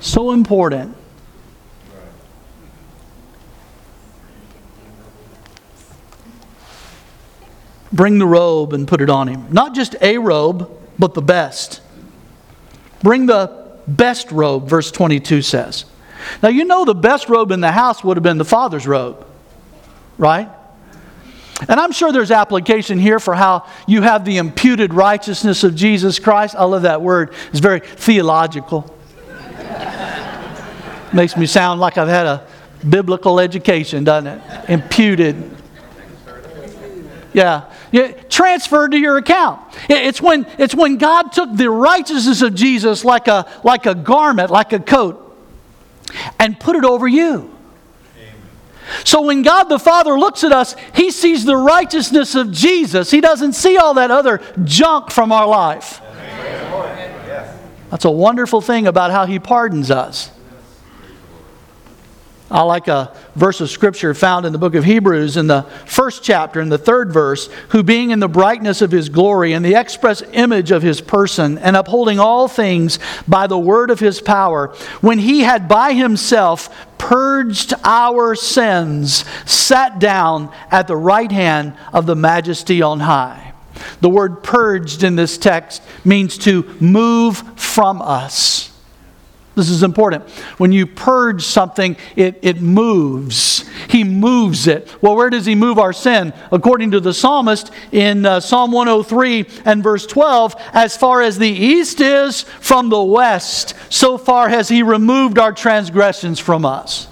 So 0.00 0.32
important. 0.32 0.94
Bring 7.94 8.18
the 8.18 8.26
robe 8.26 8.72
and 8.72 8.86
put 8.86 9.00
it 9.00 9.08
on 9.08 9.28
him. 9.28 9.46
Not 9.50 9.74
just 9.74 9.94
a 10.02 10.18
robe, 10.18 10.68
but 10.98 11.14
the 11.14 11.22
best. 11.22 11.80
Bring 13.02 13.26
the 13.26 13.78
best 13.86 14.32
robe, 14.32 14.68
verse 14.68 14.90
22 14.90 15.42
says. 15.42 15.84
Now, 16.42 16.48
you 16.48 16.64
know 16.64 16.84
the 16.84 16.94
best 16.94 17.28
robe 17.28 17.52
in 17.52 17.60
the 17.60 17.70
house 17.70 18.02
would 18.02 18.16
have 18.16 18.24
been 18.24 18.38
the 18.38 18.44
father's 18.44 18.86
robe, 18.86 19.24
right? 20.18 20.48
And 21.68 21.78
I'm 21.78 21.92
sure 21.92 22.10
there's 22.10 22.32
application 22.32 22.98
here 22.98 23.20
for 23.20 23.34
how 23.34 23.66
you 23.86 24.02
have 24.02 24.24
the 24.24 24.38
imputed 24.38 24.92
righteousness 24.92 25.62
of 25.62 25.76
Jesus 25.76 26.18
Christ. 26.18 26.56
I 26.56 26.64
love 26.64 26.82
that 26.82 27.00
word, 27.00 27.32
it's 27.50 27.60
very 27.60 27.80
theological. 27.80 28.92
Makes 31.12 31.36
me 31.36 31.46
sound 31.46 31.80
like 31.80 31.96
I've 31.96 32.08
had 32.08 32.26
a 32.26 32.46
biblical 32.88 33.38
education, 33.38 34.02
doesn't 34.02 34.26
it? 34.26 34.70
Imputed. 34.70 35.56
Yeah 37.34 37.64
transferred 38.34 38.90
to 38.92 38.98
your 38.98 39.16
account. 39.16 39.60
It's 39.88 40.20
when, 40.20 40.46
it's 40.58 40.74
when 40.74 40.98
God 40.98 41.32
took 41.32 41.54
the 41.54 41.70
righteousness 41.70 42.42
of 42.42 42.54
Jesus 42.54 43.04
like 43.04 43.28
a, 43.28 43.46
like 43.62 43.86
a 43.86 43.94
garment, 43.94 44.50
like 44.50 44.72
a 44.72 44.80
coat, 44.80 45.20
and 46.40 46.58
put 46.58 46.76
it 46.76 46.84
over 46.84 47.06
you. 47.06 47.50
So 49.04 49.22
when 49.22 49.42
God 49.42 49.64
the 49.64 49.78
Father 49.78 50.18
looks 50.18 50.44
at 50.44 50.52
us, 50.52 50.76
He 50.94 51.10
sees 51.10 51.44
the 51.44 51.56
righteousness 51.56 52.34
of 52.34 52.52
Jesus. 52.52 53.10
He 53.10 53.20
doesn't 53.20 53.54
see 53.54 53.78
all 53.78 53.94
that 53.94 54.10
other 54.10 54.42
junk 54.64 55.10
from 55.10 55.32
our 55.32 55.46
life. 55.46 56.00
That's 57.90 58.04
a 58.04 58.10
wonderful 58.10 58.60
thing 58.60 58.86
about 58.86 59.10
how 59.10 59.24
He 59.24 59.38
pardons 59.38 59.90
us. 59.90 60.30
I 62.54 62.62
like 62.62 62.86
a 62.86 63.12
verse 63.34 63.60
of 63.60 63.68
scripture 63.68 64.14
found 64.14 64.46
in 64.46 64.52
the 64.52 64.60
book 64.60 64.76
of 64.76 64.84
Hebrews 64.84 65.36
in 65.36 65.48
the 65.48 65.62
first 65.86 66.22
chapter, 66.22 66.60
in 66.60 66.68
the 66.68 66.78
third 66.78 67.12
verse, 67.12 67.48
who 67.70 67.82
being 67.82 68.10
in 68.10 68.20
the 68.20 68.28
brightness 68.28 68.80
of 68.80 68.92
his 68.92 69.08
glory 69.08 69.54
and 69.54 69.64
the 69.64 69.74
express 69.74 70.22
image 70.32 70.70
of 70.70 70.80
his 70.80 71.00
person, 71.00 71.58
and 71.58 71.74
upholding 71.74 72.20
all 72.20 72.46
things 72.46 73.00
by 73.26 73.48
the 73.48 73.58
word 73.58 73.90
of 73.90 73.98
his 73.98 74.20
power, 74.20 74.68
when 75.00 75.18
he 75.18 75.40
had 75.40 75.66
by 75.66 75.94
himself 75.94 76.86
purged 76.96 77.74
our 77.82 78.36
sins, 78.36 79.24
sat 79.46 79.98
down 79.98 80.54
at 80.70 80.86
the 80.86 80.96
right 80.96 81.32
hand 81.32 81.74
of 81.92 82.06
the 82.06 82.14
majesty 82.14 82.80
on 82.82 83.00
high. 83.00 83.52
The 84.00 84.08
word 84.08 84.44
purged 84.44 85.02
in 85.02 85.16
this 85.16 85.38
text 85.38 85.82
means 86.04 86.38
to 86.38 86.62
move 86.78 87.38
from 87.58 88.00
us. 88.00 88.70
This 89.54 89.70
is 89.70 89.84
important. 89.84 90.28
When 90.58 90.72
you 90.72 90.86
purge 90.86 91.42
something, 91.42 91.96
it, 92.16 92.40
it 92.42 92.60
moves. 92.60 93.64
He 93.88 94.02
moves 94.02 94.66
it. 94.66 94.92
Well, 95.00 95.14
where 95.14 95.30
does 95.30 95.46
He 95.46 95.54
move 95.54 95.78
our 95.78 95.92
sin? 95.92 96.32
According 96.50 96.90
to 96.90 97.00
the 97.00 97.14
psalmist 97.14 97.70
in 97.92 98.26
uh, 98.26 98.40
Psalm 98.40 98.72
103 98.72 99.46
and 99.64 99.82
verse 99.82 100.06
12, 100.06 100.56
as 100.72 100.96
far 100.96 101.22
as 101.22 101.38
the 101.38 101.48
east 101.48 102.00
is 102.00 102.42
from 102.42 102.88
the 102.88 103.02
west, 103.02 103.74
so 103.90 104.18
far 104.18 104.48
has 104.48 104.68
He 104.68 104.82
removed 104.82 105.38
our 105.38 105.52
transgressions 105.52 106.40
from 106.40 106.64
us. 106.64 107.06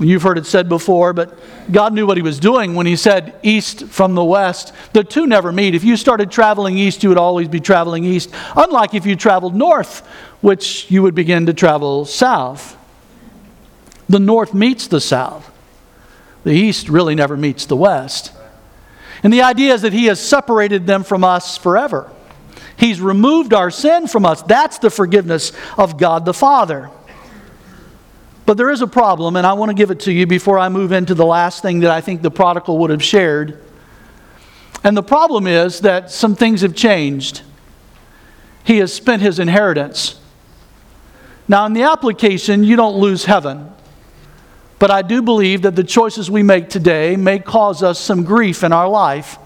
You've 0.00 0.22
heard 0.22 0.38
it 0.38 0.46
said 0.46 0.68
before, 0.70 1.12
but 1.12 1.38
God 1.70 1.92
knew 1.92 2.06
what 2.06 2.16
He 2.16 2.22
was 2.22 2.40
doing 2.40 2.74
when 2.74 2.86
He 2.86 2.96
said 2.96 3.34
east 3.42 3.86
from 3.86 4.14
the 4.14 4.24
west. 4.24 4.72
The 4.94 5.04
two 5.04 5.26
never 5.26 5.52
meet. 5.52 5.74
If 5.74 5.84
you 5.84 5.96
started 5.96 6.30
traveling 6.30 6.78
east, 6.78 7.02
you 7.02 7.10
would 7.10 7.18
always 7.18 7.48
be 7.48 7.60
traveling 7.60 8.04
east, 8.04 8.30
unlike 8.56 8.94
if 8.94 9.04
you 9.04 9.14
traveled 9.14 9.54
north, 9.54 10.06
which 10.40 10.90
you 10.90 11.02
would 11.02 11.14
begin 11.14 11.46
to 11.46 11.52
travel 11.52 12.06
south. 12.06 12.78
The 14.08 14.18
north 14.18 14.54
meets 14.54 14.86
the 14.86 15.02
south, 15.02 15.50
the 16.44 16.52
east 16.52 16.88
really 16.88 17.14
never 17.14 17.36
meets 17.36 17.66
the 17.66 17.76
west. 17.76 18.32
And 19.22 19.30
the 19.30 19.42
idea 19.42 19.74
is 19.74 19.82
that 19.82 19.92
He 19.92 20.06
has 20.06 20.18
separated 20.18 20.86
them 20.86 21.04
from 21.04 21.24
us 21.24 21.58
forever. 21.58 22.10
He's 22.78 23.02
removed 23.02 23.52
our 23.52 23.70
sin 23.70 24.06
from 24.06 24.24
us. 24.24 24.40
That's 24.40 24.78
the 24.78 24.88
forgiveness 24.88 25.52
of 25.76 25.98
God 25.98 26.24
the 26.24 26.32
Father. 26.32 26.90
But 28.50 28.56
there 28.56 28.70
is 28.70 28.82
a 28.82 28.88
problem, 28.88 29.36
and 29.36 29.46
I 29.46 29.52
want 29.52 29.68
to 29.70 29.74
give 29.74 29.92
it 29.92 30.00
to 30.00 30.12
you 30.12 30.26
before 30.26 30.58
I 30.58 30.68
move 30.68 30.90
into 30.90 31.14
the 31.14 31.24
last 31.24 31.62
thing 31.62 31.78
that 31.82 31.92
I 31.92 32.00
think 32.00 32.20
the 32.20 32.32
prodigal 32.32 32.78
would 32.78 32.90
have 32.90 33.00
shared. 33.00 33.62
And 34.82 34.96
the 34.96 35.04
problem 35.04 35.46
is 35.46 35.82
that 35.82 36.10
some 36.10 36.34
things 36.34 36.62
have 36.62 36.74
changed. 36.74 37.42
He 38.64 38.78
has 38.78 38.92
spent 38.92 39.22
his 39.22 39.38
inheritance. 39.38 40.18
Now, 41.46 41.64
in 41.64 41.74
the 41.74 41.82
application, 41.82 42.64
you 42.64 42.74
don't 42.74 42.96
lose 42.96 43.24
heaven. 43.24 43.70
But 44.80 44.90
I 44.90 45.02
do 45.02 45.22
believe 45.22 45.62
that 45.62 45.76
the 45.76 45.84
choices 45.84 46.28
we 46.28 46.42
make 46.42 46.68
today 46.68 47.14
may 47.14 47.38
cause 47.38 47.84
us 47.84 48.00
some 48.00 48.24
grief 48.24 48.64
in 48.64 48.72
our 48.72 48.88
life. 48.88 49.38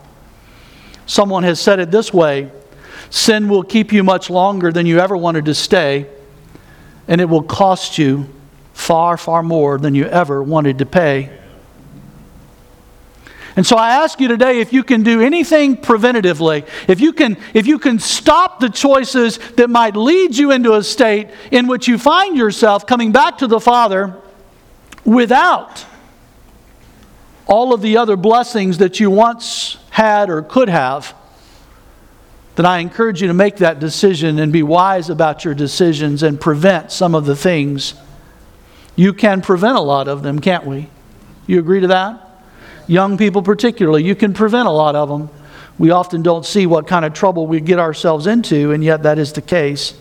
Someone 1.05 1.43
has 1.43 1.61
said 1.61 1.79
it 1.79 1.91
this 1.91 2.11
way 2.11 2.51
sin 3.11 3.51
will 3.51 3.65
keep 3.65 3.93
you 3.93 4.03
much 4.03 4.31
longer 4.31 4.73
than 4.73 4.87
you 4.87 4.99
ever 4.99 5.15
wanted 5.15 5.45
to 5.45 5.55
stay, 5.55 6.07
and 7.07 7.21
it 7.21 7.29
will 7.29 7.43
cost 7.43 7.99
you 7.99 8.31
far, 8.75 9.17
far 9.17 9.43
more 9.43 9.79
than 9.79 9.95
you 9.95 10.05
ever 10.05 10.43
wanted 10.43 10.79
to 10.79 10.87
pay. 10.87 11.31
And 13.57 13.65
so 13.65 13.77
I 13.77 13.91
ask 13.91 14.21
you 14.21 14.27
today 14.27 14.61
if 14.61 14.73
you 14.73 14.83
can 14.83 15.05
do 15.05 15.21
anything 15.21 15.77
preventatively, 15.77 16.67
if 16.89 17.01
you 17.01 17.13
can, 17.13 17.37
if 17.55 17.69
you 17.69 17.79
can 17.79 18.01
stop 18.01 18.59
the 18.59 18.69
choices 18.69 19.39
that 19.57 19.71
might 19.71 19.97
lead 19.97 20.37
you 20.37 20.51
into 20.51 20.75
a 20.75 20.83
state 20.83 21.29
in 21.53 21.69
which 21.69 21.87
you 21.87 21.97
find 21.97 22.37
yourself 22.37 22.85
coming 22.85 23.13
back 23.13 23.39
to 23.39 23.47
the 23.47 23.61
Father 23.61 24.17
without 25.05 25.87
all 27.47 27.73
of 27.73 27.81
the 27.81 27.97
other 27.97 28.17
blessings 28.17 28.79
that 28.79 28.99
you 28.99 29.09
once 29.09 29.79
had 29.91 30.31
or 30.31 30.43
could 30.43 30.69
have, 30.69 31.15
then 32.57 32.67
I 32.67 32.79
encourage 32.79 33.21
you 33.21 33.29
to 33.29 33.35
make 33.35 33.57
that 33.57 33.79
decision 33.79 34.41
and 34.41 34.53
be 34.53 34.63
wise 34.63 35.11
about 35.11 35.45
your 35.45 35.55
decisions 35.55 36.25
and 36.25 36.41
prevent 36.41 36.91
some 36.91 37.15
of 37.15 37.27
the 37.27 37.37
things 37.37 37.95
you 38.97 39.13
can 39.13 39.41
prevent 39.41 39.77
a 39.77 39.81
lot 39.81 40.09
of 40.09 40.23
them, 40.23 40.39
can't 40.39 40.65
we? 40.65 40.89
You 41.47 41.59
agree 41.59 41.81
to 41.81 41.89
that? 41.89 42.21
Young 42.87 43.17
people, 43.17 43.43
particularly, 43.43 44.05
you 44.05 44.15
can 44.15 44.35
prevent 44.35 44.69
a 44.69 44.71
lot 44.71 44.95
of 44.95 45.09
them. 45.09 45.31
We 45.79 45.91
often 45.91 46.23
don't 46.23 46.45
see 46.45 46.67
what 46.67 46.87
kind 46.87 47.05
of 47.05 47.13
trouble 47.13 47.47
we 47.47 47.61
get 47.61 47.79
ourselves 47.79 48.27
into, 48.27 48.73
and 48.73 48.85
yet 48.85 49.03
that 49.03 49.19
is 49.19 49.33
the 49.33 49.43
case. 49.43 49.95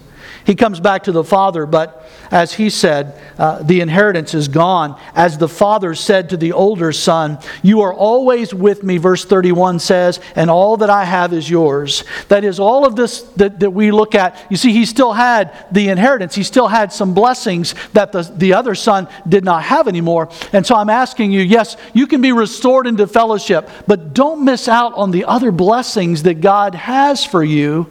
He 0.45 0.55
comes 0.55 0.79
back 0.79 1.03
to 1.03 1.11
the 1.11 1.23
father, 1.23 1.65
but 1.65 2.09
as 2.29 2.53
he 2.53 2.69
said, 2.69 3.19
uh, 3.37 3.63
the 3.63 3.79
inheritance 3.79 4.33
is 4.33 4.47
gone. 4.47 4.99
As 5.15 5.37
the 5.37 5.47
father 5.47 5.95
said 5.95 6.29
to 6.29 6.37
the 6.37 6.51
older 6.51 6.91
son, 6.91 7.37
You 7.61 7.81
are 7.81 7.93
always 7.93 8.53
with 8.53 8.83
me, 8.83 8.97
verse 8.97 9.23
31 9.23 9.79
says, 9.79 10.19
and 10.35 10.49
all 10.49 10.77
that 10.77 10.89
I 10.89 11.05
have 11.05 11.31
is 11.31 11.49
yours. 11.49 12.03
That 12.27 12.43
is, 12.43 12.59
all 12.59 12.85
of 12.85 12.95
this 12.95 13.21
that, 13.37 13.59
that 13.61 13.71
we 13.71 13.91
look 13.91 14.15
at, 14.15 14.37
you 14.49 14.57
see, 14.57 14.73
he 14.73 14.85
still 14.85 15.13
had 15.13 15.67
the 15.71 15.89
inheritance. 15.89 16.35
He 16.35 16.43
still 16.43 16.67
had 16.67 16.91
some 16.91 17.13
blessings 17.13 17.75
that 17.93 18.11
the, 18.11 18.23
the 18.23 18.53
other 18.53 18.75
son 18.75 19.07
did 19.27 19.45
not 19.45 19.63
have 19.63 19.87
anymore. 19.87 20.29
And 20.51 20.65
so 20.65 20.75
I'm 20.75 20.89
asking 20.89 21.31
you, 21.31 21.41
yes, 21.41 21.77
you 21.93 22.07
can 22.07 22.21
be 22.21 22.31
restored 22.33 22.87
into 22.87 23.07
fellowship, 23.07 23.69
but 23.87 24.13
don't 24.13 24.43
miss 24.43 24.67
out 24.67 24.93
on 24.95 25.11
the 25.11 25.25
other 25.25 25.51
blessings 25.51 26.23
that 26.23 26.41
God 26.41 26.75
has 26.75 27.23
for 27.23 27.43
you 27.43 27.89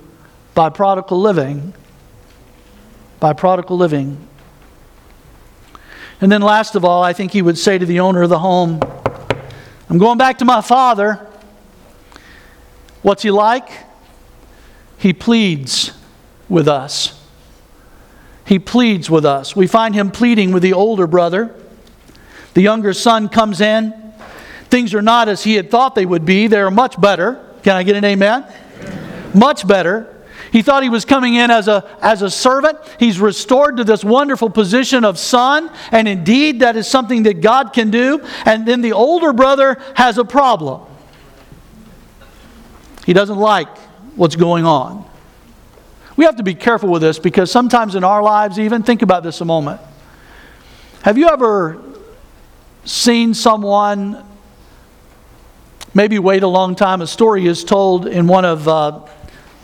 by 0.54 0.68
prodigal 0.68 1.20
living 1.20 1.72
by 3.22 3.32
prodigal 3.32 3.76
living. 3.76 4.18
And 6.20 6.30
then, 6.32 6.42
last 6.42 6.74
of 6.74 6.84
all, 6.84 7.04
I 7.04 7.12
think 7.12 7.30
he 7.30 7.40
would 7.40 7.56
say 7.56 7.78
to 7.78 7.86
the 7.86 8.00
owner 8.00 8.22
of 8.22 8.30
the 8.30 8.40
home, 8.40 8.80
I'm 9.88 9.98
going 9.98 10.18
back 10.18 10.38
to 10.38 10.44
my 10.44 10.60
father. 10.60 11.24
What's 13.02 13.22
he 13.22 13.30
like? 13.30 13.68
He 14.98 15.12
pleads 15.12 15.92
with 16.48 16.66
us. 16.66 17.16
He 18.44 18.58
pleads 18.58 19.08
with 19.08 19.24
us. 19.24 19.54
We 19.54 19.68
find 19.68 19.94
him 19.94 20.10
pleading 20.10 20.50
with 20.50 20.64
the 20.64 20.72
older 20.72 21.06
brother. 21.06 21.54
The 22.54 22.60
younger 22.60 22.92
son 22.92 23.28
comes 23.28 23.60
in. 23.60 23.94
Things 24.68 24.94
are 24.94 25.02
not 25.02 25.28
as 25.28 25.44
he 25.44 25.54
had 25.54 25.70
thought 25.70 25.94
they 25.94 26.06
would 26.06 26.24
be, 26.24 26.48
they're 26.48 26.72
much 26.72 27.00
better. 27.00 27.40
Can 27.62 27.76
I 27.76 27.84
get 27.84 27.94
an 27.94 28.04
amen? 28.04 28.44
amen. 28.80 29.30
Much 29.32 29.64
better. 29.64 30.21
He 30.52 30.60
thought 30.60 30.82
he 30.82 30.90
was 30.90 31.06
coming 31.06 31.34
in 31.34 31.50
as 31.50 31.66
a, 31.66 31.96
as 32.02 32.20
a 32.20 32.30
servant. 32.30 32.78
He's 32.98 33.18
restored 33.18 33.78
to 33.78 33.84
this 33.84 34.04
wonderful 34.04 34.50
position 34.50 35.02
of 35.02 35.18
son, 35.18 35.70
and 35.90 36.06
indeed, 36.06 36.60
that 36.60 36.76
is 36.76 36.86
something 36.86 37.22
that 37.22 37.40
God 37.40 37.72
can 37.72 37.90
do. 37.90 38.22
And 38.44 38.68
then 38.68 38.82
the 38.82 38.92
older 38.92 39.32
brother 39.32 39.78
has 39.94 40.18
a 40.18 40.24
problem. 40.26 40.82
He 43.06 43.14
doesn't 43.14 43.38
like 43.38 43.74
what's 44.14 44.36
going 44.36 44.66
on. 44.66 45.08
We 46.16 46.26
have 46.26 46.36
to 46.36 46.42
be 46.42 46.54
careful 46.54 46.90
with 46.90 47.00
this 47.00 47.18
because 47.18 47.50
sometimes 47.50 47.94
in 47.94 48.04
our 48.04 48.22
lives, 48.22 48.58
even, 48.58 48.82
think 48.82 49.00
about 49.00 49.22
this 49.22 49.40
a 49.40 49.46
moment. 49.46 49.80
Have 51.00 51.16
you 51.16 51.28
ever 51.28 51.82
seen 52.84 53.32
someone 53.32 54.22
maybe 55.94 56.18
wait 56.18 56.42
a 56.42 56.48
long 56.48 56.74
time? 56.74 57.00
A 57.00 57.06
story 57.06 57.46
is 57.46 57.64
told 57.64 58.06
in 58.06 58.26
one 58.26 58.44
of 58.44 58.68
uh, 58.68 59.00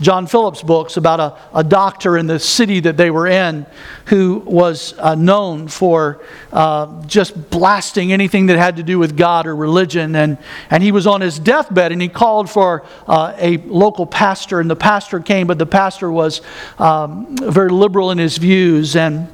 John 0.00 0.28
Phillips' 0.28 0.62
books 0.62 0.96
about 0.96 1.18
a, 1.18 1.36
a 1.58 1.64
doctor 1.64 2.16
in 2.16 2.28
the 2.28 2.38
city 2.38 2.80
that 2.80 2.96
they 2.96 3.10
were 3.10 3.26
in 3.26 3.66
who 4.06 4.38
was 4.46 4.94
uh, 4.98 5.16
known 5.16 5.66
for 5.66 6.22
uh, 6.52 7.02
just 7.06 7.50
blasting 7.50 8.12
anything 8.12 8.46
that 8.46 8.58
had 8.58 8.76
to 8.76 8.84
do 8.84 8.98
with 8.98 9.16
God 9.16 9.46
or 9.46 9.56
religion. 9.56 10.14
And, 10.14 10.38
and 10.70 10.82
he 10.82 10.92
was 10.92 11.06
on 11.06 11.20
his 11.20 11.38
deathbed 11.38 11.90
and 11.90 12.00
he 12.00 12.08
called 12.08 12.48
for 12.48 12.84
uh, 13.08 13.34
a 13.38 13.56
local 13.58 14.06
pastor, 14.06 14.60
and 14.60 14.70
the 14.70 14.76
pastor 14.76 15.18
came, 15.18 15.48
but 15.48 15.58
the 15.58 15.66
pastor 15.66 16.10
was 16.10 16.42
um, 16.78 17.36
very 17.36 17.70
liberal 17.70 18.12
in 18.12 18.18
his 18.18 18.38
views. 18.38 18.94
And 18.94 19.28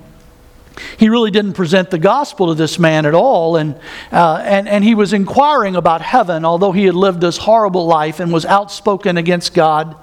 he 0.97 1.09
really 1.09 1.31
didn't 1.31 1.53
present 1.53 1.91
the 1.91 1.99
gospel 1.99 2.49
to 2.49 2.55
this 2.55 2.79
man 2.79 3.05
at 3.05 3.15
all. 3.15 3.57
And, 3.57 3.79
uh, 4.11 4.43
and, 4.45 4.67
and 4.67 4.83
he 4.83 4.95
was 4.95 5.13
inquiring 5.13 5.77
about 5.77 6.01
heaven, 6.01 6.45
although 6.45 6.73
he 6.73 6.85
had 6.85 6.95
lived 6.95 7.21
this 7.21 7.37
horrible 7.37 7.87
life 7.87 8.19
and 8.19 8.33
was 8.33 8.47
outspoken 8.47 9.19
against 9.19 9.53
God 9.53 9.97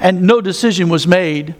and 0.00 0.22
no 0.22 0.40
decision 0.40 0.88
was 0.88 1.06
made. 1.06 1.54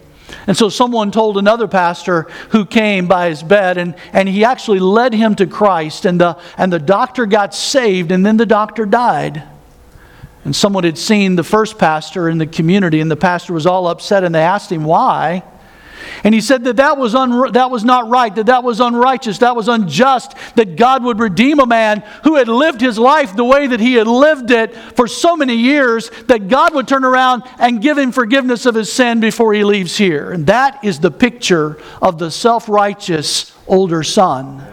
And 0.47 0.57
so 0.57 0.69
someone 0.69 1.11
told 1.11 1.39
another 1.39 1.69
pastor 1.69 2.23
who 2.51 2.67
came 2.67 3.07
by 3.07 3.29
his 3.29 3.43
bed, 3.43 3.79
and, 3.79 3.95
and 4.13 4.29
he 4.29 4.45
actually 4.45 4.81
led 4.81 5.13
him 5.13 5.35
to 5.37 5.47
Christ, 5.47 6.05
and 6.05 6.21
the, 6.21 6.39
and 6.59 6.73
the 6.73 6.79
doctor 6.79 7.27
got 7.27 7.55
saved, 7.55 8.11
and 8.11 8.27
then 8.27 8.37
the 8.37 8.47
doctor 8.47 8.87
died. 8.87 9.43
And 10.45 10.55
someone 10.55 10.85
had 10.85 10.99
seen 10.99 11.37
the 11.37 11.45
first 11.45 11.79
pastor 11.79 12.29
in 12.29 12.39
the 12.39 12.47
community, 12.47 13.01
and 13.01 13.11
the 13.11 13.17
pastor 13.17 13.53
was 13.53 13.67
all 13.67 13.87
upset, 13.87 14.25
and 14.25 14.35
they 14.35 14.43
asked 14.43 14.71
him 14.71 14.85
why. 14.85 15.43
And 16.25 16.35
he 16.35 16.41
said 16.41 16.65
that 16.65 16.77
that 16.77 16.99
was, 16.99 17.15
un- 17.15 17.53
that 17.53 17.71
was 17.71 17.85
not 17.85 18.09
right, 18.09 18.35
that 18.35 18.47
that 18.47 18.65
was 18.65 18.81
unrighteous, 18.81 19.39
that 19.39 19.57
was 19.57 19.69
unjust, 19.69 20.35
that 20.57 20.77
God 20.77 21.05
would 21.05 21.19
redeem 21.19 21.61
a 21.61 21.67
man 21.67 22.03
who 22.25 22.37
had 22.37 22.49
lived 22.49 22.81
his 22.81 22.99
life 22.99 23.35
the 23.35 23.45
way 23.45 23.67
that 23.67 23.81
he 23.81 23.95
had 23.95 24.07
lived 24.07 24.51
it 24.51 24.75
for 24.75 25.07
so 25.07 25.37
many 25.37 25.55
years, 25.55 26.11
that 26.27 26.49
God 26.49 26.75
would 26.75 26.89
turn 26.89 27.05
around 27.05 27.45
and 27.59 27.81
give 27.81 27.99
him 27.99 28.13
forgiveness 28.13 28.67
of 28.67 28.75
his 28.75 28.93
sin 28.93 29.21
before 29.21 29.55
he 29.55 29.65
leaves 29.65 29.97
here. 29.97 30.33
And 30.33 30.47
that 30.47 30.85
is 30.85 31.01
the 31.01 31.11
picture 31.11 31.79
of 32.03 32.19
the 32.19 32.31
self 32.31 32.69
righteous 32.69 33.57
older 33.67 34.03
son. 34.03 34.65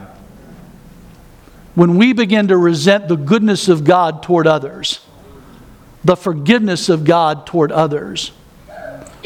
When 1.76 1.98
we 1.98 2.14
begin 2.14 2.50
to 2.50 2.58
resent 2.58 3.08
the 3.08 3.16
goodness 3.18 3.68
of 3.68 3.84
God 3.84 4.22
toward 4.22 4.46
others, 4.46 5.04
the 6.04 6.16
forgiveness 6.16 6.90
of 6.90 7.04
God 7.04 7.48
toward 7.48 7.72
others, 7.72 8.32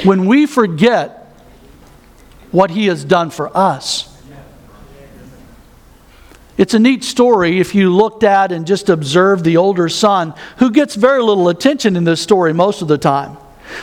when 0.04 0.26
we 0.28 0.46
forget 0.46 1.27
what 2.52 2.72
he 2.72 2.88
has 2.88 3.04
done 3.04 3.30
for 3.30 3.56
us. 3.56 4.14
It's 6.58 6.74
a 6.74 6.80
neat 6.80 7.04
story 7.04 7.60
if 7.60 7.76
you 7.76 7.94
looked 7.94 8.24
at 8.24 8.52
and 8.52 8.66
just 8.66 8.90
observed 8.90 9.44
the 9.44 9.58
older 9.58 9.90
son, 9.90 10.34
who 10.58 10.72
gets 10.72 10.96
very 10.96 11.22
little 11.22 11.50
attention 11.50 11.96
in 11.96 12.04
this 12.04 12.20
story 12.20 12.52
most 12.52 12.82
of 12.82 12.88
the 12.88 12.98
time. 12.98 13.38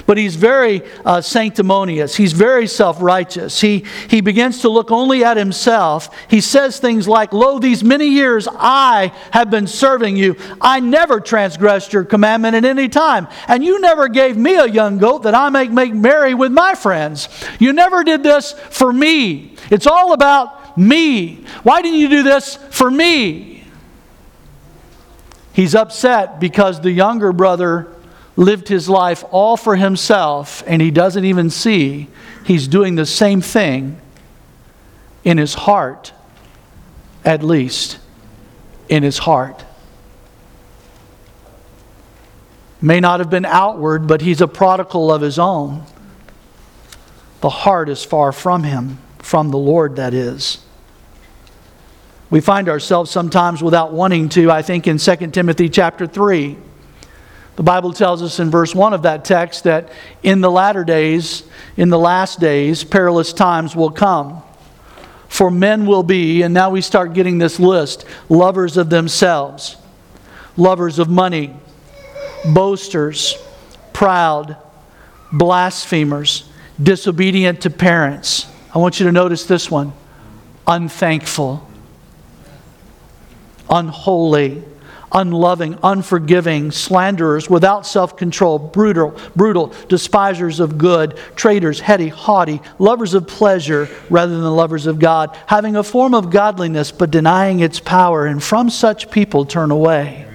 But 0.06 0.18
he's 0.18 0.36
very 0.36 0.82
uh, 1.04 1.20
sanctimonious. 1.20 2.16
He's 2.16 2.32
very 2.32 2.66
self 2.66 3.00
righteous. 3.00 3.60
He, 3.60 3.84
he 4.08 4.20
begins 4.20 4.60
to 4.60 4.68
look 4.68 4.90
only 4.90 5.24
at 5.24 5.36
himself. 5.36 6.08
He 6.28 6.40
says 6.40 6.78
things 6.78 7.08
like, 7.08 7.32
Lo, 7.32 7.58
these 7.58 7.84
many 7.84 8.08
years 8.08 8.48
I 8.50 9.12
have 9.32 9.50
been 9.50 9.66
serving 9.66 10.16
you. 10.16 10.36
I 10.60 10.80
never 10.80 11.20
transgressed 11.20 11.92
your 11.92 12.04
commandment 12.04 12.56
at 12.56 12.64
any 12.64 12.88
time. 12.88 13.28
And 13.48 13.64
you 13.64 13.80
never 13.80 14.08
gave 14.08 14.36
me 14.36 14.56
a 14.56 14.66
young 14.66 14.98
goat 14.98 15.24
that 15.24 15.34
I 15.34 15.50
may 15.50 15.68
make 15.68 15.94
merry 15.94 16.34
with 16.34 16.52
my 16.52 16.74
friends. 16.74 17.28
You 17.58 17.72
never 17.72 18.04
did 18.04 18.22
this 18.22 18.52
for 18.70 18.92
me. 18.92 19.56
It's 19.70 19.86
all 19.86 20.12
about 20.12 20.76
me. 20.76 21.44
Why 21.62 21.82
didn't 21.82 22.00
you 22.00 22.08
do 22.08 22.22
this 22.22 22.56
for 22.70 22.90
me? 22.90 23.64
He's 25.52 25.74
upset 25.74 26.40
because 26.40 26.80
the 26.80 26.90
younger 26.90 27.32
brother 27.32 27.93
lived 28.36 28.68
his 28.68 28.88
life 28.88 29.24
all 29.30 29.56
for 29.56 29.76
himself, 29.76 30.62
and 30.66 30.82
he 30.82 30.90
doesn't 30.90 31.24
even 31.24 31.50
see 31.50 32.08
he's 32.44 32.66
doing 32.66 32.94
the 32.94 33.06
same 33.06 33.40
thing 33.40 34.00
in 35.22 35.38
his 35.38 35.54
heart, 35.54 36.12
at 37.24 37.42
least 37.42 37.98
in 38.88 39.02
his 39.02 39.18
heart. 39.18 39.64
May 42.80 43.00
not 43.00 43.20
have 43.20 43.30
been 43.30 43.46
outward, 43.46 44.06
but 44.06 44.20
he's 44.20 44.40
a 44.40 44.48
prodigal 44.48 45.10
of 45.10 45.22
his 45.22 45.38
own. 45.38 45.84
The 47.40 47.48
heart 47.48 47.88
is 47.88 48.04
far 48.04 48.32
from 48.32 48.62
him, 48.62 48.98
from 49.18 49.50
the 49.50 49.58
Lord, 49.58 49.96
that 49.96 50.12
is. 50.12 50.58
We 52.30 52.40
find 52.40 52.68
ourselves 52.68 53.10
sometimes 53.10 53.62
without 53.62 53.92
wanting 53.92 54.28
to, 54.30 54.50
I 54.50 54.62
think, 54.62 54.86
in 54.86 54.98
2 54.98 55.16
Timothy 55.28 55.68
chapter 55.68 56.06
3 56.06 56.58
the 57.56 57.62
Bible 57.62 57.92
tells 57.92 58.22
us 58.22 58.40
in 58.40 58.50
verse 58.50 58.74
1 58.74 58.94
of 58.94 59.02
that 59.02 59.24
text 59.24 59.64
that 59.64 59.90
in 60.22 60.40
the 60.40 60.50
latter 60.50 60.82
days, 60.82 61.44
in 61.76 61.88
the 61.88 61.98
last 61.98 62.40
days, 62.40 62.82
perilous 62.82 63.32
times 63.32 63.76
will 63.76 63.90
come. 63.90 64.42
For 65.28 65.50
men 65.50 65.86
will 65.86 66.02
be, 66.02 66.42
and 66.42 66.52
now 66.52 66.70
we 66.70 66.80
start 66.80 67.12
getting 67.12 67.38
this 67.38 67.60
list 67.60 68.04
lovers 68.28 68.76
of 68.76 68.90
themselves, 68.90 69.76
lovers 70.56 70.98
of 70.98 71.08
money, 71.08 71.54
boasters, 72.44 73.36
proud, 73.92 74.56
blasphemers, 75.32 76.48
disobedient 76.82 77.62
to 77.62 77.70
parents. 77.70 78.46
I 78.74 78.78
want 78.78 78.98
you 78.98 79.06
to 79.06 79.12
notice 79.12 79.44
this 79.44 79.70
one 79.70 79.92
unthankful, 80.66 81.68
unholy 83.70 84.64
unloving, 85.14 85.78
unforgiving, 85.82 86.70
slanderers, 86.70 87.48
without 87.48 87.86
self 87.86 88.16
control, 88.16 88.58
brutal, 88.58 89.16
brutal, 89.34 89.72
despisers 89.88 90.60
of 90.60 90.76
good, 90.76 91.16
traitors, 91.36 91.80
heady, 91.80 92.08
haughty, 92.08 92.60
lovers 92.78 93.14
of 93.14 93.26
pleasure 93.26 93.88
rather 94.10 94.38
than 94.38 94.56
lovers 94.56 94.86
of 94.86 94.98
God, 94.98 95.36
having 95.46 95.76
a 95.76 95.82
form 95.84 96.14
of 96.14 96.30
godliness 96.30 96.90
but 96.90 97.10
denying 97.10 97.60
its 97.60 97.80
power, 97.80 98.26
and 98.26 98.42
from 98.42 98.68
such 98.68 99.10
people 99.10 99.46
turn 99.46 99.70
away. 99.70 100.26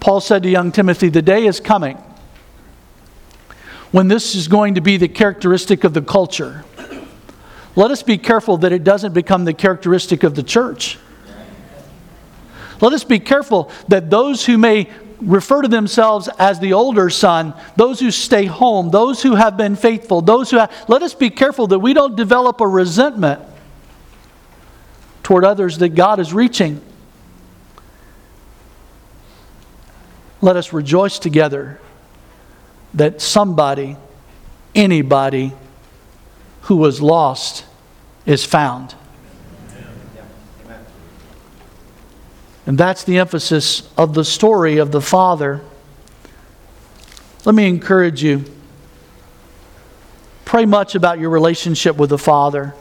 Paul 0.00 0.20
said 0.20 0.44
to 0.44 0.48
young 0.48 0.72
Timothy, 0.72 1.08
The 1.08 1.22
day 1.22 1.46
is 1.46 1.58
coming 1.58 1.98
when 3.90 4.08
this 4.08 4.34
is 4.34 4.46
going 4.46 4.74
to 4.74 4.80
be 4.80 4.96
the 4.96 5.08
characteristic 5.08 5.84
of 5.84 5.94
the 5.94 6.02
culture. 6.02 6.64
Let 7.74 7.90
us 7.90 8.02
be 8.02 8.16
careful 8.16 8.56
that 8.58 8.72
it 8.72 8.84
doesn't 8.84 9.12
become 9.12 9.44
the 9.44 9.52
characteristic 9.52 10.22
of 10.22 10.34
the 10.34 10.42
church. 10.42 10.98
Let 12.80 12.92
us 12.92 13.04
be 13.04 13.18
careful 13.18 13.70
that 13.88 14.10
those 14.10 14.44
who 14.44 14.58
may 14.58 14.88
refer 15.20 15.62
to 15.62 15.68
themselves 15.68 16.28
as 16.38 16.60
the 16.60 16.72
older 16.72 17.08
son, 17.10 17.54
those 17.76 18.00
who 18.00 18.10
stay 18.10 18.44
home, 18.44 18.90
those 18.90 19.22
who 19.22 19.34
have 19.34 19.56
been 19.56 19.76
faithful, 19.76 20.20
those 20.20 20.50
who 20.50 20.58
have, 20.58 20.72
let 20.88 21.02
us 21.02 21.14
be 21.14 21.30
careful 21.30 21.66
that 21.68 21.78
we 21.78 21.94
don't 21.94 22.16
develop 22.16 22.60
a 22.60 22.66
resentment 22.66 23.40
toward 25.22 25.44
others 25.44 25.78
that 25.78 25.90
God 25.90 26.20
is 26.20 26.32
reaching. 26.32 26.80
Let 30.40 30.56
us 30.56 30.72
rejoice 30.72 31.18
together 31.18 31.80
that 32.94 33.20
somebody, 33.20 33.96
anybody 34.74 35.52
who 36.62 36.76
was 36.76 37.00
lost 37.00 37.64
is 38.26 38.44
found. 38.44 38.94
And 42.66 42.76
that's 42.76 43.04
the 43.04 43.18
emphasis 43.18 43.88
of 43.96 44.14
the 44.14 44.24
story 44.24 44.78
of 44.78 44.90
the 44.90 45.00
Father. 45.00 45.60
Let 47.44 47.54
me 47.54 47.68
encourage 47.68 48.22
you. 48.22 48.44
Pray 50.44 50.66
much 50.66 50.96
about 50.96 51.20
your 51.20 51.30
relationship 51.30 51.96
with 51.96 52.10
the 52.10 52.18
Father. 52.18 52.74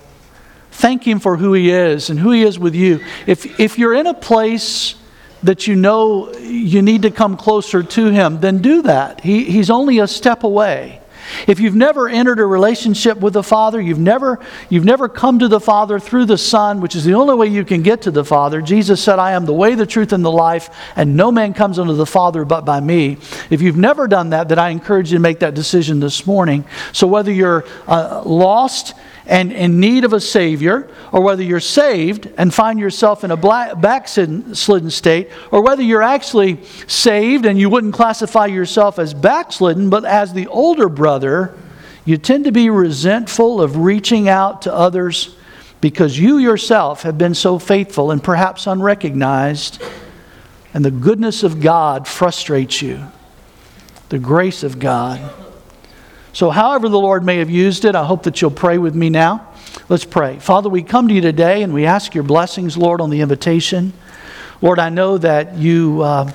Thank 0.71 1.07
Him 1.07 1.19
for 1.19 1.38
who 1.38 1.53
He 1.53 1.71
is 1.71 2.09
and 2.09 2.19
who 2.19 2.31
He 2.31 2.41
is 2.41 2.57
with 2.57 2.73
you. 2.73 2.99
If, 3.27 3.59
if 3.59 3.77
you're 3.77 3.93
in 3.93 4.07
a 4.07 4.13
place 4.13 4.95
that 5.43 5.67
you 5.67 5.75
know 5.75 6.33
you 6.33 6.81
need 6.81 7.03
to 7.03 7.11
come 7.11 7.38
closer 7.38 7.83
to 7.83 8.09
Him, 8.09 8.39
then 8.39 8.63
do 8.63 8.81
that. 8.81 9.21
He, 9.21 9.43
he's 9.43 9.69
only 9.69 9.99
a 9.99 10.07
step 10.07 10.43
away. 10.43 11.01
If 11.47 11.59
you've 11.59 11.76
never 11.76 12.07
entered 12.07 12.39
a 12.39 12.45
relationship 12.45 13.19
with 13.19 13.34
the 13.34 13.43
Father, 13.43 13.80
you've 13.82 13.99
never, 13.99 14.39
you've 14.69 14.86
never 14.86 15.07
come 15.07 15.39
to 15.39 15.47
the 15.47 15.59
Father 15.59 15.99
through 15.99 16.26
the 16.26 16.38
Son, 16.38 16.82
which 16.82 16.95
is 16.95 17.03
the 17.03 17.13
only 17.13 17.36
way 17.36 17.47
you 17.47 17.65
can 17.65 17.84
get 17.84 18.01
to 18.03 18.11
the 18.11 18.26
Father. 18.26 18.61
Jesus 18.61 19.01
said, 19.01 19.19
I 19.19 19.32
am 19.32 19.45
the 19.45 19.53
way, 19.53 19.76
the 19.76 19.86
truth, 19.86 20.13
and 20.13 20.23
the 20.23 20.32
life, 20.32 20.69
and 20.95 21.15
no 21.15 21.32
man 21.32 21.53
comes 21.53 21.80
unto 21.80 21.93
the 21.93 22.05
Father 22.05 22.45
but 22.45 22.65
by 22.65 22.80
me. 22.80 23.17
If 23.49 23.61
you've 23.61 23.78
never 23.78 24.07
done 24.07 24.32
that, 24.32 24.49
then 24.49 24.59
I 24.59 24.69
encourage 24.69 25.11
you 25.11 25.17
to 25.17 25.21
make 25.21 25.39
that 25.39 25.53
decision 25.53 25.99
this 25.99 26.26
morning. 26.26 26.65
So 26.91 27.07
whether 27.07 27.32
you're 27.32 27.65
uh, 27.88 28.23
lost, 28.26 28.93
and 29.28 29.51
in 29.51 29.80
need 29.80 30.03
of 30.03 30.13
a 30.13 30.19
Savior, 30.19 30.88
or 31.11 31.21
whether 31.21 31.41
you're 31.41 31.59
saved 31.59 32.30
and 32.38 32.53
find 32.53 32.80
yourself 32.80 33.23
in 33.23 33.32
a 33.32 33.38
backslidden 33.38 34.91
state, 34.91 35.30
or 35.51 35.61
whether 35.63 35.82
you're 35.82 36.03
actually 36.03 36.63
saved 36.88 37.45
and 37.45 37.59
you 37.59 37.69
wouldn't 37.69 37.93
classify 37.93 38.45
yourself 38.45 38.99
as 38.99 39.13
backslidden, 39.13 39.89
but 39.89 40.05
as 40.05 40.34
the 40.34 40.47
older 40.47 40.89
brother, 40.89 41.57
you 42.05 42.17
tend 42.17 42.45
to 42.45 42.51
be 42.51 42.69
resentful 42.69 43.59
of 43.59 43.78
reaching 43.78 44.30
out 44.30 44.61
to 44.61 44.73
others 44.73 45.36
because 45.82 46.19
you 46.19 46.38
yourself 46.38 47.01
have 47.01 47.17
been 47.17 47.34
so 47.34 47.57
faithful 47.57 48.11
and 48.11 48.23
perhaps 48.23 48.67
unrecognized, 48.67 49.82
and 50.73 50.86
the 50.86 50.91
goodness 50.91 51.41
of 51.41 51.61
God 51.61 52.07
frustrates 52.07 52.82
you. 52.82 52.99
The 54.09 54.19
grace 54.19 54.61
of 54.61 54.78
God. 54.78 55.19
So, 56.36 56.49
however, 56.49 56.89
the 56.89 56.99
Lord 56.99 57.23
may 57.23 57.38
have 57.38 57.49
used 57.49 57.86
it, 57.86 57.95
I 57.95 58.03
hope 58.03 58.23
that 58.23 58.41
you'll 58.41 58.51
pray 58.51 58.77
with 58.77 58.93
me 58.93 59.09
now. 59.09 59.53
Let's 59.88 60.03
pray. 60.03 60.38
Father, 60.38 60.67
we 60.67 60.83
come 60.83 61.07
to 61.07 61.13
you 61.13 61.21
today 61.21 61.63
and 61.63 61.73
we 61.73 61.86
ask 61.86 62.13
your 62.13 62.25
blessings, 62.25 62.75
Lord, 62.75 62.99
on 62.99 63.09
the 63.09 63.21
invitation. 63.21 63.93
Lord, 64.61 64.77
I 64.77 64.89
know 64.89 65.17
that 65.17 65.55
you 65.55 66.01
uh, 66.01 66.29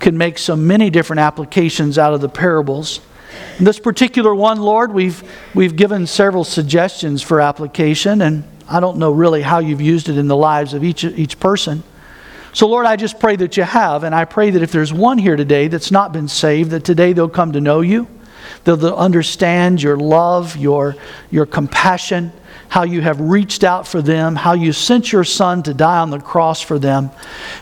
can 0.00 0.18
make 0.18 0.36
so 0.36 0.54
many 0.54 0.90
different 0.90 1.20
applications 1.20 1.96
out 1.96 2.12
of 2.12 2.20
the 2.20 2.28
parables. 2.28 3.00
In 3.58 3.64
this 3.64 3.80
particular 3.80 4.34
one, 4.34 4.60
Lord, 4.60 4.92
we've, 4.92 5.22
we've 5.54 5.76
given 5.76 6.06
several 6.06 6.44
suggestions 6.44 7.22
for 7.22 7.40
application, 7.40 8.20
and 8.20 8.44
I 8.68 8.80
don't 8.80 8.98
know 8.98 9.12
really 9.12 9.40
how 9.40 9.60
you've 9.60 9.80
used 9.80 10.10
it 10.10 10.18
in 10.18 10.28
the 10.28 10.36
lives 10.36 10.74
of 10.74 10.84
each, 10.84 11.04
each 11.04 11.40
person. 11.40 11.82
So, 12.52 12.68
Lord, 12.68 12.84
I 12.84 12.96
just 12.96 13.18
pray 13.18 13.36
that 13.36 13.56
you 13.56 13.62
have, 13.62 14.04
and 14.04 14.14
I 14.14 14.26
pray 14.26 14.50
that 14.50 14.62
if 14.62 14.72
there's 14.72 14.92
one 14.92 15.16
here 15.16 15.36
today 15.36 15.68
that's 15.68 15.90
not 15.90 16.12
been 16.12 16.28
saved, 16.28 16.72
that 16.72 16.84
today 16.84 17.14
they'll 17.14 17.30
come 17.30 17.52
to 17.52 17.62
know 17.62 17.80
you. 17.80 18.08
They'll 18.64 18.84
understand 18.94 19.82
your 19.82 19.96
love, 19.96 20.56
your, 20.56 20.96
your 21.30 21.46
compassion, 21.46 22.32
how 22.68 22.82
you 22.82 23.00
have 23.00 23.20
reached 23.20 23.64
out 23.64 23.86
for 23.86 24.02
them, 24.02 24.36
how 24.36 24.52
you 24.52 24.72
sent 24.72 25.10
your 25.12 25.24
son 25.24 25.62
to 25.62 25.74
die 25.74 25.98
on 25.98 26.10
the 26.10 26.20
cross 26.20 26.60
for 26.60 26.78
them. 26.78 27.10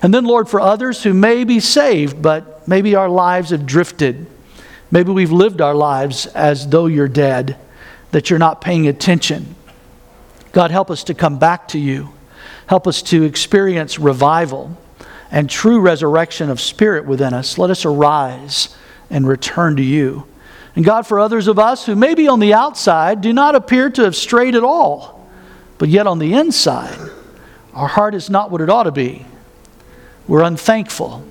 And 0.03 0.13
then, 0.13 0.25
Lord, 0.25 0.49
for 0.49 0.61
others 0.61 1.03
who 1.03 1.15
may 1.15 1.45
be 1.45 1.61
saved, 1.61 2.21
but 2.21 2.67
maybe 2.67 2.95
our 2.95 3.09
lives 3.09 3.51
have 3.51 3.67
drifted. 3.67 4.27
Maybe 4.91 5.13
we've 5.13 5.33
lived 5.33 5.61
our 5.61 5.75
lives 5.75 6.27
as 6.27 6.69
though 6.69 6.87
you're 6.87 7.09
dead, 7.09 7.57
that 8.11 8.31
you're 8.31 8.39
not 8.39 8.61
paying 8.61 8.89
attention. 8.89 9.55
God, 10.53 10.71
help 10.71 10.91
us 10.91 11.05
to 11.05 11.15
come 11.15 11.39
back 11.39 11.69
to 11.69 11.79
you. 11.79 12.11
Help 12.67 12.87
us 12.87 13.03
to 13.03 13.23
experience 13.23 13.99
revival 13.99 14.77
and 15.31 15.49
true 15.51 15.81
resurrection 15.81 16.51
of 16.51 16.61
spirit 16.61 17.05
within 17.05 17.35
us. 17.35 17.59
Let 17.59 17.71
us 17.71 17.85
arise 17.85 18.75
and 19.11 19.27
return 19.27 19.77
to 19.77 19.83
you. 19.83 20.27
And 20.77 20.85
God, 20.85 21.07
for 21.07 21.19
others 21.19 21.49
of 21.49 21.59
us 21.59 21.87
who 21.87 21.97
maybe 21.97 22.29
on 22.29 22.39
the 22.39 22.53
outside 22.53 23.23
do 23.23 23.33
not 23.33 23.55
appear 23.55 23.89
to 23.91 24.03
have 24.03 24.15
strayed 24.15 24.55
at 24.55 24.63
all, 24.63 25.27
but 25.79 25.89
yet 25.89 26.07
on 26.07 26.19
the 26.19 26.35
inside, 26.35 26.99
our 27.73 27.89
heart 27.89 28.15
is 28.15 28.29
not 28.29 28.51
what 28.51 28.61
it 28.61 28.69
ought 28.69 28.85
to 28.85 28.93
be. 28.93 29.25
We're 30.29 30.43
unthankful 30.43 31.25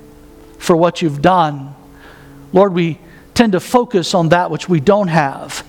for 0.58 0.76
what 0.76 1.00
you've 1.00 1.22
done. 1.22 1.74
Lord, 2.52 2.72
we 2.72 2.98
tend 3.34 3.52
to 3.52 3.60
focus 3.60 4.14
on 4.14 4.30
that 4.30 4.50
which 4.50 4.68
we 4.68 4.80
don't 4.80 5.08
have, 5.08 5.64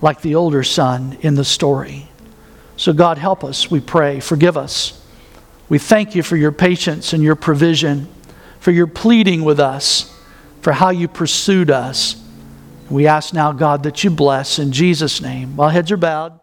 like 0.00 0.22
the 0.22 0.34
older 0.34 0.62
son 0.62 1.18
in 1.20 1.34
the 1.34 1.44
story. 1.44 2.08
So, 2.78 2.94
God, 2.94 3.18
help 3.18 3.44
us, 3.44 3.70
we 3.70 3.80
pray. 3.80 4.20
Forgive 4.20 4.56
us. 4.56 5.04
We 5.68 5.78
thank 5.78 6.14
you 6.14 6.22
for 6.22 6.36
your 6.36 6.52
patience 6.52 7.12
and 7.12 7.22
your 7.22 7.36
provision, 7.36 8.08
for 8.60 8.70
your 8.70 8.86
pleading 8.86 9.44
with 9.44 9.60
us, 9.60 10.18
for 10.62 10.72
how 10.72 10.88
you 10.88 11.06
pursued 11.06 11.70
us. 11.70 12.16
We 12.90 13.06
ask 13.06 13.32
now, 13.32 13.52
God, 13.52 13.84
that 13.84 14.02
you 14.02 14.10
bless 14.10 14.58
in 14.58 14.72
Jesus' 14.72 15.22
name. 15.22 15.54
While 15.56 15.68
heads 15.68 15.92
are 15.92 15.96
bowed. 15.96 16.32